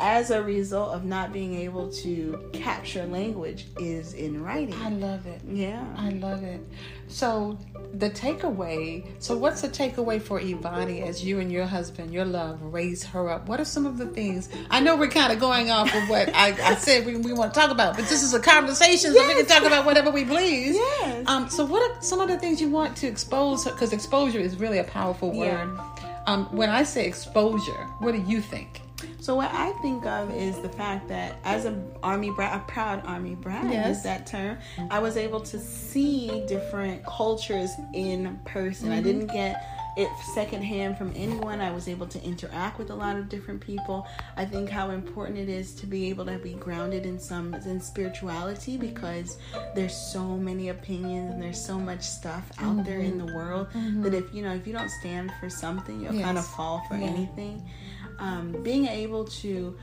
as 0.00 0.30
a 0.30 0.42
result 0.42 0.94
of 0.94 1.04
not 1.04 1.32
being 1.32 1.54
able 1.54 1.90
to 1.90 2.50
capture 2.52 3.04
language 3.06 3.66
is 3.78 4.14
in 4.14 4.42
writing. 4.42 4.74
I 4.74 4.90
love 4.90 5.26
it. 5.26 5.40
Yeah. 5.48 5.84
I 5.96 6.10
love 6.10 6.44
it. 6.44 6.60
So 7.08 7.58
the 7.94 8.10
takeaway. 8.10 9.04
So 9.18 9.36
what's 9.36 9.62
the 9.62 9.68
takeaway 9.68 10.20
for 10.20 10.40
Ivani 10.40 11.02
as 11.02 11.24
you 11.24 11.40
and 11.40 11.50
your 11.50 11.66
husband, 11.66 12.12
your 12.12 12.24
love, 12.24 12.62
raise 12.62 13.02
her 13.04 13.28
up? 13.28 13.48
What 13.48 13.60
are 13.60 13.64
some 13.64 13.86
of 13.86 13.98
the 13.98 14.06
things? 14.06 14.48
I 14.70 14.80
know 14.80 14.94
we're 14.94 15.08
kind 15.08 15.32
of 15.32 15.40
going 15.40 15.70
off 15.70 15.92
of 15.94 16.08
what 16.08 16.28
I, 16.34 16.54
I 16.62 16.74
said 16.76 17.04
we, 17.04 17.16
we 17.16 17.32
want 17.32 17.54
to 17.54 17.60
talk 17.60 17.70
about, 17.70 17.96
but 17.96 18.06
this 18.06 18.22
is 18.22 18.34
a 18.34 18.40
conversation, 18.40 19.14
so 19.14 19.26
we 19.26 19.34
can 19.34 19.46
talk 19.46 19.64
about 19.64 19.84
whatever 19.84 20.10
we 20.10 20.24
please. 20.24 20.76
Yes. 20.76 21.26
Um. 21.26 21.48
So 21.48 21.64
what 21.64 21.90
are 21.90 22.02
some 22.02 22.20
of 22.20 22.28
the 22.28 22.38
things 22.38 22.60
you 22.60 22.70
want 22.70 22.96
to 22.98 23.06
expose? 23.06 23.64
Because 23.64 23.92
exposure 23.92 24.38
is 24.38 24.56
really 24.56 24.78
a 24.78 24.84
powerful 24.84 25.30
word. 25.30 25.46
Yeah. 25.46 26.22
Um. 26.26 26.44
When 26.54 26.68
I 26.70 26.82
say 26.82 27.06
exposure, 27.06 27.86
what 27.98 28.12
do 28.12 28.20
you 28.20 28.40
think? 28.40 28.82
So 29.20 29.34
what 29.34 29.50
I 29.52 29.72
think 29.82 30.06
of 30.06 30.34
is 30.34 30.58
the 30.60 30.68
fact 30.68 31.08
that 31.08 31.36
as 31.44 31.64
an 31.64 31.92
army 32.02 32.30
brat, 32.30 32.56
a 32.56 32.64
proud 32.70 33.02
army 33.04 33.34
brat, 33.34 33.70
Yes. 33.70 33.98
is 33.98 34.02
that 34.04 34.26
term. 34.26 34.58
I 34.90 34.98
was 34.98 35.16
able 35.16 35.40
to 35.40 35.58
see 35.58 36.44
different 36.46 37.04
cultures 37.04 37.70
in 37.94 38.38
person. 38.44 38.90
I 38.90 38.96
mm-hmm. 38.96 39.04
didn't 39.04 39.26
get 39.28 39.64
it 39.98 40.08
secondhand 40.32 40.96
from 40.96 41.12
anyone. 41.16 41.60
I 41.60 41.72
was 41.72 41.88
able 41.88 42.06
to 42.06 42.22
interact 42.22 42.78
with 42.78 42.90
a 42.90 42.94
lot 42.94 43.16
of 43.16 43.28
different 43.28 43.60
people. 43.60 44.06
I 44.36 44.44
think 44.44 44.70
how 44.70 44.90
important 44.90 45.38
it 45.38 45.48
is 45.48 45.74
to 45.76 45.86
be 45.86 46.08
able 46.08 46.24
to 46.26 46.38
be 46.38 46.54
grounded 46.54 47.04
in 47.04 47.18
some 47.18 47.52
in 47.54 47.80
spirituality 47.80 48.76
because 48.76 49.38
there's 49.74 49.96
so 49.96 50.36
many 50.36 50.68
opinions 50.68 51.32
and 51.32 51.42
there's 51.42 51.62
so 51.62 51.78
much 51.80 52.02
stuff 52.02 52.48
out 52.58 52.84
there 52.84 53.00
in 53.00 53.18
mm-hmm. 53.18 53.26
the 53.26 53.34
world 53.34 53.66
mm-hmm. 53.70 54.02
that 54.02 54.14
if 54.14 54.32
you 54.32 54.42
know 54.42 54.54
if 54.54 54.66
you 54.68 54.72
don't 54.72 54.90
stand 54.90 55.32
for 55.40 55.50
something, 55.50 56.00
you'll 56.00 56.22
kind 56.22 56.38
of 56.38 56.46
fall 56.46 56.84
for 56.88 56.96
Yeah. 56.96 57.06
anything 57.06 57.68
um, 58.18 58.62
being 58.62 58.86
able 58.86 59.24
to 59.24 59.76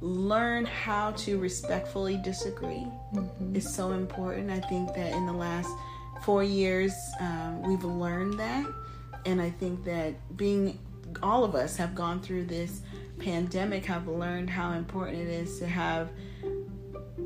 learn 0.00 0.64
how 0.64 1.10
to 1.12 1.38
respectfully 1.38 2.16
disagree 2.18 2.86
is 3.54 3.72
so 3.72 3.92
important. 3.92 4.50
I 4.50 4.60
think 4.60 4.94
that 4.94 5.12
in 5.12 5.26
the 5.26 5.32
last 5.32 5.70
four 6.22 6.44
years, 6.44 6.92
um, 7.20 7.62
we've 7.62 7.84
learned 7.84 8.38
that. 8.38 8.66
And 9.26 9.40
I 9.42 9.50
think 9.50 9.84
that 9.84 10.36
being, 10.36 10.78
all 11.22 11.44
of 11.44 11.54
us 11.54 11.76
have 11.76 11.94
gone 11.94 12.20
through 12.20 12.44
this 12.44 12.82
pandemic, 13.18 13.84
have 13.86 14.06
learned 14.06 14.48
how 14.50 14.72
important 14.72 15.18
it 15.18 15.28
is 15.28 15.58
to 15.58 15.66
have 15.66 16.10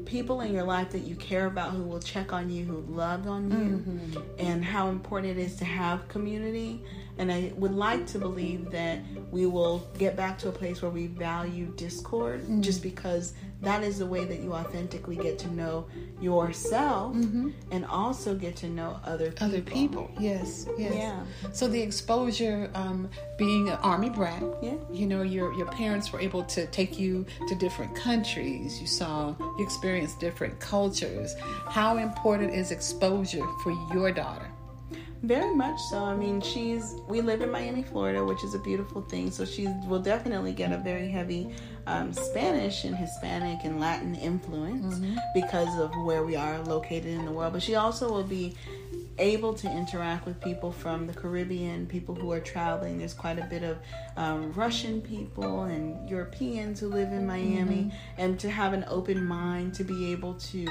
people 0.06 0.40
in 0.40 0.52
your 0.52 0.64
life 0.64 0.90
that 0.90 1.00
you 1.00 1.14
care 1.16 1.46
about 1.46 1.72
who 1.72 1.82
will 1.82 2.00
check 2.00 2.32
on 2.32 2.50
you, 2.50 2.64
who 2.64 2.80
love 2.88 3.26
on 3.26 3.50
you, 3.50 4.24
and 4.38 4.64
how 4.64 4.88
important 4.88 5.38
it 5.38 5.42
is 5.42 5.56
to 5.56 5.64
have 5.64 6.08
community. 6.08 6.82
And 7.18 7.30
I 7.30 7.52
would 7.56 7.72
like 7.74 8.06
to 8.08 8.18
believe 8.18 8.70
that 8.70 9.00
we 9.30 9.46
will 9.46 9.86
get 9.98 10.16
back 10.16 10.38
to 10.38 10.48
a 10.48 10.52
place 10.52 10.80
where 10.82 10.90
we 10.90 11.08
value 11.08 11.66
discord 11.76 12.42
just 12.62 12.82
because 12.82 13.34
that 13.60 13.84
is 13.84 13.98
the 13.98 14.06
way 14.06 14.24
that 14.24 14.40
you 14.40 14.52
authentically 14.54 15.16
get 15.16 15.38
to 15.40 15.48
know 15.54 15.86
yourself 16.20 17.14
and 17.70 17.84
also 17.86 18.34
get 18.34 18.56
to 18.56 18.68
know 18.68 18.98
other 19.04 19.30
people. 19.30 19.46
Other 19.46 19.60
people. 19.60 20.10
Yes. 20.18 20.66
Yes. 20.78 20.94
Yeah. 20.94 21.20
So 21.52 21.68
the 21.68 21.80
exposure, 21.80 22.70
um, 22.74 23.08
being 23.38 23.68
an 23.68 23.78
army 23.82 24.10
brat, 24.10 24.42
Yeah. 24.62 24.74
you 24.90 25.06
know, 25.06 25.22
your 25.22 25.52
your 25.54 25.66
parents 25.66 26.12
were 26.12 26.20
able 26.20 26.44
to 26.44 26.66
take 26.68 26.98
you 26.98 27.24
to 27.48 27.54
different 27.54 27.94
countries. 27.94 28.80
You 28.80 28.86
saw, 28.86 29.34
you 29.58 29.64
experienced 29.64 30.18
different 30.18 30.58
cultures. 30.58 31.34
How 31.68 31.98
important 31.98 32.54
is 32.54 32.70
exposure 32.72 33.46
for 33.62 33.70
your 33.94 34.10
daughter? 34.12 34.48
Very 35.22 35.54
much 35.54 35.80
so. 35.82 36.02
I 36.02 36.16
mean, 36.16 36.40
she's 36.40 36.96
we 37.08 37.20
live 37.20 37.42
in 37.42 37.50
Miami, 37.50 37.84
Florida, 37.84 38.24
which 38.24 38.42
is 38.42 38.54
a 38.54 38.58
beautiful 38.58 39.02
thing. 39.02 39.30
So 39.30 39.44
she 39.44 39.68
will 39.86 40.02
definitely 40.02 40.52
get 40.52 40.72
a 40.72 40.78
very 40.78 41.08
heavy 41.08 41.54
um, 41.86 42.12
Spanish 42.12 42.82
and 42.82 42.96
Hispanic 42.96 43.60
and 43.64 43.78
Latin 43.78 44.16
influence 44.16 45.00
because 45.32 45.78
of 45.78 45.92
where 46.04 46.24
we 46.24 46.34
are 46.34 46.58
located 46.62 47.06
in 47.06 47.24
the 47.24 47.30
world. 47.30 47.52
But 47.52 47.62
she 47.62 47.76
also 47.76 48.10
will 48.10 48.24
be 48.24 48.56
able 49.18 49.54
to 49.54 49.70
interact 49.70 50.26
with 50.26 50.40
people 50.40 50.72
from 50.72 51.06
the 51.06 51.12
Caribbean, 51.12 51.86
people 51.86 52.14
who 52.16 52.32
are 52.32 52.40
traveling. 52.40 52.98
There's 52.98 53.14
quite 53.14 53.38
a 53.38 53.44
bit 53.44 53.62
of 53.62 53.78
um, 54.16 54.52
Russian 54.54 55.00
people 55.00 55.62
and 55.64 56.08
Europeans 56.08 56.80
who 56.80 56.88
live 56.88 57.12
in 57.12 57.26
Miami, 57.26 57.92
and 58.18 58.40
to 58.40 58.50
have 58.50 58.72
an 58.72 58.84
open 58.88 59.24
mind 59.24 59.74
to 59.74 59.84
be 59.84 60.10
able 60.10 60.34
to 60.34 60.66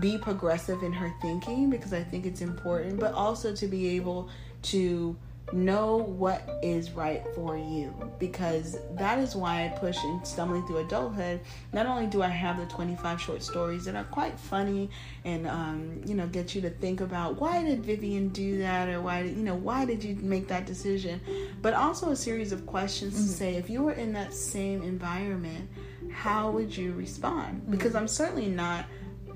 be 0.00 0.18
progressive 0.18 0.82
in 0.82 0.92
her 0.92 1.12
thinking 1.20 1.70
because 1.70 1.92
I 1.92 2.02
think 2.02 2.26
it's 2.26 2.40
important, 2.40 3.00
but 3.00 3.12
also 3.14 3.54
to 3.54 3.66
be 3.66 3.96
able 3.96 4.28
to 4.62 5.16
know 5.52 5.96
what 5.96 6.58
is 6.62 6.90
right 6.90 7.22
for 7.34 7.56
you 7.56 7.94
because 8.18 8.76
that 8.92 9.18
is 9.18 9.34
why 9.34 9.64
I 9.64 9.68
push 9.68 9.96
in 10.04 10.24
stumbling 10.24 10.66
through 10.66 10.78
adulthood. 10.78 11.40
Not 11.72 11.86
only 11.86 12.06
do 12.06 12.22
I 12.22 12.28
have 12.28 12.58
the 12.58 12.66
25 12.66 13.20
short 13.20 13.42
stories 13.42 13.84
that 13.86 13.94
are 13.94 14.04
quite 14.04 14.38
funny 14.38 14.90
and 15.24 15.46
um, 15.46 16.02
you 16.06 16.14
know 16.14 16.26
get 16.26 16.54
you 16.54 16.60
to 16.62 16.70
think 16.70 17.00
about 17.00 17.40
why 17.40 17.62
did 17.62 17.84
Vivian 17.84 18.28
do 18.28 18.58
that 18.58 18.88
or 18.88 19.00
why 19.00 19.22
did 19.22 19.36
you 19.36 19.42
know 19.42 19.54
why 19.54 19.84
did 19.84 20.02
you 20.04 20.16
make 20.16 20.48
that 20.48 20.66
decision, 20.66 21.20
but 21.62 21.74
also 21.74 22.10
a 22.10 22.16
series 22.16 22.52
of 22.52 22.66
questions 22.66 23.14
to 23.14 23.32
say 23.32 23.56
if 23.56 23.70
you 23.70 23.82
were 23.82 23.92
in 23.92 24.12
that 24.12 24.34
same 24.34 24.82
environment, 24.82 25.68
how 26.12 26.50
would 26.50 26.76
you 26.76 26.92
respond? 26.92 27.70
Because 27.70 27.94
I'm 27.94 28.08
certainly 28.08 28.48
not 28.48 28.84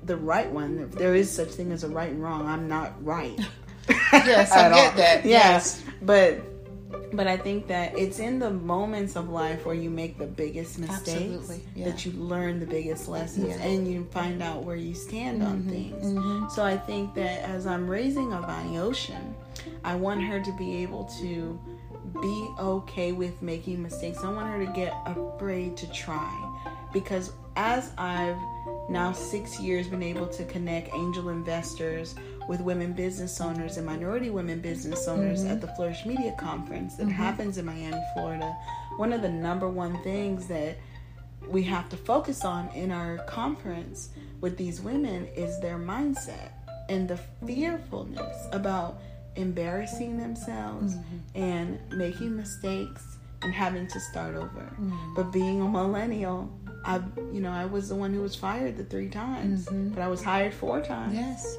the 0.05 0.17
right 0.17 0.49
one. 0.49 0.79
If 0.79 0.91
there 0.91 1.15
is 1.15 1.31
such 1.31 1.49
thing 1.49 1.71
as 1.71 1.83
a 1.83 1.89
right 1.89 2.09
and 2.09 2.21
wrong, 2.21 2.47
I'm 2.47 2.67
not 2.67 3.03
right. 3.03 3.39
Yes, 4.13 4.51
I 4.51 4.69
get 4.69 4.71
all. 4.71 4.97
that. 4.97 5.25
Yeah. 5.25 5.31
Yes. 5.31 5.83
But 6.01 6.39
but 7.11 7.27
I 7.27 7.37
think 7.37 7.67
that 7.67 7.97
it's 7.97 8.19
in 8.19 8.39
the 8.39 8.49
moments 8.49 9.15
of 9.15 9.29
life 9.29 9.65
where 9.65 9.75
you 9.75 9.89
make 9.89 10.17
the 10.17 10.25
biggest 10.25 10.79
mistakes 10.79 11.59
yeah. 11.75 11.85
that 11.85 12.05
you 12.05 12.11
learn 12.13 12.59
the 12.59 12.65
biggest 12.65 13.07
lessons 13.07 13.49
Yeah. 13.49 13.55
Mm-hmm, 13.55 13.67
and 13.67 13.87
you 13.87 14.07
find 14.11 14.41
out 14.41 14.63
where 14.63 14.75
you 14.75 14.93
stand 14.93 15.43
on 15.43 15.63
things. 15.63 16.53
So 16.53 16.63
I 16.63 16.77
think 16.77 17.13
that 17.15 17.43
as 17.43 17.67
I'm 17.67 17.89
raising 17.89 18.29
Avani 18.29 18.79
Ocean, 18.79 19.35
I 19.83 19.95
want 19.95 20.23
her 20.23 20.39
to 20.39 20.57
be 20.57 20.77
able 20.77 21.05
to 21.21 21.59
be 22.21 22.47
okay 22.59 23.11
with 23.11 23.41
making 23.41 23.81
mistakes. 23.81 24.19
I 24.23 24.31
want 24.31 24.49
her 24.49 24.65
to 24.65 24.71
get 24.71 24.95
afraid 25.05 25.77
to 25.77 25.91
try 25.91 26.31
because 26.91 27.31
as 27.55 27.91
I've 27.97 28.37
now 28.89 29.11
six 29.11 29.59
years 29.59 29.87
been 29.87 30.03
able 30.03 30.27
to 30.27 30.45
connect 30.45 30.93
angel 30.93 31.29
investors 31.29 32.15
with 32.47 32.61
women 32.61 32.93
business 32.93 33.39
owners 33.39 33.77
and 33.77 33.85
minority 33.85 34.29
women 34.29 34.59
business 34.59 35.07
owners 35.07 35.41
mm-hmm. 35.41 35.51
at 35.51 35.61
the 35.61 35.67
Flourish 35.69 36.05
Media 36.05 36.35
Conference. 36.37 36.95
That 36.95 37.03
mm-hmm. 37.03 37.13
happens 37.13 37.57
in 37.57 37.65
Miami, 37.65 38.01
Florida. 38.13 38.55
One 38.97 39.13
of 39.13 39.21
the 39.21 39.29
number 39.29 39.69
one 39.69 40.01
things 40.03 40.47
that 40.47 40.77
we 41.47 41.63
have 41.63 41.89
to 41.89 41.97
focus 41.97 42.45
on 42.45 42.69
in 42.69 42.91
our 42.91 43.17
conference 43.25 44.09
with 44.41 44.57
these 44.57 44.81
women 44.81 45.27
is 45.35 45.59
their 45.61 45.77
mindset 45.77 46.51
and 46.89 47.07
the 47.07 47.17
fearfulness 47.45 48.47
about 48.51 48.99
embarrassing 49.35 50.17
themselves 50.17 50.95
mm-hmm. 50.95 51.17
and 51.35 51.79
making 51.91 52.35
mistakes 52.35 53.17
and 53.41 53.53
having 53.53 53.87
to 53.87 53.99
start 53.99 54.35
over. 54.35 54.75
But 55.15 55.31
being 55.31 55.61
a 55.61 55.67
millennial, 55.67 56.51
I 56.85 57.01
you 57.31 57.41
know, 57.41 57.51
I 57.51 57.65
was 57.65 57.89
the 57.89 57.95
one 57.95 58.13
who 58.13 58.21
was 58.21 58.35
fired 58.35 58.77
the 58.77 58.83
three 58.83 59.09
times, 59.09 59.65
mm-hmm. 59.65 59.89
but 59.89 60.01
I 60.01 60.07
was 60.07 60.23
hired 60.23 60.53
four 60.53 60.81
times. 60.81 61.15
Yes. 61.15 61.57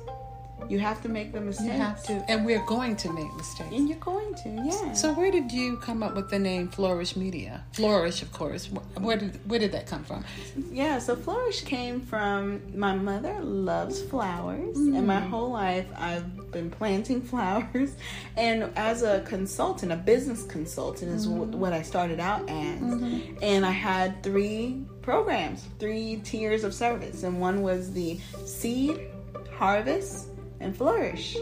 You 0.68 0.78
have 0.78 1.02
to 1.02 1.08
make 1.08 1.32
the 1.32 1.40
mistakes. 1.40 1.66
You 1.66 1.78
have 1.78 2.02
to, 2.04 2.24
and 2.30 2.44
we're 2.46 2.64
going 2.64 2.96
to 2.96 3.12
make 3.12 3.34
mistakes. 3.34 3.70
And 3.72 3.88
you're 3.88 3.98
going 3.98 4.34
to, 4.34 4.48
yeah. 4.64 4.92
So 4.92 5.12
where 5.12 5.30
did 5.30 5.52
you 5.52 5.76
come 5.78 6.02
up 6.02 6.14
with 6.14 6.30
the 6.30 6.38
name 6.38 6.68
Flourish 6.68 7.16
Media? 7.16 7.64
Flourish, 7.72 8.22
of 8.22 8.32
course. 8.32 8.66
Where 8.96 9.16
did 9.16 9.38
where 9.48 9.58
did 9.58 9.72
that 9.72 9.86
come 9.86 10.04
from? 10.04 10.24
Yeah, 10.70 10.98
so 10.98 11.16
Flourish 11.16 11.62
came 11.62 12.00
from 12.00 12.62
my 12.76 12.94
mother 12.94 13.40
loves 13.40 14.00
flowers, 14.02 14.76
and 14.76 15.06
my 15.06 15.20
mm. 15.20 15.28
whole 15.28 15.50
life 15.50 15.86
I've 15.96 16.50
been 16.50 16.70
planting 16.70 17.20
flowers. 17.32 17.94
And 18.36 18.70
as 18.76 19.02
a 19.02 19.20
consultant, 19.22 19.92
a 19.92 19.96
business 19.96 20.44
consultant 20.44 21.10
is 21.10 21.26
wh- 21.26 21.28
mm. 21.28 21.54
what 21.54 21.72
I 21.72 21.82
started 21.82 22.20
out 22.20 22.48
as. 22.48 22.80
Mm-hmm. 22.80 23.38
And 23.42 23.66
I 23.66 23.70
had 23.70 24.22
three 24.22 24.86
programs, 25.04 25.68
three 25.78 26.16
tiers 26.24 26.64
of 26.64 26.72
service, 26.72 27.24
and 27.24 27.38
one 27.38 27.62
was 27.62 27.92
the 27.92 28.18
seed, 28.46 29.08
harvest, 29.54 30.28
and 30.60 30.74
flourish. 30.74 31.36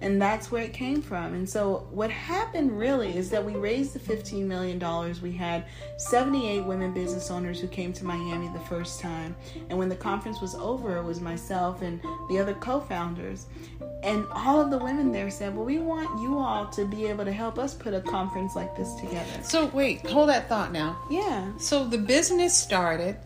And 0.00 0.20
that's 0.20 0.50
where 0.50 0.62
it 0.62 0.72
came 0.72 1.02
from. 1.02 1.34
And 1.34 1.48
so, 1.48 1.86
what 1.90 2.10
happened 2.10 2.78
really 2.78 3.16
is 3.16 3.30
that 3.30 3.44
we 3.44 3.54
raised 3.54 3.94
the 3.94 3.98
$15 3.98 4.44
million. 4.44 4.78
We 5.20 5.32
had 5.32 5.64
78 5.96 6.64
women 6.64 6.94
business 6.94 7.30
owners 7.30 7.60
who 7.60 7.66
came 7.66 7.92
to 7.94 8.04
Miami 8.04 8.48
the 8.52 8.64
first 8.66 9.00
time. 9.00 9.34
And 9.68 9.78
when 9.78 9.88
the 9.88 9.96
conference 9.96 10.40
was 10.40 10.54
over, 10.54 10.96
it 10.96 11.02
was 11.02 11.20
myself 11.20 11.82
and 11.82 12.00
the 12.28 12.38
other 12.38 12.54
co 12.54 12.80
founders. 12.80 13.46
And 14.02 14.24
all 14.32 14.60
of 14.60 14.70
the 14.70 14.78
women 14.78 15.10
there 15.10 15.30
said, 15.30 15.56
Well, 15.56 15.64
we 15.64 15.78
want 15.78 16.20
you 16.20 16.38
all 16.38 16.66
to 16.68 16.84
be 16.84 17.06
able 17.06 17.24
to 17.24 17.32
help 17.32 17.58
us 17.58 17.74
put 17.74 17.94
a 17.94 18.00
conference 18.00 18.54
like 18.54 18.76
this 18.76 18.94
together. 18.94 19.42
So 19.42 19.66
wait, 19.66 20.06
hold 20.06 20.28
that 20.28 20.48
thought 20.48 20.72
now. 20.72 21.00
Yeah. 21.10 21.50
So 21.58 21.84
the 21.84 21.98
business 21.98 22.56
started. 22.56 23.16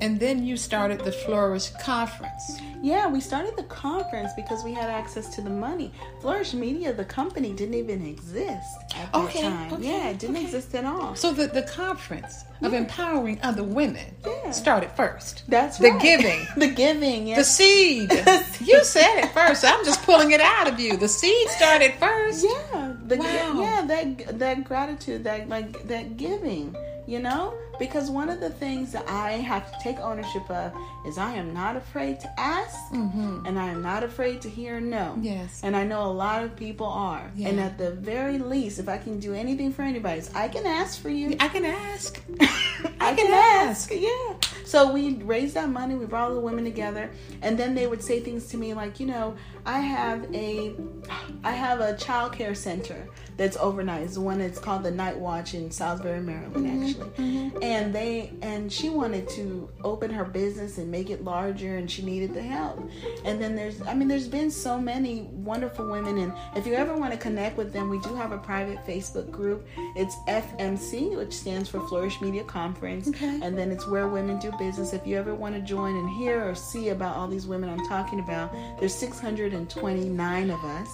And 0.00 0.20
then 0.20 0.44
you 0.44 0.58
started 0.58 1.00
the 1.00 1.12
Flourish 1.12 1.70
Conference. 1.82 2.60
Yeah, 2.86 3.08
we 3.08 3.20
started 3.20 3.56
the 3.56 3.64
conference 3.64 4.30
because 4.36 4.62
we 4.62 4.72
had 4.72 4.88
access 4.88 5.34
to 5.34 5.40
the 5.40 5.50
money. 5.50 5.90
Flourish 6.20 6.54
Media, 6.54 6.92
the 6.92 7.04
company, 7.04 7.52
didn't 7.52 7.74
even 7.74 8.06
exist 8.06 8.76
at 8.94 9.12
that 9.12 9.32
time. 9.32 9.72
okay, 9.72 9.88
yeah, 9.88 10.10
it 10.10 10.20
didn't 10.20 10.36
okay. 10.36 10.44
exist 10.44 10.72
at 10.76 10.84
all. 10.84 11.16
So 11.16 11.32
the, 11.32 11.48
the 11.48 11.62
conference 11.62 12.44
of 12.62 12.72
empowering 12.74 13.40
other 13.42 13.64
women 13.64 14.14
Yeah. 14.24 14.52
started 14.52 14.92
first. 14.92 15.42
That's 15.48 15.78
the 15.78 15.90
right. 15.90 16.00
giving. 16.00 16.46
the 16.56 16.68
giving, 16.68 17.26
yeah. 17.26 17.36
The 17.42 17.44
seed. 17.44 18.12
you 18.60 18.84
said 18.84 19.18
it 19.18 19.32
first. 19.32 19.64
I'm 19.64 19.84
just 19.84 20.04
pulling 20.04 20.30
it 20.30 20.40
out 20.40 20.68
of 20.68 20.78
you. 20.78 20.96
The 20.96 21.08
seed 21.08 21.48
started 21.48 21.92
first. 21.94 22.44
Yeah, 22.44 22.94
the 23.04 23.16
Wow. 23.16 23.60
yeah 23.62 23.84
that 23.88 24.38
that 24.38 24.62
gratitude, 24.64 25.24
that 25.24 25.48
like 25.48 25.88
that 25.88 26.16
giving, 26.16 26.76
you 27.06 27.20
know, 27.20 27.54
because 27.78 28.10
one 28.10 28.28
of 28.28 28.40
the 28.40 28.50
things 28.50 28.92
that 28.92 29.08
I 29.08 29.32
have 29.32 29.70
to 29.70 29.78
take 29.82 29.98
ownership 30.00 30.48
of 30.50 30.72
is 31.06 31.18
I 31.18 31.32
am 31.34 31.52
not 31.54 31.76
afraid 31.76 32.20
to 32.20 32.40
ask, 32.40 32.76
and 32.92 33.58
I 33.58 33.68
am 33.68 33.82
not 33.82 34.02
afraid 34.02 34.40
to 34.42 34.48
hear 34.48 34.80
no. 34.80 34.96
Mm-hmm. 35.16 35.22
Yes. 35.22 35.60
and 35.62 35.76
I 35.76 35.84
know 35.84 36.02
a 36.06 36.12
lot 36.12 36.42
of 36.42 36.56
people 36.56 36.86
are. 36.86 37.30
Yeah. 37.36 37.48
And 37.48 37.60
at 37.60 37.78
the 37.78 37.90
very 37.92 38.38
least, 38.38 38.78
if 38.78 38.88
I 38.88 38.98
can 38.98 39.20
do 39.20 39.34
anything 39.34 39.72
for 39.72 39.82
anybody, 39.82 40.22
I 40.34 40.48
can 40.48 40.66
ask 40.66 41.00
for 41.00 41.10
you. 41.10 41.36
I 41.38 41.48
can 41.48 41.64
ask. 41.64 42.20
I 43.00 43.14
can 43.14 43.30
ask. 43.32 43.90
Yeah. 43.92 44.34
So 44.66 44.90
we 44.92 45.14
raised 45.22 45.54
that 45.54 45.68
money. 45.68 45.94
We 45.94 46.06
brought 46.06 46.28
all 46.30 46.34
the 46.34 46.40
women 46.40 46.64
together, 46.64 47.08
and 47.40 47.56
then 47.56 47.74
they 47.76 47.86
would 47.86 48.02
say 48.02 48.18
things 48.20 48.48
to 48.48 48.56
me 48.56 48.74
like, 48.74 48.98
you 48.98 49.06
know, 49.06 49.36
I 49.64 49.78
have 49.78 50.34
a, 50.34 50.74
I 51.44 51.52
have 51.52 51.80
a 51.80 51.96
child 51.96 52.32
care 52.32 52.54
center 52.54 53.06
that's 53.36 53.56
overnight. 53.58 54.02
It's 54.02 54.14
the 54.14 54.22
one 54.22 54.38
that's 54.38 54.58
called 54.58 54.82
the 54.82 54.90
Night 54.90 55.16
Watch 55.16 55.54
in 55.54 55.70
Salisbury, 55.70 56.20
Maryland, 56.20 56.54
mm-hmm, 56.54 56.82
actually. 56.84 57.10
Mm-hmm. 57.10 57.62
And 57.62 57.94
they 57.94 58.32
and 58.42 58.72
she 58.72 58.88
wanted 58.88 59.28
to 59.30 59.68
open 59.84 60.10
her 60.10 60.24
business 60.24 60.78
and 60.78 60.90
make 60.90 61.10
it 61.10 61.22
larger, 61.22 61.76
and 61.76 61.88
she 61.88 62.02
needed 62.02 62.34
the 62.34 62.42
help. 62.42 62.90
And 63.24 63.40
then 63.40 63.54
there's, 63.54 63.80
I 63.82 63.94
mean, 63.94 64.08
there's 64.08 64.28
been 64.28 64.50
so 64.50 64.80
many 64.80 65.22
wonderful 65.32 65.88
women, 65.88 66.18
and 66.18 66.32
if 66.56 66.66
you 66.66 66.74
ever 66.74 66.96
want 66.96 67.12
to 67.12 67.18
connect 67.18 67.56
with 67.56 67.72
them, 67.72 67.88
we 67.88 68.00
do 68.00 68.16
have 68.16 68.32
a 68.32 68.38
private 68.38 68.84
Facebook 68.84 69.30
group. 69.30 69.66
It's 69.94 70.16
FMC, 70.26 71.16
which 71.16 71.32
stands 71.32 71.68
for 71.68 71.86
Flourish 71.86 72.20
Media 72.20 72.42
Conference, 72.42 73.08
Okay. 73.08 73.38
and 73.42 73.56
then 73.56 73.70
it's 73.70 73.86
where 73.86 74.08
women 74.08 74.38
do 74.40 74.50
business. 74.58 74.92
If 74.92 75.06
you 75.06 75.16
ever 75.16 75.34
want 75.34 75.54
to 75.54 75.60
join 75.60 75.96
and 75.96 76.08
hear 76.10 76.48
or 76.48 76.54
see 76.54 76.90
about 76.90 77.16
all 77.16 77.28
these 77.28 77.46
women 77.46 77.68
I'm 77.68 77.86
talking 77.86 78.20
about, 78.20 78.52
there's 78.78 78.94
629 78.94 80.50
of 80.50 80.64
us 80.64 80.88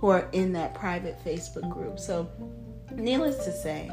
who 0.00 0.08
are 0.08 0.28
in 0.32 0.52
that 0.52 0.74
private 0.74 1.22
Facebook 1.24 1.70
group. 1.70 1.98
So, 1.98 2.30
needless 2.92 3.44
to 3.44 3.52
say, 3.52 3.90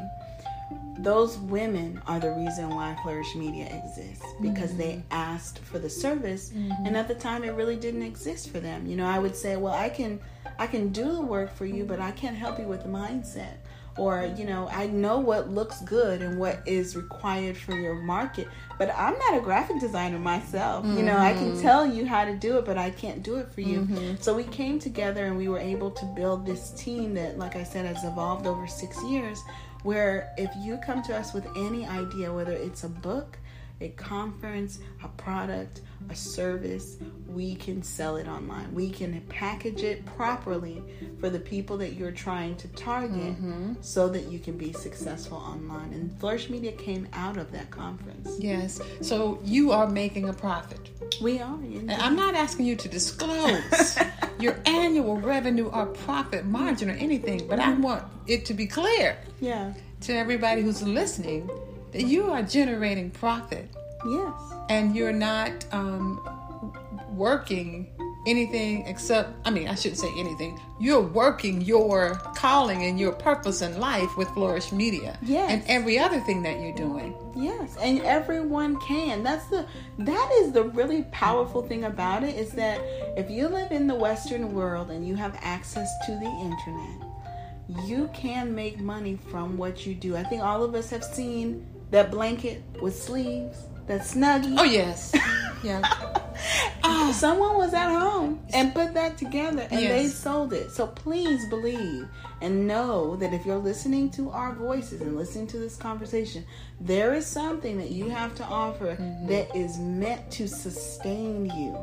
those 0.98 1.38
women 1.38 2.00
are 2.06 2.20
the 2.20 2.30
reason 2.32 2.68
why 2.70 2.96
Flourish 3.02 3.34
Media 3.34 3.66
exists 3.66 4.24
because 4.40 4.76
they 4.76 4.92
mm-hmm. 4.92 5.12
asked 5.12 5.58
for 5.58 5.78
the 5.78 5.90
service 5.90 6.50
mm-hmm. 6.50 6.86
and 6.86 6.96
at 6.96 7.08
the 7.08 7.14
time 7.14 7.44
it 7.44 7.50
really 7.50 7.76
didn't 7.76 8.02
exist 8.02 8.50
for 8.50 8.60
them. 8.60 8.86
You 8.86 8.96
know, 8.96 9.06
I 9.06 9.18
would 9.18 9.34
say, 9.34 9.56
"Well, 9.56 9.74
I 9.74 9.88
can 9.88 10.20
I 10.58 10.66
can 10.66 10.90
do 10.90 11.12
the 11.12 11.20
work 11.20 11.52
for 11.52 11.66
you, 11.66 11.84
but 11.84 12.00
I 12.00 12.12
can't 12.12 12.36
help 12.36 12.58
you 12.58 12.66
with 12.66 12.82
the 12.82 12.88
mindset." 12.88 13.56
Or, 13.96 14.22
mm-hmm. 14.22 14.36
you 14.40 14.46
know, 14.46 14.68
I 14.70 14.88
know 14.88 15.20
what 15.20 15.50
looks 15.50 15.80
good 15.82 16.20
and 16.20 16.38
what 16.38 16.62
is 16.66 16.96
required 16.96 17.56
for 17.56 17.74
your 17.74 17.94
market, 17.94 18.48
but 18.76 18.92
I'm 18.96 19.16
not 19.18 19.38
a 19.38 19.40
graphic 19.40 19.78
designer 19.80 20.18
myself. 20.18 20.84
You 20.84 21.02
know, 21.02 21.16
I 21.16 21.32
can 21.32 21.52
mm-hmm. 21.52 21.62
tell 21.62 21.86
you 21.86 22.04
how 22.04 22.24
to 22.24 22.34
do 22.34 22.58
it, 22.58 22.64
but 22.64 22.76
I 22.76 22.90
can't 22.90 23.22
do 23.22 23.36
it 23.36 23.52
for 23.52 23.60
you. 23.60 23.82
Mm-hmm. 23.82 24.16
So 24.20 24.34
we 24.34 24.44
came 24.44 24.80
together 24.80 25.26
and 25.26 25.36
we 25.36 25.48
were 25.48 25.60
able 25.60 25.92
to 25.92 26.04
build 26.06 26.44
this 26.44 26.70
team 26.70 27.14
that, 27.14 27.38
like 27.38 27.54
I 27.54 27.62
said, 27.62 27.86
has 27.86 28.02
evolved 28.04 28.46
over 28.46 28.66
six 28.66 29.00
years 29.04 29.40
where 29.84 30.32
if 30.38 30.50
you 30.56 30.78
come 30.78 31.02
to 31.02 31.16
us 31.16 31.32
with 31.32 31.46
any 31.56 31.86
idea, 31.86 32.32
whether 32.32 32.52
it's 32.52 32.84
a 32.84 32.88
book, 32.88 33.38
a 33.80 33.88
conference, 33.90 34.78
a 35.02 35.08
product, 35.08 35.80
a 36.08 36.14
service, 36.14 36.96
we 37.28 37.54
can 37.54 37.82
sell 37.82 38.16
it 38.16 38.28
online. 38.28 38.72
We 38.72 38.90
can 38.90 39.20
package 39.28 39.82
it 39.82 40.04
properly 40.06 40.82
for 41.18 41.28
the 41.28 41.40
people 41.40 41.76
that 41.78 41.94
you're 41.94 42.12
trying 42.12 42.56
to 42.56 42.68
target 42.68 43.34
mm-hmm. 43.34 43.74
so 43.80 44.08
that 44.08 44.24
you 44.24 44.38
can 44.38 44.56
be 44.56 44.72
successful 44.72 45.38
online. 45.38 45.92
And 45.92 46.16
Flourish 46.20 46.50
Media 46.50 46.72
came 46.72 47.08
out 47.14 47.36
of 47.36 47.50
that 47.52 47.70
conference. 47.70 48.36
Yes. 48.38 48.80
So 49.00 49.40
you 49.44 49.72
are 49.72 49.88
making 49.88 50.28
a 50.28 50.32
profit. 50.32 50.90
We 51.20 51.40
are. 51.40 51.54
indeed. 51.54 51.90
And 51.90 51.92
I'm 51.92 52.16
not 52.16 52.34
asking 52.34 52.66
you 52.66 52.76
to 52.76 52.88
disclose 52.88 53.98
your 54.38 54.60
annual 54.66 55.16
revenue 55.16 55.66
or 55.66 55.86
profit 55.86 56.44
margin 56.44 56.90
or 56.90 56.94
anything, 56.94 57.46
but 57.48 57.58
I 57.58 57.72
want 57.74 58.04
it 58.26 58.44
to 58.46 58.54
be 58.54 58.66
clear 58.66 59.18
Yeah. 59.40 59.74
to 60.02 60.14
everybody 60.14 60.62
who's 60.62 60.82
listening 60.82 61.50
you 61.94 62.30
are 62.30 62.42
generating 62.42 63.10
profit 63.10 63.68
Yes. 64.06 64.32
and 64.68 64.94
you're 64.96 65.12
not 65.12 65.52
um, 65.72 66.20
working 67.10 67.90
anything 68.26 68.86
except 68.86 69.30
i 69.46 69.50
mean 69.50 69.68
i 69.68 69.74
shouldn't 69.74 69.98
say 70.00 70.10
anything 70.16 70.58
you're 70.80 71.00
working 71.02 71.60
your 71.60 72.14
calling 72.34 72.82
and 72.84 72.98
your 72.98 73.12
purpose 73.12 73.60
in 73.60 73.78
life 73.78 74.16
with 74.16 74.26
flourish 74.30 74.72
media 74.72 75.18
Yes. 75.22 75.50
and 75.50 75.62
every 75.66 75.98
other 75.98 76.20
thing 76.20 76.42
that 76.42 76.60
you're 76.60 76.74
doing 76.74 77.14
Yes, 77.36 77.76
and 77.82 78.00
everyone 78.02 78.78
can. 78.78 79.24
That's 79.24 79.46
the 79.48 79.66
that 79.98 80.30
is 80.34 80.52
the 80.52 80.62
really 80.62 81.02
powerful 81.10 81.62
thing 81.66 81.82
about 81.82 82.22
it 82.22 82.36
is 82.36 82.52
that 82.52 82.78
if 83.18 83.28
you 83.28 83.48
live 83.48 83.72
in 83.72 83.88
the 83.88 83.94
western 83.96 84.54
world 84.54 84.92
and 84.92 85.04
you 85.06 85.16
have 85.16 85.36
access 85.42 85.90
to 86.06 86.12
the 86.12 86.26
internet, 86.28 87.88
you 87.88 88.08
can 88.14 88.54
make 88.54 88.78
money 88.78 89.18
from 89.32 89.56
what 89.56 89.84
you 89.84 89.96
do. 89.96 90.16
I 90.16 90.22
think 90.22 90.44
all 90.44 90.62
of 90.62 90.76
us 90.76 90.90
have 90.90 91.02
seen 91.02 91.66
that 91.94 92.10
blanket 92.10 92.60
with 92.82 93.00
sleeves, 93.00 93.56
that 93.86 94.00
snuggie. 94.00 94.56
oh 94.58 94.64
yes 94.64 95.14
yeah 95.62 95.80
Ah, 96.86 97.12
someone 97.16 97.56
was 97.56 97.72
at 97.72 97.88
home 97.88 98.40
and 98.52 98.74
put 98.74 98.92
that 98.94 99.16
together 99.16 99.66
and 99.70 99.80
they 99.86 100.08
sold 100.08 100.52
it. 100.52 100.70
So 100.70 100.86
please 100.88 101.48
believe 101.48 102.06
and 102.42 102.66
know 102.66 103.16
that 103.16 103.32
if 103.32 103.46
you're 103.46 103.56
listening 103.56 104.10
to 104.10 104.28
our 104.30 104.52
voices 104.52 105.00
and 105.00 105.16
listening 105.16 105.46
to 105.48 105.58
this 105.58 105.76
conversation, 105.76 106.44
there 106.80 107.14
is 107.14 107.24
something 107.26 107.78
that 107.78 107.90
you 107.90 108.10
have 108.10 108.34
to 108.34 108.44
offer 108.44 108.96
that 109.28 109.54
is 109.56 109.78
meant 109.78 110.30
to 110.32 110.46
sustain 110.48 111.46
you. 111.46 111.74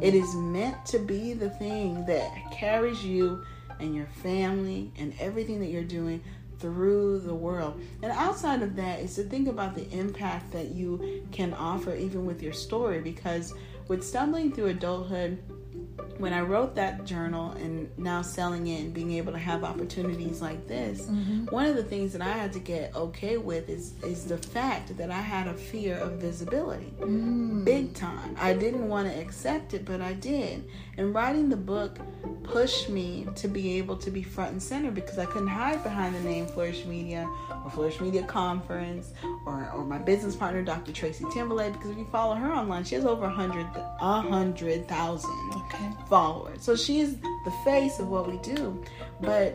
It 0.00 0.14
is 0.14 0.32
meant 0.36 0.84
to 0.86 0.98
be 1.00 1.32
the 1.32 1.50
thing 1.50 2.04
that 2.06 2.30
carries 2.52 3.02
you 3.04 3.42
and 3.80 3.94
your 3.94 4.08
family 4.22 4.92
and 4.98 5.14
everything 5.18 5.58
that 5.60 5.68
you're 5.68 5.82
doing 5.82 6.22
through 6.64 7.18
the 7.18 7.34
world. 7.34 7.78
And 8.02 8.10
outside 8.10 8.62
of 8.62 8.74
that 8.76 9.00
is 9.00 9.16
to 9.16 9.22
think 9.22 9.48
about 9.48 9.74
the 9.74 9.86
impact 9.90 10.50
that 10.52 10.70
you 10.70 11.22
can 11.30 11.52
offer 11.52 11.94
even 11.94 12.24
with 12.24 12.42
your 12.42 12.54
story 12.54 13.02
because 13.02 13.52
with 13.88 14.02
stumbling 14.02 14.50
through 14.50 14.68
adulthood 14.68 15.42
when 16.18 16.32
I 16.32 16.40
wrote 16.40 16.74
that 16.76 17.04
journal 17.04 17.52
and 17.52 17.90
now 17.98 18.22
selling 18.22 18.68
it 18.68 18.80
and 18.80 18.94
being 18.94 19.12
able 19.12 19.32
to 19.32 19.38
have 19.38 19.64
opportunities 19.64 20.40
like 20.40 20.66
this, 20.68 21.02
mm-hmm. 21.02 21.46
one 21.46 21.66
of 21.66 21.76
the 21.76 21.82
things 21.82 22.12
that 22.12 22.22
I 22.22 22.32
had 22.32 22.52
to 22.52 22.58
get 22.58 22.94
okay 22.94 23.36
with 23.36 23.68
is 23.68 23.94
is 24.02 24.24
the 24.24 24.38
fact 24.38 24.96
that 24.96 25.10
I 25.10 25.20
had 25.20 25.48
a 25.48 25.54
fear 25.54 25.96
of 25.96 26.12
visibility. 26.12 26.92
Mm. 27.00 27.64
Big 27.64 27.94
time. 27.94 28.36
I 28.38 28.54
didn't 28.54 28.88
want 28.88 29.08
to 29.08 29.20
accept 29.20 29.74
it, 29.74 29.84
but 29.84 30.00
I 30.00 30.12
did. 30.12 30.64
And 30.96 31.14
writing 31.14 31.48
the 31.48 31.56
book 31.56 31.98
pushed 32.44 32.88
me 32.88 33.26
to 33.34 33.48
be 33.48 33.78
able 33.78 33.96
to 33.96 34.10
be 34.10 34.22
front 34.22 34.52
and 34.52 34.62
center 34.62 34.90
because 34.90 35.18
I 35.18 35.26
couldn't 35.26 35.48
hide 35.48 35.82
behind 35.82 36.14
the 36.14 36.20
name 36.20 36.46
Flourish 36.46 36.84
Media 36.84 37.28
or 37.64 37.70
Flourish 37.70 38.00
Media 38.00 38.22
Conference 38.22 39.12
or, 39.46 39.70
or 39.74 39.84
my 39.84 39.98
business 39.98 40.36
partner, 40.36 40.62
Dr. 40.62 40.92
Tracy 40.92 41.24
Timberlake, 41.32 41.72
because 41.72 41.90
if 41.90 41.98
you 41.98 42.06
follow 42.12 42.34
her 42.34 42.52
online, 42.52 42.84
she 42.84 42.94
has 42.94 43.04
over 43.04 43.24
a 43.24 43.30
hundred 43.30 43.66
a 43.74 44.20
hundred 44.20 44.86
thousand 44.86 45.63
okay 45.66 45.90
followers. 46.08 46.62
So 46.62 46.76
she's 46.76 47.16
the 47.16 47.52
face 47.64 47.98
of 47.98 48.08
what 48.08 48.30
we 48.30 48.38
do. 48.38 48.82
But 49.20 49.54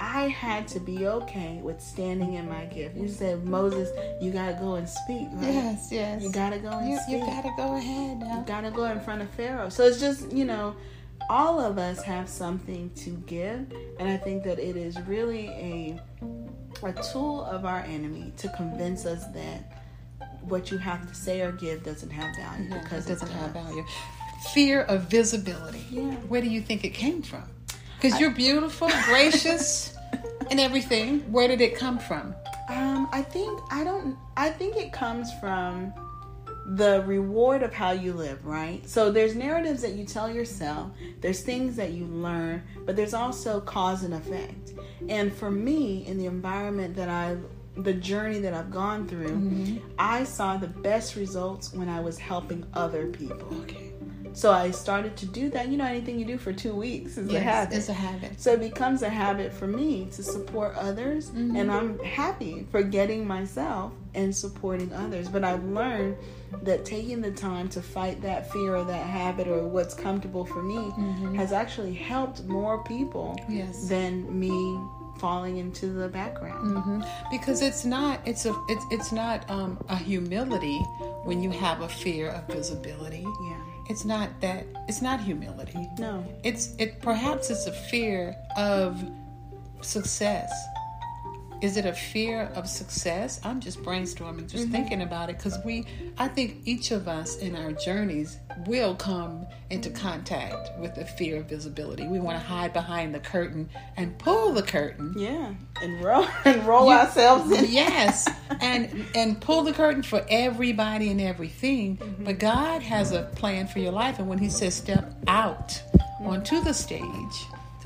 I 0.00 0.28
had 0.28 0.68
to 0.68 0.80
be 0.80 1.06
okay 1.06 1.58
with 1.62 1.80
standing 1.80 2.34
in 2.34 2.48
my 2.48 2.66
gift. 2.66 2.96
You 2.96 3.08
said, 3.08 3.44
Moses, 3.46 3.88
you 4.22 4.30
gotta 4.30 4.52
go 4.60 4.74
and 4.74 4.86
speak, 4.88 5.28
right? 5.32 5.52
yes 5.54 5.88
yes 5.90 6.22
You 6.22 6.30
gotta 6.30 6.58
go 6.58 6.68
and 6.70 6.90
you, 6.90 6.98
speak. 7.00 7.20
you 7.20 7.26
gotta 7.26 7.52
go 7.56 7.76
ahead 7.76 8.18
now 8.18 8.38
You 8.40 8.44
gotta 8.46 8.70
go 8.70 8.84
in 8.84 9.00
front 9.00 9.22
of 9.22 9.30
Pharaoh. 9.30 9.70
So 9.70 9.84
it's 9.84 9.98
just, 9.98 10.30
you 10.32 10.44
know, 10.44 10.76
all 11.30 11.58
of 11.58 11.78
us 11.78 12.02
have 12.02 12.28
something 12.28 12.90
to 12.96 13.10
give, 13.26 13.72
and 13.98 14.08
I 14.08 14.16
think 14.18 14.44
that 14.44 14.58
it 14.58 14.76
is 14.76 15.00
really 15.02 15.48
a 15.48 16.00
a 16.82 16.92
tool 17.10 17.42
of 17.46 17.64
our 17.64 17.80
enemy 17.80 18.32
to 18.36 18.48
convince 18.50 19.06
us 19.06 19.26
that 19.28 19.72
what 20.42 20.70
you 20.70 20.76
have 20.76 21.08
to 21.08 21.14
say 21.14 21.40
or 21.40 21.50
give 21.52 21.82
doesn't 21.82 22.10
have 22.10 22.36
value 22.36 22.68
Yeah, 22.68 22.82
because 22.82 23.06
it 23.06 23.14
doesn't 23.14 23.30
have 23.30 23.54
does. 23.54 23.64
value 23.64 23.84
fear 24.54 24.82
of 24.82 25.02
visibility 25.02 25.84
Yeah. 25.90 26.02
where 26.28 26.40
do 26.40 26.48
you 26.48 26.60
think 26.60 26.84
it 26.84 26.94
came 26.94 27.22
from 27.22 27.44
because 28.00 28.18
you're 28.20 28.30
beautiful 28.30 28.88
gracious 29.04 29.94
and 30.50 30.60
everything 30.60 31.20
where 31.32 31.48
did 31.48 31.60
it 31.60 31.76
come 31.76 31.98
from 31.98 32.34
Um, 32.68 33.08
I 33.12 33.22
think 33.22 33.60
I 33.70 33.84
don't. 33.84 34.16
I 34.36 34.50
think 34.50 34.76
it 34.76 34.92
comes 34.92 35.32
from 35.40 35.92
the 36.74 37.04
reward 37.06 37.62
of 37.62 37.72
how 37.72 37.92
you 37.92 38.12
live, 38.12 38.44
right? 38.44 38.80
So 38.88 39.12
there's 39.12 39.36
narratives 39.36 39.82
that 39.82 39.92
you 39.92 40.04
tell 40.04 40.28
yourself. 40.28 40.90
There's 41.20 41.42
things 41.42 41.76
that 41.76 41.92
you 41.92 42.06
learn, 42.06 42.64
but 42.84 42.96
there's 42.96 43.14
also 43.14 43.60
cause 43.60 44.02
and 44.02 44.12
effect. 44.14 44.72
And 45.08 45.32
for 45.32 45.48
me, 45.48 46.04
in 46.08 46.18
the 46.18 46.26
environment 46.26 46.96
that 46.96 47.08
I've 47.08 47.40
the 47.76 47.92
journey 47.94 48.40
that 48.40 48.52
I've 48.52 48.70
gone 48.72 49.06
through, 49.06 49.28
Mm-hmm. 49.28 49.76
I 49.98 50.24
saw 50.24 50.56
the 50.56 50.66
best 50.90 51.14
results 51.14 51.72
when 51.72 51.88
I 51.88 52.00
was 52.00 52.18
helping 52.18 52.66
other 52.74 53.06
people. 53.06 53.46
Okay. 53.62 53.85
So 54.36 54.52
I 54.52 54.70
started 54.70 55.16
to 55.16 55.26
do 55.26 55.48
that. 55.50 55.68
You 55.68 55.78
know, 55.78 55.86
anything 55.86 56.18
you 56.18 56.26
do 56.26 56.36
for 56.36 56.52
two 56.52 56.74
weeks 56.74 57.16
is 57.16 57.32
a 57.32 57.40
habit. 57.40 57.74
it's 57.76 57.88
a 57.88 57.94
habit. 57.94 58.38
So 58.38 58.52
it 58.52 58.60
becomes 58.60 59.00
a 59.02 59.08
habit 59.08 59.50
for 59.52 59.66
me 59.66 60.08
to 60.12 60.22
support 60.22 60.76
others, 60.76 61.30
Mm-hmm. 61.30 61.56
and 61.56 61.72
I'm 61.72 61.98
happy 62.00 62.66
forgetting 62.70 63.26
myself 63.26 63.92
and 64.14 64.34
supporting 64.36 64.92
others. 64.92 65.28
But 65.30 65.42
I've 65.44 65.64
learned 65.64 66.16
that 66.62 66.84
taking 66.84 67.22
the 67.22 67.30
time 67.32 67.68
to 67.70 67.80
fight 67.80 68.20
that 68.22 68.52
fear 68.52 68.76
or 68.76 68.84
that 68.84 69.06
habit 69.06 69.48
or 69.48 69.66
what's 69.66 69.94
comfortable 69.94 70.44
for 70.44 70.62
me 70.62 70.92
has 71.36 71.52
actually 71.52 71.94
helped 71.94 72.44
more 72.44 72.84
people 72.84 73.36
Mm-hmm. 73.40 73.56
Yes. 73.56 73.88
than 73.88 74.38
me 74.38 74.78
falling 75.18 75.56
into 75.56 75.86
the 75.86 76.08
background. 76.08 76.76
hmm 76.84 77.00
Because 77.30 77.62
it's 77.62 77.86
not 77.86 78.20
it's 78.26 78.44
a 78.44 78.54
it's 78.68 78.84
it's 78.90 79.12
not 79.12 79.48
um, 79.50 79.78
a 79.88 79.96
humility 79.96 80.78
when 81.24 81.42
you 81.42 81.50
have 81.50 81.80
a 81.80 81.88
fear 81.88 82.28
of 82.28 82.46
visibility. 82.48 83.24
Yeah. 83.50 83.56
It's 83.88 84.04
not 84.04 84.40
that 84.40 84.66
it's 84.88 85.02
not 85.02 85.20
humility. 85.20 85.88
No. 85.98 86.24
It's 86.42 86.74
it 86.78 87.00
perhaps 87.00 87.50
it's 87.50 87.66
a 87.66 87.72
fear 87.72 88.36
of 88.56 89.04
success. 89.80 90.52
Is 91.62 91.76
it 91.76 91.86
a 91.86 91.92
fear 91.92 92.50
of 92.54 92.68
success? 92.68 93.40
I'm 93.44 93.60
just 93.60 93.82
brainstorming, 93.82 94.48
just 94.48 94.64
mm-hmm. 94.64 94.72
thinking 94.72 95.02
about 95.02 95.30
it 95.30 95.38
because 95.38 95.58
we, 95.64 95.86
I 96.18 96.28
think 96.28 96.58
each 96.64 96.90
of 96.90 97.08
us 97.08 97.38
in 97.38 97.56
our 97.56 97.72
journeys 97.72 98.38
will 98.66 98.94
come 98.94 99.46
into 99.70 99.90
contact 99.90 100.78
with 100.78 100.94
the 100.94 101.04
fear 101.04 101.38
of 101.38 101.46
visibility. 101.48 102.06
We 102.06 102.20
want 102.20 102.38
to 102.38 102.44
hide 102.44 102.72
behind 102.72 103.14
the 103.14 103.20
curtain 103.20 103.68
and 103.96 104.18
pull 104.18 104.52
the 104.52 104.62
curtain 104.62 105.14
Yeah. 105.16 105.54
And 105.82 106.04
roll 106.04 106.26
and 106.44 106.66
roll 106.66 106.90
ourselves 106.90 107.50
in. 107.50 107.66
yes 107.70 108.28
and 108.60 109.06
and 109.14 109.40
pull 109.40 109.62
the 109.62 109.72
curtain 109.72 110.02
for 110.02 110.24
everybody 110.28 111.10
and 111.10 111.20
everything 111.20 111.96
mm-hmm. 111.96 112.24
but 112.24 112.38
god 112.38 112.82
has 112.82 113.12
a 113.12 113.24
plan 113.36 113.66
for 113.66 113.78
your 113.78 113.92
life 113.92 114.18
and 114.18 114.28
when 114.28 114.38
he 114.38 114.48
says 114.48 114.74
step 114.74 115.14
out 115.26 115.68
mm-hmm. 115.68 116.28
onto 116.28 116.62
the 116.62 116.72
stage 116.72 117.02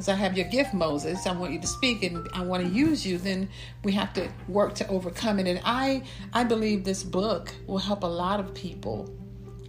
because 0.00 0.08
i 0.08 0.14
have 0.14 0.34
your 0.34 0.46
gift 0.48 0.72
moses 0.72 1.26
i 1.26 1.32
want 1.32 1.52
you 1.52 1.60
to 1.60 1.66
speak 1.66 2.02
and 2.02 2.26
i 2.32 2.40
want 2.42 2.64
to 2.64 2.70
use 2.70 3.06
you 3.06 3.18
then 3.18 3.46
we 3.84 3.92
have 3.92 4.14
to 4.14 4.26
work 4.48 4.74
to 4.74 4.86
overcome 4.88 5.38
it 5.38 5.46
and 5.46 5.60
i 5.64 6.02
i 6.32 6.42
believe 6.42 6.84
this 6.84 7.02
book 7.02 7.52
will 7.66 7.76
help 7.78 8.02
a 8.02 8.06
lot 8.06 8.40
of 8.40 8.54
people 8.54 9.14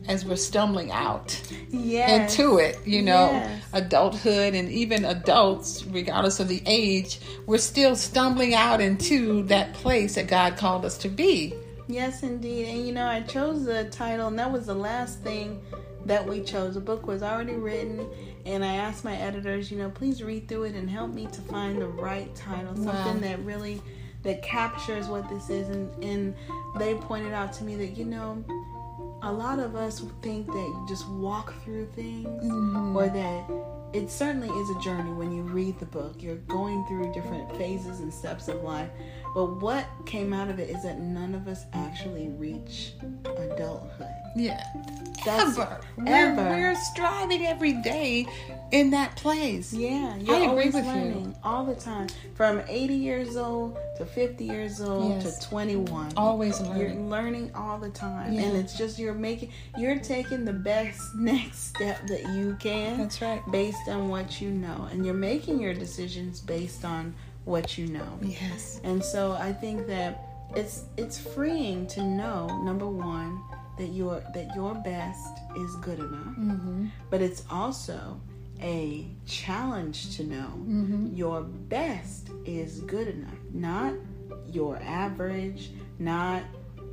as 0.07 0.25
we're 0.25 0.35
stumbling 0.37 0.89
out 0.91 1.39
Yes. 1.69 2.31
into 2.37 2.57
it, 2.57 2.79
you 2.87 3.03
know, 3.03 3.33
Yes. 3.33 3.61
adulthood 3.73 4.55
and 4.55 4.67
even 4.69 5.05
adults, 5.05 5.85
regardless 5.85 6.39
of 6.39 6.47
the 6.47 6.61
age, 6.65 7.19
we're 7.45 7.59
still 7.59 7.95
stumbling 7.95 8.55
out 8.55 8.81
into 8.81 9.43
that 9.43 9.73
place 9.73 10.15
that 10.15 10.27
God 10.27 10.57
called 10.57 10.85
us 10.85 10.97
to 10.99 11.07
be. 11.09 11.53
Yes, 11.87 12.23
indeed. 12.23 12.65
And 12.69 12.87
you 12.87 12.93
know, 12.93 13.05
I 13.05 13.21
chose 13.21 13.63
the 13.63 13.83
title, 13.91 14.27
and 14.27 14.39
that 14.39 14.51
was 14.51 14.65
the 14.65 14.73
last 14.73 15.21
thing 15.21 15.61
that 16.05 16.27
we 16.27 16.41
chose. 16.41 16.73
The 16.73 16.81
book 16.81 17.05
was 17.05 17.21
already 17.21 17.53
written, 17.53 18.05
and 18.45 18.63
I 18.63 18.75
asked 18.75 19.03
my 19.03 19.15
editors, 19.15 19.71
you 19.71 19.77
know, 19.77 19.89
please 19.89 20.21
read 20.23 20.47
through 20.47 20.63
it 20.63 20.75
and 20.75 20.89
help 20.89 21.11
me 21.13 21.27
to 21.27 21.41
find 21.41 21.81
the 21.81 21.87
right 21.87 22.33
title, 22.35 22.75
something 22.75 23.15
Wow. 23.15 23.19
that 23.21 23.39
really 23.39 23.81
that 24.23 24.43
captures 24.43 25.07
what 25.07 25.27
this 25.29 25.49
is. 25.49 25.69
And, 25.69 26.03
and 26.03 26.35
they 26.77 26.95
pointed 26.95 27.33
out 27.33 27.53
to 27.53 27.63
me 27.63 27.75
that 27.77 27.97
you 27.97 28.05
know, 28.05 28.43
a 29.23 29.31
lot 29.31 29.59
of 29.59 29.75
us 29.75 30.03
think 30.21 30.47
that 30.47 30.53
you 30.53 30.85
just 30.87 31.07
walk 31.09 31.53
through 31.63 31.87
things, 31.87 32.27
mm-hmm. 32.27 32.95
or 32.95 33.07
that 33.07 33.49
it 33.93 34.09
certainly 34.09 34.49
is 34.49 34.69
a 34.69 34.79
journey 34.79 35.11
when 35.11 35.31
you 35.31 35.43
read 35.43 35.77
the 35.79 35.85
book. 35.85 36.21
You're 36.21 36.37
going 36.37 36.85
through 36.87 37.13
different 37.13 37.55
phases 37.57 37.99
and 37.99 38.13
steps 38.13 38.47
of 38.47 38.61
life. 38.63 38.89
But 39.33 39.61
what 39.61 39.85
came 40.05 40.33
out 40.33 40.49
of 40.49 40.59
it 40.59 40.69
is 40.69 40.83
that 40.83 40.99
none 40.99 41.33
of 41.35 41.47
us 41.47 41.65
actually 41.73 42.29
reach 42.29 42.93
adulthood. 43.25 44.07
Yeah. 44.35 44.63
That's 45.25 45.57
ever. 45.57 45.79
ever. 46.07 46.35
We're, 46.41 46.49
we're 46.71 46.75
striving 46.75 47.45
every 47.45 47.73
day 47.81 48.25
in 48.71 48.89
that 48.91 49.15
place. 49.15 49.71
Yeah, 49.73 50.15
you're 50.17 50.35
I 50.35 50.39
agree 50.39 50.47
always 50.47 50.73
with 50.73 50.85
you. 50.85 51.35
all 51.43 51.65
the 51.65 51.75
time. 51.75 52.07
From 52.35 52.61
80 52.67 52.93
years 52.95 53.37
old 53.37 53.77
to 53.97 54.05
50 54.05 54.43
years 54.45 54.81
old 54.81 55.21
Yes. 55.23 55.37
to 55.37 55.49
21. 55.49 56.13
Always 56.17 56.59
learning. 56.61 56.77
You're 56.79 56.89
learning. 56.89 57.09
learning 57.09 57.51
all 57.55 57.77
the 57.77 57.89
time, 57.89 58.33
Yeah. 58.33 58.41
and 58.43 58.57
it's 58.57 58.75
just 58.77 58.97
you're 58.97 59.13
making, 59.13 59.51
you're 59.77 59.99
taking 59.99 60.43
the 60.43 60.53
best 60.53 60.99
next 61.15 61.67
step 61.69 62.07
that 62.07 62.27
you 62.33 62.57
can. 62.59 62.97
That's 62.97 63.21
right. 63.21 63.41
Based 63.51 63.87
on 63.89 64.09
what 64.09 64.41
you 64.41 64.49
know, 64.49 64.87
and 64.91 65.05
you're 65.05 65.13
making 65.13 65.59
your 65.61 65.73
decisions 65.73 66.39
based 66.41 66.83
on 66.83 67.13
what 67.45 67.77
you 67.77 67.87
know. 67.87 68.19
Yes. 68.21 68.79
And 68.83 69.03
so 69.03 69.33
I 69.33 69.51
think 69.53 69.87
that 69.87 70.23
it's 70.55 70.85
it's 70.97 71.17
freeing 71.19 71.87
to 71.87 72.01
know 72.03 72.47
number 72.63 72.87
one 72.87 73.41
that 73.77 73.87
your 73.89 74.21
that 74.33 74.53
your 74.55 74.75
best 74.75 75.37
is 75.57 75.75
good 75.77 75.99
enough, 75.99 76.35
Mm-hmm. 76.37 76.87
but 77.09 77.21
it's 77.21 77.43
also 77.49 78.19
a 78.61 79.07
challenge 79.25 80.15
to 80.17 80.23
know 80.23 80.49
Mm-hmm. 80.57 81.15
your 81.15 81.41
best 81.41 82.29
is 82.45 82.81
good 82.81 83.07
enough, 83.07 83.33
not 83.53 83.93
your 84.51 84.77
average, 84.83 85.71
not 85.99 86.43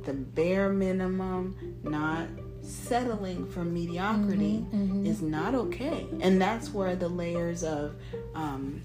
the 0.05 0.13
bare 0.13 0.69
minimum, 0.69 1.75
not 1.83 2.27
settling 2.61 3.45
for 3.45 3.63
mediocrity 3.65 4.65
Mm-hmm. 4.73 5.05
is 5.05 5.21
not 5.21 5.53
okay. 5.53 6.07
And 6.21 6.41
that's 6.41 6.73
where 6.73 6.95
the 6.95 7.09
layers 7.09 7.63
of 7.63 7.95
um, 8.35 8.81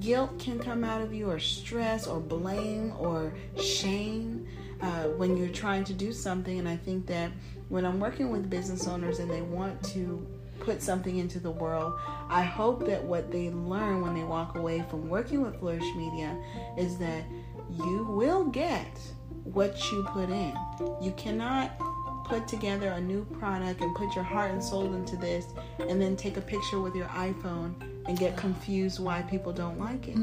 guilt 0.00 0.38
can 0.38 0.58
come 0.58 0.84
out 0.84 1.00
of 1.00 1.12
you, 1.12 1.30
or 1.30 1.38
stress, 1.38 2.06
or 2.06 2.20
blame, 2.20 2.92
or 2.98 3.32
shame 3.60 4.46
uh, 4.80 5.04
when 5.16 5.36
you're 5.36 5.48
trying 5.48 5.84
to 5.84 5.92
do 5.92 6.12
something. 6.12 6.58
And 6.58 6.68
I 6.68 6.76
think 6.76 7.06
that 7.06 7.30
when 7.68 7.84
I'm 7.84 8.00
working 8.00 8.30
with 8.30 8.48
business 8.48 8.86
owners 8.86 9.18
and 9.18 9.30
they 9.30 9.42
want 9.42 9.82
to 9.92 10.26
put 10.60 10.82
something 10.82 11.18
into 11.18 11.38
the 11.38 11.50
world, 11.50 11.98
I 12.28 12.42
hope 12.42 12.86
that 12.86 13.02
what 13.02 13.30
they 13.30 13.50
learn 13.50 14.02
when 14.02 14.14
they 14.14 14.24
walk 14.24 14.56
away 14.56 14.84
from 14.90 15.08
working 15.08 15.42
with 15.42 15.58
Flourish 15.60 15.94
Media 15.96 16.36
is 16.76 16.98
that 16.98 17.24
you 17.70 18.04
will 18.10 18.44
get 18.44 18.98
what 19.44 19.90
you 19.90 20.02
put 20.04 20.30
in. 20.30 20.54
You 21.00 21.12
cannot 21.16 21.78
put 22.24 22.46
together 22.46 22.90
a 22.90 23.00
new 23.00 23.24
product 23.24 23.80
and 23.80 23.94
put 23.96 24.14
your 24.14 24.24
heart 24.24 24.50
and 24.50 24.62
soul 24.62 24.92
into 24.94 25.16
this 25.16 25.46
and 25.78 26.00
then 26.00 26.16
take 26.16 26.36
a 26.36 26.42
picture 26.42 26.80
with 26.80 26.94
your 26.94 27.06
iPhone 27.06 27.74
and 28.08 28.18
get 28.18 28.36
confused 28.36 28.98
why 28.98 29.22
people 29.22 29.52
don't 29.52 29.78
like 29.78 30.08
it. 30.08 30.16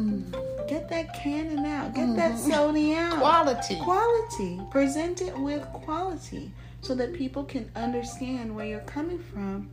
Get 0.68 0.90
that 0.90 1.14
Canon 1.14 1.66
out. 1.66 1.94
Get 1.94 2.16
that 2.16 2.34
Sony 2.34 2.96
out. 2.96 3.20
Quality. 3.20 3.80
Quality. 3.80 4.60
Present 4.72 5.22
it 5.22 5.38
with 5.38 5.64
quality 5.68 6.52
so 6.82 6.96
that 6.96 7.14
people 7.14 7.44
can 7.44 7.70
understand 7.76 8.54
where 8.54 8.66
you're 8.66 8.80
coming 8.82 9.20
from. 9.20 9.70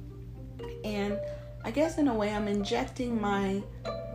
And 0.85 1.19
I 1.65 1.71
guess 1.71 1.99
in 1.99 2.09
a 2.09 2.15
way, 2.15 2.33
I'm 2.33 2.49
injecting 2.49 3.21
my 3.21 3.63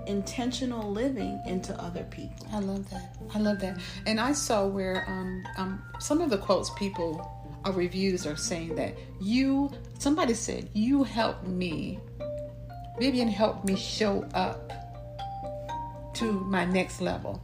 intentional 0.06 0.92
living 0.92 1.42
into 1.46 1.80
other 1.82 2.04
people. 2.06 2.48
I 2.52 2.60
love 2.60 2.90
that. 2.92 3.18
I 3.34 3.40
love 3.40 3.60
that. 3.60 3.80
And 4.06 4.20
I 4.20 4.32
saw 4.32 4.66
where 4.66 5.06
um, 5.08 5.44
um, 5.58 5.84
some 6.00 6.22
of 6.22 6.30
the 6.30 6.38
quotes 6.38 6.70
people 6.72 7.30
or 7.66 7.72
reviews 7.72 8.26
are 8.26 8.36
saying 8.36 8.76
that 8.76 8.96
you, 9.20 9.72
somebody 10.00 10.34
said, 10.34 10.70
you 10.74 11.04
helped 11.04 11.46
me, 11.46 12.00
Vivian 13.00 13.28
helped 13.28 13.66
me 13.66 13.76
show 13.76 14.26
up 14.34 14.72
to 16.16 16.32
my 16.32 16.66
next 16.66 17.00
level. 17.00 17.42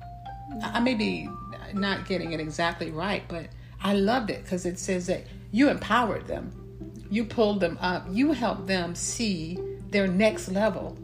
I 0.61 0.79
may 0.79 0.95
be 0.95 1.29
not 1.73 2.05
getting 2.07 2.33
it 2.33 2.39
exactly 2.39 2.91
right, 2.91 3.23
but 3.27 3.47
I 3.81 3.93
loved 3.93 4.29
it 4.29 4.43
because 4.43 4.65
it 4.65 4.79
says 4.79 5.07
that 5.07 5.25
you 5.51 5.69
empowered 5.69 6.27
them, 6.27 6.51
you 7.09 7.25
pulled 7.25 7.59
them 7.59 7.77
up, 7.81 8.05
you 8.09 8.31
helped 8.31 8.67
them 8.67 8.95
see 8.95 9.59
their 9.89 10.07
next 10.07 10.49
level. 10.49 10.97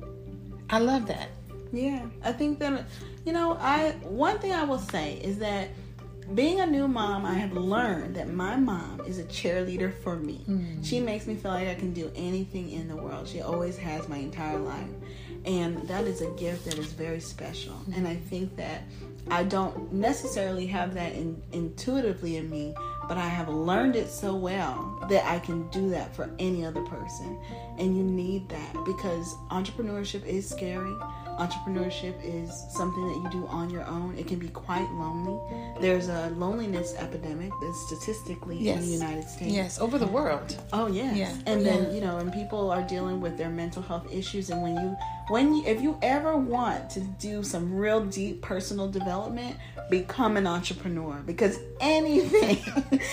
I 0.70 0.80
love 0.80 1.06
that. 1.08 1.30
Yeah, 1.72 2.06
I 2.24 2.32
think 2.32 2.60
that 2.60 2.86
you 3.26 3.34
know, 3.34 3.58
I 3.60 3.92
one 4.02 4.40
thing 4.40 4.54
I 4.54 4.64
will 4.64 4.80
say 4.80 5.20
is 5.22 5.38
that 5.40 5.70
being 6.34 6.60
a 6.60 6.66
new 6.66 6.88
mom, 6.88 7.26
I 7.26 7.34
have 7.34 7.54
learned 7.54 8.16
that 8.16 8.30
my 8.30 8.56
mom 8.56 9.02
is 9.06 9.20
a 9.20 9.24
cheerleader 9.26 9.94
for 10.04 10.16
me. 10.16 10.46
Mm. 10.48 10.86
She 10.86 11.00
makes 11.00 11.28
me 11.28 11.36
feel 11.36 11.52
like 11.52 11.68
I 11.68 11.76
can 11.76 11.94
do 11.94 12.12
anything 12.16 12.72
in 12.72 12.88
the 12.88 12.96
world. 12.96 13.28
She 13.28 13.42
always 13.42 13.78
has 13.78 14.08
my 14.08 14.18
entire 14.18 14.58
life. 14.58 14.90
And 15.46 15.88
that 15.88 16.04
is 16.04 16.22
a 16.22 16.30
gift 16.32 16.66
that 16.66 16.78
is 16.78 16.92
very 16.92 17.20
special. 17.20 17.74
Mm. 17.90 17.98
And 17.98 18.08
I 18.08 18.16
think 18.16 18.56
that 18.58 18.84
I 19.32 19.44
don't 19.44 19.94
necessarily 19.94 20.66
have 20.68 20.94
that 20.96 21.14
in, 21.14 21.42
intuitively 21.52 22.38
in 22.38 22.50
me, 22.50 22.74
but 23.08 23.18
I 23.18 23.28
have 23.28 23.50
learned 23.50 23.96
it 23.96 24.10
so 24.10 24.36
well 24.36 25.06
that 25.10 25.26
I 25.26 25.40
can 25.40 25.68
do 25.70 25.90
that 25.92 26.16
for 26.16 26.30
any 26.40 26.66
other 26.66 26.82
person. 26.84 27.40
And 27.78 27.96
you 27.96 28.04
need 28.04 28.50
that 28.50 28.74
because 28.86 29.36
entrepreneurship 29.50 30.26
is 30.26 30.50
scary. 30.50 30.94
Entrepreneurship 31.40 32.16
is 32.24 32.52
something 32.70 33.08
that 33.08 33.16
you 33.24 33.42
do 33.42 33.48
on 33.48 33.70
your 33.70 33.86
own. 33.86 34.16
It 34.18 34.28
can 34.28 34.40
be 34.40 34.50
quite 34.50 34.88
lonely. 34.92 35.40
There's 35.80 36.10
a 36.10 36.30
loneliness 36.36 36.94
epidemic 36.98 37.52
that's 37.62 37.80
statistically 37.88 38.58
Yes. 38.58 38.78
in 38.80 38.86
the 38.88 38.92
United 38.92 39.28
States. 39.28 39.52
Yes, 39.52 39.80
over 39.80 39.98
the 39.98 40.08
world. 40.08 40.58
Oh 40.74 40.88
yes. 40.88 41.16
Yeah. 41.16 41.34
And 41.46 41.66
then 41.66 41.94
you 41.96 42.02
know, 42.02 42.18
and 42.18 42.32
people 42.34 42.70
are 42.72 42.84
dealing 42.84 43.22
with 43.22 43.38
their 43.38 43.50
mental 43.50 43.82
health 43.82 44.08
issues. 44.12 44.50
And 44.50 44.62
when 44.62 44.76
you, 44.76 44.96
when 45.30 45.54
you, 45.56 45.64
if 45.66 45.82
you 45.82 45.98
ever 46.02 46.36
want 46.36 46.90
to 46.92 47.00
do 47.00 47.44
some 47.44 47.74
real 47.76 48.04
deep 48.06 48.42
personal 48.42 48.90
development, 48.90 49.56
become 49.90 50.38
an 50.38 50.46
entrepreneur 50.48 51.22
because 51.26 51.58
anything, 51.80 52.58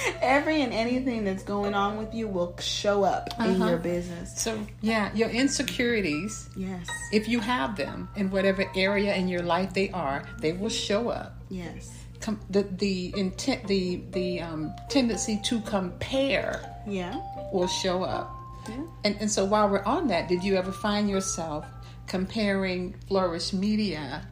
every 0.23 0.61
and 0.63 0.73
anything 0.73 1.25
that's 1.25 1.43
going 1.43 1.75
on 1.75 1.97
with 1.99 2.13
you 2.15 2.29
will 2.29 2.57
show 2.59 3.05
up 3.05 3.29
in 3.39 3.47
Uh-huh. 3.63 3.69
your 3.71 3.79
business. 3.79 4.41
So, 4.41 4.59
yeah, 4.83 5.11
your 5.15 5.29
insecurities, 5.31 6.49
Yes. 6.57 6.87
if 7.13 7.29
you 7.29 7.41
have 7.41 7.77
them 7.77 8.09
in 8.17 8.31
whatever 8.31 8.65
area 8.77 9.15
in 9.15 9.29
your 9.29 9.43
life 9.43 9.73
they 9.75 9.91
are, 9.91 10.25
they 10.41 10.53
will 10.53 10.71
show 10.71 11.09
up. 11.11 11.37
Yes. 11.49 11.91
Com- 12.21 12.41
the 12.51 12.63
the 12.63 13.13
intent 13.17 13.67
the 13.69 14.03
the 14.13 14.41
um, 14.41 14.73
tendency 14.89 15.39
to 15.45 15.61
compare 15.61 16.61
Yeah. 16.87 17.21
will 17.53 17.69
show 17.69 18.03
up. 18.05 18.33
Yeah. 18.69 18.83
And 19.05 19.17
and 19.21 19.31
so 19.31 19.45
while 19.45 19.69
we're 19.69 19.85
on 19.85 20.09
that, 20.09 20.27
did 20.29 20.43
you 20.43 20.57
ever 20.57 20.73
find 20.73 21.09
yourself 21.11 21.65
comparing 22.07 22.95
Flourish 23.09 23.53
Media 23.53 24.27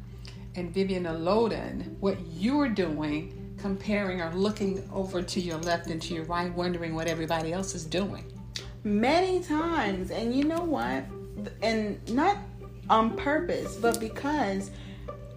and 0.54 0.72
Vivian 0.72 1.04
Olodun, 1.04 1.98
what 1.98 2.18
you're 2.32 2.68
doing, 2.68 3.56
comparing 3.58 4.20
or 4.20 4.32
looking 4.34 4.88
over 4.92 5.22
to 5.22 5.40
your 5.40 5.58
left 5.58 5.88
and 5.88 6.00
to 6.02 6.14
your 6.14 6.24
right, 6.24 6.52
wondering 6.54 6.94
what 6.94 7.06
everybody 7.06 7.52
else 7.52 7.74
is 7.74 7.84
doing? 7.84 8.30
many 8.84 9.40
times 9.40 10.10
and 10.10 10.36
you 10.36 10.44
know 10.44 10.62
what 10.62 11.04
and 11.62 11.98
not 12.12 12.36
on 12.90 13.16
purpose 13.16 13.76
but 13.76 13.98
because 13.98 14.70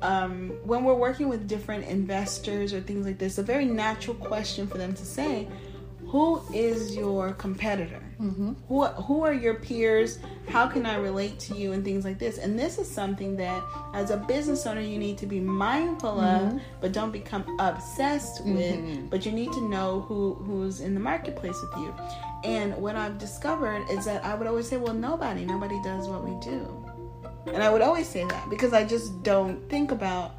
um, 0.02 0.50
when 0.64 0.84
we're 0.84 0.94
working 0.94 1.30
with 1.30 1.48
different 1.48 1.86
investors 1.88 2.74
or 2.74 2.82
things 2.82 3.06
like 3.06 3.18
this 3.18 3.38
a 3.38 3.44
very 3.44 3.66
natural 3.66 4.16
question 4.18 4.68
for 4.68 4.78
them 4.78 4.94
to 4.94 5.06
say 5.06 5.48
who 6.08 6.42
is 6.54 6.96
your 6.96 7.34
competitor? 7.34 8.02
Mm-hmm. 8.20 8.54
Who, 8.70 8.86
who 8.86 9.24
are 9.24 9.34
your 9.34 9.56
peers? 9.56 10.20
How 10.48 10.66
can 10.66 10.86
i 10.86 10.96
relate 10.96 11.38
to 11.40 11.56
you? 11.56 11.74
And 11.74 11.84
things 11.84 12.06
like 12.06 12.18
this. 12.18 12.38
And 12.38 12.58
this 12.58 12.78
is 12.78 12.90
something 12.90 13.36
that 13.38 13.62
as 13.94 14.10
a 14.10 14.18
business 14.18 14.66
owner 14.66 14.82
you 14.82 14.98
need 14.98 15.18
to 15.18 15.26
be 15.26 15.40
mindful 15.42 16.20
of 16.20 16.42
mm-hmm. 16.42 16.58
but 16.80 16.94
don't 16.94 17.12
become 17.12 17.58
obsessed 17.60 18.46
mm-hmm. 18.46 18.56
with 18.56 19.10
but 19.10 19.26
you 19.26 19.32
need 19.34 19.52
to 19.52 19.62
know 19.70 20.02
who 20.02 20.36
who's 20.36 20.80
in 20.80 20.94
the 20.94 21.00
marketplace 21.00 21.58
with 21.62 21.82
you. 21.82 21.94
And 22.44 22.76
what 22.78 22.96
i've 22.96 23.18
discovered 23.18 23.86
is 23.90 24.06
that 24.06 24.24
i 24.24 24.34
would 24.34 24.48
always 24.48 24.68
say 24.68 24.78
well 24.78 24.94
nobody 24.94 25.46
nobody 25.46 25.82
does 25.84 26.08
what 26.08 26.24
we 26.24 26.40
do. 26.40 26.86
And 27.48 27.62
i 27.62 27.70
would 27.70 27.82
always 27.82 28.08
say 28.08 28.24
that 28.24 28.50
because 28.50 28.72
i 28.74 28.86
just 28.86 29.24
don't 29.24 29.70
think 29.70 29.92
about 29.92 30.32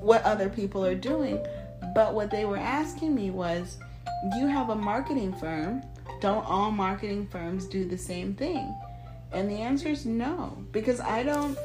what 0.00 0.22
other 0.24 0.48
people 0.48 0.84
are 0.84 0.94
doing. 0.94 1.44
But 1.94 2.14
what 2.14 2.30
they 2.30 2.44
were 2.44 2.56
asking 2.56 3.14
me 3.14 3.30
was 3.30 3.78
you 4.36 4.46
have 4.46 4.70
a 4.70 4.76
marketing 4.76 5.32
firm 5.32 5.82
don't 6.20 6.44
all 6.44 6.70
marketing 6.70 7.26
firms 7.26 7.66
do 7.66 7.84
the 7.84 7.98
same 7.98 8.34
thing 8.34 8.74
and 9.32 9.50
the 9.50 9.56
answer 9.56 9.88
is 9.88 10.06
no 10.06 10.56
because 10.72 11.00
i 11.00 11.22
don't 11.22 11.56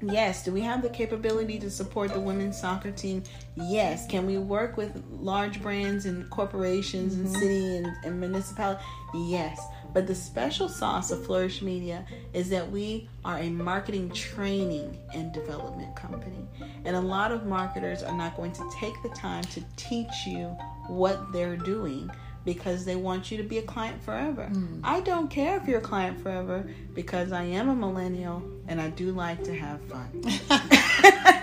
Yes. 0.00 0.44
Do 0.44 0.52
we 0.52 0.60
have 0.60 0.82
the 0.82 0.88
capability 0.88 1.58
to 1.58 1.70
support 1.70 2.12
the 2.12 2.20
women's 2.20 2.58
soccer 2.58 2.92
team? 2.92 3.22
Yes. 3.56 4.06
Can 4.06 4.26
we 4.26 4.38
work 4.38 4.76
with 4.76 5.02
large 5.10 5.60
brands 5.60 6.06
and 6.06 6.28
corporations 6.30 7.14
and 7.14 7.26
mm-hmm. 7.26 7.34
city 7.34 7.76
and, 7.78 7.86
and 8.04 8.20
municipality? 8.20 8.82
Yes. 9.14 9.60
But 9.92 10.06
the 10.06 10.14
special 10.14 10.68
sauce 10.68 11.10
of 11.10 11.24
Flourish 11.24 11.62
Media 11.62 12.04
is 12.32 12.50
that 12.50 12.70
we 12.70 13.08
are 13.24 13.38
a 13.38 13.48
marketing 13.48 14.10
training 14.10 14.98
and 15.14 15.32
development 15.32 15.96
company. 15.96 16.46
And 16.84 16.96
a 16.96 17.00
lot 17.00 17.32
of 17.32 17.46
marketers 17.46 18.02
are 18.02 18.16
not 18.16 18.36
going 18.36 18.52
to 18.52 18.70
take 18.74 18.94
the 19.02 19.08
time 19.10 19.44
to 19.44 19.62
teach 19.76 20.26
you 20.26 20.46
what 20.88 21.32
they're 21.32 21.56
doing 21.56 22.10
because 22.44 22.84
they 22.84 22.96
want 22.96 23.30
you 23.30 23.36
to 23.36 23.42
be 23.42 23.58
a 23.58 23.62
client 23.62 24.02
forever. 24.02 24.48
Mm. 24.50 24.80
I 24.82 25.00
don't 25.00 25.28
care 25.28 25.56
if 25.58 25.68
you're 25.68 25.80
a 25.80 25.82
client 25.82 26.22
forever 26.22 26.66
because 26.94 27.32
I 27.32 27.42
am 27.42 27.68
a 27.68 27.74
millennial 27.74 28.42
and 28.68 28.80
I 28.80 28.88
do 28.90 29.12
like 29.12 29.42
to 29.44 29.54
have 29.54 29.80
fun. 29.82 30.08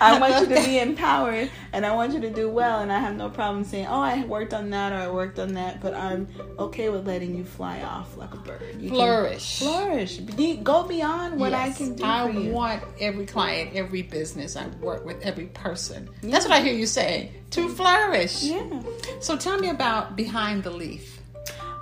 I 0.00 0.18
want 0.20 0.40
you 0.48 0.54
to 0.54 0.62
be 0.62 0.78
empowered 0.78 1.50
and 1.72 1.84
I 1.86 1.94
want 1.94 2.12
you 2.14 2.20
to 2.20 2.30
do 2.30 2.48
well 2.50 2.80
and 2.80 2.90
I 2.92 2.98
have 2.98 3.16
no 3.16 3.28
problem 3.28 3.64
saying, 3.64 3.86
"Oh, 3.88 4.00
I 4.00 4.24
worked 4.24 4.52
on 4.54 4.70
that 4.70 4.92
or 4.92 4.96
I 4.96 5.08
worked 5.10 5.38
on 5.38 5.54
that," 5.54 5.80
but 5.80 5.94
I'm 5.94 6.28
okay 6.58 6.88
with 6.88 7.06
letting 7.06 7.34
you 7.36 7.44
fly 7.44 7.82
off 7.82 8.16
like 8.16 8.32
a 8.34 8.38
bird. 8.38 8.76
You 8.80 8.90
Flourish. 8.90 9.58
flourish. 9.60 10.18
Be- 10.18 10.56
Go 10.56 10.84
beyond 10.84 11.38
what 11.40 11.52
I 11.54 11.70
can 11.70 11.94
do 11.94 12.04
I 12.04 12.30
for 12.32 12.38
you. 12.38 12.50
want 12.52 12.82
every 13.00 13.26
client, 13.26 13.70
every 13.74 14.02
business 14.02 14.56
I 14.56 14.66
work 14.80 15.04
with, 15.04 15.20
every 15.22 15.46
person. 15.46 16.08
That's 16.22 16.44
what 16.46 16.54
I 16.54 16.60
hear 16.60 16.74
you 16.74 16.86
say. 16.86 17.32
To 17.50 17.68
flourish. 17.68 18.42
yeah. 18.42 18.82
So 19.20 19.36
tell 19.36 19.58
me 19.58 19.68
about 19.68 20.16
Behind 20.16 20.62
the 20.64 20.70
Leaf. 20.70 21.13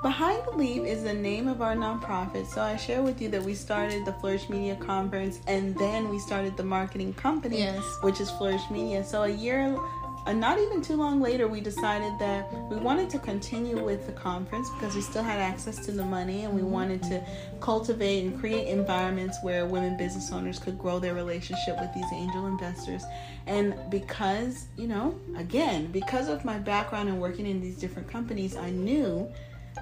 Behind 0.03 0.45
the 0.45 0.51
Leaf 0.57 0.83
is 0.83 1.05
the 1.05 1.15
name 1.15 1.47
of 1.47 1.63
our 1.63 1.77
nonprofit. 1.77 2.47
So 2.49 2.61
I 2.61 2.77
share 2.77 3.03
with 3.03 3.23
you 3.23 3.29
that 3.29 3.43
we 3.43 3.55
started 3.55 4.05
the 4.05 4.13
Flourish 4.15 4.49
Media 4.49 4.75
Conference 4.75 5.39
and 5.47 5.77
then 5.79 6.09
we 6.09 6.19
started 6.19 6.57
the 6.57 6.65
marketing 6.65 7.15
company, 7.15 7.59
Yes. 7.59 7.85
which 8.01 8.21
is 8.21 8.29
Flourish 8.33 8.69
Media. 8.69 9.05
So 9.05 9.23
a 9.23 9.29
year, 9.29 9.79
uh, 10.27 10.33
not 10.33 10.59
even 10.59 10.83
too 10.83 10.97
long 10.97 11.21
later, 11.21 11.47
we 11.47 11.61
decided 11.61 12.19
that 12.19 12.53
we 12.69 12.77
wanted 12.79 13.11
to 13.11 13.21
continue 13.21 13.81
with 13.81 14.05
the 14.07 14.13
conference 14.13 14.69
because 14.71 14.97
we 14.97 15.03
still 15.03 15.23
had 15.23 15.39
access 15.39 15.85
to 15.87 15.93
the 15.93 16.05
money 16.05 16.43
and 16.43 16.53
we 16.53 16.63
wanted 16.63 17.01
to 17.05 17.25
cultivate 17.61 18.25
and 18.25 18.41
create 18.41 18.67
environments 18.67 19.39
where 19.43 19.67
women 19.67 19.97
business 19.97 20.33
owners 20.33 20.59
could 20.59 20.79
grow 20.81 20.99
their 20.99 21.15
relationship 21.15 21.79
with 21.79 21.95
these 21.95 22.13
angel 22.13 22.49
investors. 22.49 23.05
And 23.47 23.77
because, 23.89 24.67
you 24.77 24.89
know, 24.89 25.15
again, 25.37 25.93
because 25.93 26.29
of 26.29 26.45
my 26.45 26.59
background 26.59 27.09
and 27.09 27.21
working 27.21 27.47
in 27.47 27.61
these 27.61 27.77
different 27.77 28.09
companies, 28.09 28.57
I 28.57 28.71
knew 28.71 29.31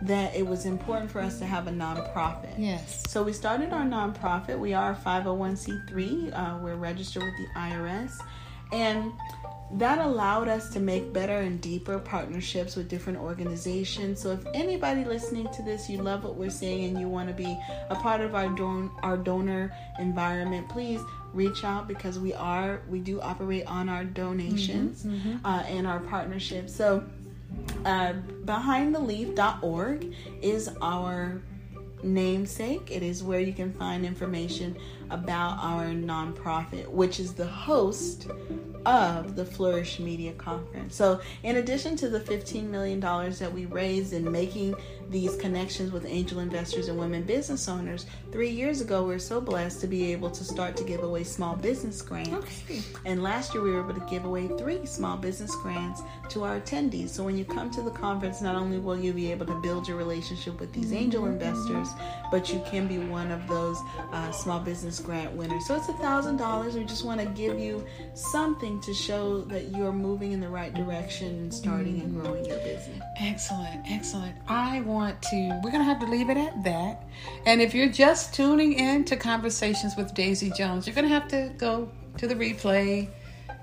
that 0.03 0.35
it 0.35 0.47
was 0.47 0.65
important 0.67 1.11
for 1.11 1.21
us 1.21 1.39
to 1.39 1.45
have 1.47 1.67
a 1.67 1.71
nonprofit. 1.71 2.55
Yes. 2.59 3.03
So 3.09 3.23
we 3.23 3.33
started 3.33 3.73
our 3.73 3.85
nonprofit. 3.85 4.59
We 4.59 4.73
are 4.73 4.93
a 4.93 4.97
501c3. 4.97 6.33
Uh, 6.33 6.59
we're 6.63 6.77
registered 6.77 7.23
with 7.23 7.35
the 7.37 7.47
IRS. 7.59 8.13
And 8.73 9.13
that 9.75 9.99
allowed 9.99 10.49
us 10.49 10.71
to 10.71 10.81
make 10.81 11.13
better 11.13 11.39
and 11.39 11.61
deeper 11.61 11.99
partnerships 11.99 12.75
with 12.77 12.89
different 12.89 13.19
organizations. 13.19 14.21
So 14.21 14.31
if 14.33 14.45
anybody 14.55 15.05
listening 15.05 15.49
to 15.55 15.63
this, 15.63 15.89
you 15.89 15.99
love 16.03 16.25
what 16.25 16.35
we're 16.37 16.51
saying 16.51 16.85
and 16.85 17.01
you 17.01 17.09
want 17.09 17.29
to 17.29 17.35
be 17.35 17.57
a 17.89 17.95
part 17.97 18.21
of 18.21 18.35
our 18.35 18.49
don- 18.49 18.91
our 19.03 19.17
donor 19.17 19.73
environment, 19.99 20.69
please 20.69 21.01
reach 21.33 21.63
out 21.63 21.87
because 21.87 22.19
we 22.19 22.33
are 22.35 22.83
we 22.89 22.99
do 22.99 23.21
operate 23.21 23.65
on 23.67 23.89
our 23.89 24.05
donations 24.05 25.07
Uh, 25.45 25.63
and 25.69 25.87
our 25.87 26.01
partnerships. 26.01 26.75
So 26.75 27.05
uh, 27.85 28.15
behindtheleaf.org 28.45 30.15
is 30.43 30.71
our 30.83 31.41
namesake. 32.03 32.91
It 32.91 33.03
is 33.03 33.23
where 33.23 33.41
you 33.41 33.53
can 33.53 33.73
find 33.73 34.05
information 34.05 34.77
about 35.11 35.59
our 35.61 35.87
nonprofit, 35.87 36.89
which 36.89 37.21
is 37.21 37.35
the 37.35 37.47
host 37.47 38.29
of 38.87 39.37
the 39.37 39.45
Flourish 39.45 39.99
Media 39.99 40.33
Conference. 40.33 40.95
So, 40.95 41.21
in 41.43 41.57
addition 41.57 41.97
to 41.97 42.09
the 42.09 42.21
$15 42.21 42.65
million 42.65 43.01
that 43.01 43.51
we 43.53 43.67
raised 43.67 44.13
in 44.13 44.31
making 44.31 44.75
these 45.11 45.37
connections 45.37 45.93
with 45.93 46.07
angel 46.07 46.39
investors 46.39 46.89
and 46.89 46.99
women 46.99 47.25
business 47.25 47.69
owners, 47.69 48.07
three 48.31 48.49
years 48.51 48.81
ago, 48.81 49.03
we 49.03 49.09
were 49.09 49.19
so 49.19 49.41
blessed 49.41 49.81
to 49.81 49.87
be 49.87 50.13
able 50.13 50.31
to 50.31 50.45
start 50.45 50.77
to 50.77 50.85
give 50.85 51.03
away 51.03 51.25
small 51.25 51.57
business 51.57 52.01
grants. 52.01 52.63
Okay. 52.65 52.81
And 53.05 53.23
last 53.23 53.53
year 53.53 53.63
we 53.63 53.73
were 53.73 53.81
able 53.81 53.95
to 53.95 54.07
give 54.09 54.25
away 54.25 54.49
three 54.57 54.87
small 54.87 55.17
business 55.17 55.55
grants 55.57 56.03
to 56.31 56.45
our 56.45 56.61
attendees. 56.61 57.09
So 57.09 57.25
when 57.25 57.37
you 57.37 57.45
come 57.45 57.71
to 57.73 57.83
the 57.83 57.91
conference, 57.91 58.41
not 58.41 58.55
only 58.55 58.79
will 58.79 58.99
you 58.99 59.13
be 59.13 59.33
able 59.33 59.47
to 59.47 59.61
build 59.61 59.89
your 59.89 59.97
relationship 59.97 60.61
with 60.61 60.73
these 60.73 60.93
angel 60.93 61.27
investors, 61.27 61.89
but 62.31 62.53
you 62.53 62.63
can 62.67 62.87
be 62.87 62.99
one 62.99 63.33
of 63.33 63.47
those 63.49 63.79
uh, 64.13 64.31
small 64.31 64.61
business 64.61 65.01
grant 65.01 65.33
winners. 65.33 65.67
So 65.67 65.75
it's 65.75 65.89
a 65.89 65.95
thousand 65.95 66.37
dollars. 66.37 66.77
We 66.77 66.85
just 66.85 67.05
want 67.05 67.21
to 67.21 67.27
give 67.27 67.59
you 67.59 67.85
something 68.15 68.81
to 68.83 68.95
show 68.95 69.43
that 69.43 69.71
you're 69.77 69.93
moving 69.93 70.31
in 70.31 70.41
the 70.41 70.49
right 70.49 70.73
direction 70.73 71.29
and 71.29 71.53
starting 71.53 72.01
and 72.01 72.15
growing 72.15 72.45
your 72.45 72.59
business. 72.59 73.01
Excellent, 73.19 73.81
excellent. 73.91 74.37
I 74.47 74.83
want 74.83 75.00
to, 75.09 75.61
we're 75.63 75.71
going 75.71 75.83
to 75.83 75.85
have 75.85 76.01
to 76.01 76.07
leave 76.07 76.31
it 76.31 76.37
at 76.37 76.63
that. 76.65 77.05
And 77.47 77.61
if 77.61 77.75
you're 77.75 77.89
just 77.89 78.35
tuning 78.35 78.75
in 78.75 79.05
to 79.07 79.17
Conversations 79.17 79.97
with 79.97 80.15
Daisy 80.15 80.51
Jones, 80.51 80.87
you're 80.87 80.95
going 80.95 81.09
to 81.09 81.15
have 81.15 81.29
to 81.29 81.53
go 81.57 81.91
to 82.19 82.27
the 82.27 82.35
replay, 82.35 83.09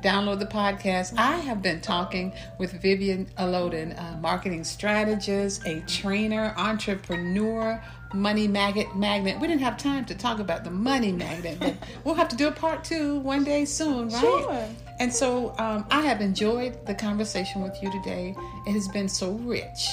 download 0.04 0.40
the 0.40 0.46
podcast. 0.46 1.14
I 1.18 1.38
have 1.38 1.62
been 1.62 1.82
talking 1.82 2.34
with 2.58 2.74
Vivian 2.82 3.28
Olodun, 3.38 3.98
a 3.98 4.18
marketing 4.18 4.64
strategist, 4.64 5.66
a 5.66 5.82
trainer, 5.82 6.54
entrepreneur, 6.58 7.82
money 8.14 8.48
magnet 8.48 8.96
magnet. 8.96 9.40
We 9.40 9.48
didn't 9.48 9.62
have 9.62 9.78
time 9.78 10.06
to 10.06 10.16
talk 10.16 10.40
about 10.40 10.64
the 10.64 10.72
money 10.72 11.12
magnet, 11.12 11.58
but 11.60 11.76
we'll 12.04 12.16
have 12.16 12.30
to 12.30 12.36
do 12.36 12.48
a 12.48 12.52
part 12.52 12.84
two 12.84 13.20
one 13.20 13.44
day 13.44 13.66
soon, 13.66 14.10
right? 14.10 14.22
Sure. 14.22 14.68
And 15.00 15.14
so 15.14 15.54
um, 15.60 15.86
I 15.92 16.02
have 16.02 16.22
enjoyed 16.22 16.86
the 16.86 16.96
conversation 16.96 17.62
with 17.62 17.78
you 17.82 17.92
today. 17.92 18.36
It 18.66 18.74
has 18.74 18.88
been 18.88 19.10
so 19.10 19.34
rich. 19.34 19.90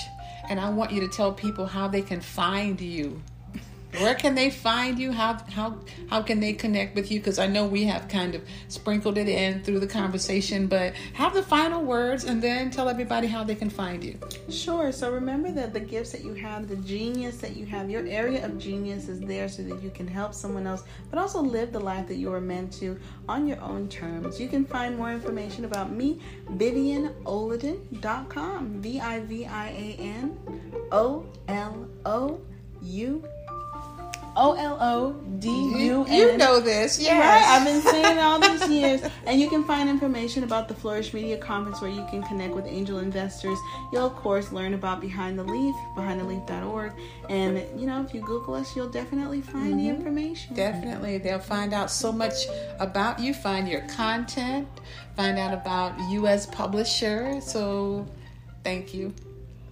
And 0.49 0.61
I 0.61 0.69
want 0.71 0.93
you 0.93 1.01
to 1.01 1.09
tell 1.09 1.33
people 1.33 1.67
how 1.67 1.89
they 1.89 2.03
can 2.03 2.21
find 2.21 2.81
you. 2.81 3.23
Where 4.01 4.15
can 4.15 4.35
they 4.35 4.51
find 4.51 4.99
you? 4.99 5.13
How 5.13 5.39
how 5.51 5.79
how 6.11 6.23
can 6.23 6.41
they 6.41 6.53
connect 6.53 6.97
with 6.97 7.13
you? 7.13 7.21
Because 7.21 7.39
I 7.39 7.47
know 7.47 7.65
we 7.67 7.85
have 7.85 8.09
kind 8.09 8.35
of 8.35 8.43
sprinkled 8.69 9.17
it 9.19 9.29
in 9.29 9.63
through 9.63 9.81
the 9.81 9.87
conversation, 9.87 10.67
but 10.67 10.95
have 11.13 11.35
the 11.35 11.43
final 11.43 11.83
words 11.83 12.25
and 12.25 12.41
then 12.43 12.71
tell 12.71 12.89
everybody 12.89 13.27
how 13.29 13.45
they 13.45 13.55
can 13.55 13.69
find 13.71 14.03
you. 14.03 14.19
Sure. 14.51 14.91
So 14.91 15.13
remember 15.13 15.53
that 15.53 15.73
the 15.73 15.79
gifts 15.81 16.11
that 16.13 16.25
you 16.25 16.35
have, 16.35 16.69
the 16.69 16.77
genius 16.77 17.39
that 17.39 17.57
you 17.57 17.65
have, 17.67 17.89
your 17.89 18.05
area 18.07 18.45
of 18.45 18.59
genius 18.59 19.09
is 19.09 19.21
there 19.21 19.49
so 19.49 19.63
that 19.63 19.81
you 19.83 19.91
can 19.91 20.09
help 20.09 20.35
someone 20.35 20.67
else, 20.67 20.83
but 21.11 21.21
also 21.21 21.41
live 21.41 21.73
the 21.73 21.81
life 21.81 22.09
that 22.09 22.17
you 22.17 22.33
are 22.33 22.41
meant 22.41 22.73
to 22.75 22.99
on 23.29 23.47
your 23.47 23.61
own 23.61 23.89
terms. 23.89 24.41
You 24.41 24.49
can 24.49 24.65
find 24.65 24.97
more 24.97 25.13
information 25.13 25.67
about 25.67 25.93
me, 25.93 26.19
VivianOlodun.com. 26.51 28.83
V 28.83 29.01
I 29.01 29.21
V 29.21 29.47
I 29.47 29.69
A 29.69 29.97
N 30.01 30.37
O 30.91 31.27
L 31.49 31.87
O 32.05 32.41
U 32.83 33.25
O 34.37 34.53
L 34.55 34.79
O 34.81 35.13
D 35.39 35.49
U 35.49 36.05
N. 36.09 36.13
You 36.13 36.37
know 36.37 36.61
this, 36.61 37.01
yes. 37.01 37.21
Right, 37.21 37.57
I've 37.57 37.65
been 37.65 37.83
saying 37.83 38.19
it 38.19 38.21
all 38.21 38.39
these 38.39 38.69
years. 38.81 39.03
And 39.27 39.41
you 39.41 39.49
can 39.49 39.65
find 39.65 39.89
information 39.89 40.45
about 40.45 40.69
the 40.69 40.75
Flourish 40.75 41.13
Media 41.13 41.37
Conference 41.37 41.81
where 41.81 41.91
you 41.91 42.05
can 42.11 42.23
connect 42.23 42.55
with 42.55 42.67
angel 42.67 42.99
investors. 42.99 43.59
You'll, 43.93 44.07
of 44.07 44.17
course, 44.17 44.53
learn 44.53 44.75
about 44.75 45.01
Behind 45.01 45.39
the 45.39 45.45
Leaf, 45.45 45.75
behindtheleaf.org. 45.97 46.93
And, 47.29 47.59
you 47.81 47.87
know, 47.87 48.03
if 48.03 48.15
you 48.15 48.21
Google 48.23 48.55
us, 48.55 48.75
you'll 48.75 48.89
definitely 48.89 49.41
find 49.41 49.75
mm-hmm. 49.75 49.79
the 49.79 49.89
information. 49.89 50.55
Definitely. 50.55 51.19
They'll 51.19 51.39
find 51.39 51.73
out 51.73 51.91
so 51.91 52.13
much 52.13 52.35
about 52.81 53.21
you, 53.21 53.35
find 53.35 53.69
your 53.69 53.83
content, 53.83 54.69
find 55.17 55.39
out 55.39 55.55
about 55.55 55.99
you 56.11 56.27
as 56.27 56.47
publisher. 56.47 57.41
So, 57.41 58.07
thank 58.63 58.95
you. 58.95 59.15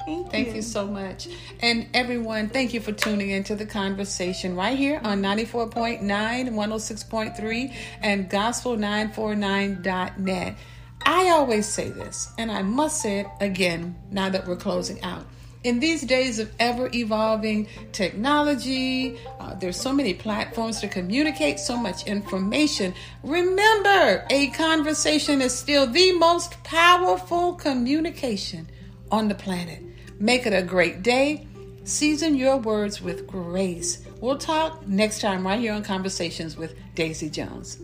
Thank, 0.05 0.31
thank 0.31 0.49
you. 0.49 0.55
you. 0.55 0.63
so 0.63 0.87
much. 0.87 1.29
And 1.61 1.87
everyone, 1.95 2.49
thank 2.49 2.75
you 2.75 2.81
for 2.81 2.91
tuning 2.93 3.31
into 3.31 3.55
the 3.55 3.67
conversation 3.67 4.57
right 4.57 4.77
here 4.77 5.01
on 5.03 5.23
94.9, 5.23 6.03
106.3, 6.03 7.75
and 8.03 8.29
gospel949.net. 8.31 10.57
I 11.05 11.31
always 11.31 11.67
say 11.67 11.91
this, 11.91 12.29
and 12.39 12.49
I 12.51 12.63
must 12.63 13.03
say 13.03 13.21
it 13.21 13.27
again 13.41 13.97
now 14.11 14.29
that 14.29 14.47
we're 14.47 14.57
closing 14.57 15.01
out. 15.03 15.27
In 15.65 15.79
these 15.79 16.03
days 16.03 16.41
of 16.41 16.53
ever 16.59 16.91
evolving 16.93 17.69
technology, 17.93 19.17
uh, 19.39 19.55
there's 19.55 19.77
so 19.77 19.93
many 19.93 20.13
platforms 20.13 20.81
to 20.81 20.89
communicate, 20.89 21.61
so 21.61 21.77
much 21.77 22.05
information. 22.07 22.95
Remember, 23.23 24.27
a 24.29 24.49
conversation 24.49 25.41
is 25.41 25.57
still 25.57 25.87
the 25.87 26.13
most 26.13 26.63
powerful 26.65 27.55
communication 27.55 28.69
on 29.13 29.29
the 29.29 29.37
planet. 29.37 29.81
Make 30.23 30.47
it 30.47 30.53
a 30.53 30.62
great 30.62 31.03
day. 31.03 31.49
Season 31.83 32.37
your 32.37 32.57
words 32.57 33.03
with 33.03 33.27
grace. 33.27 34.07
We'll 34.20 34.39
talk 34.39 34.87
next 34.87 35.20
time 35.20 35.45
right 35.45 35.59
here 35.59 35.73
on 35.73 35.83
Conversations 35.83 36.57
with 36.57 36.77
Daisy 36.95 37.29
Jones. 37.29 37.81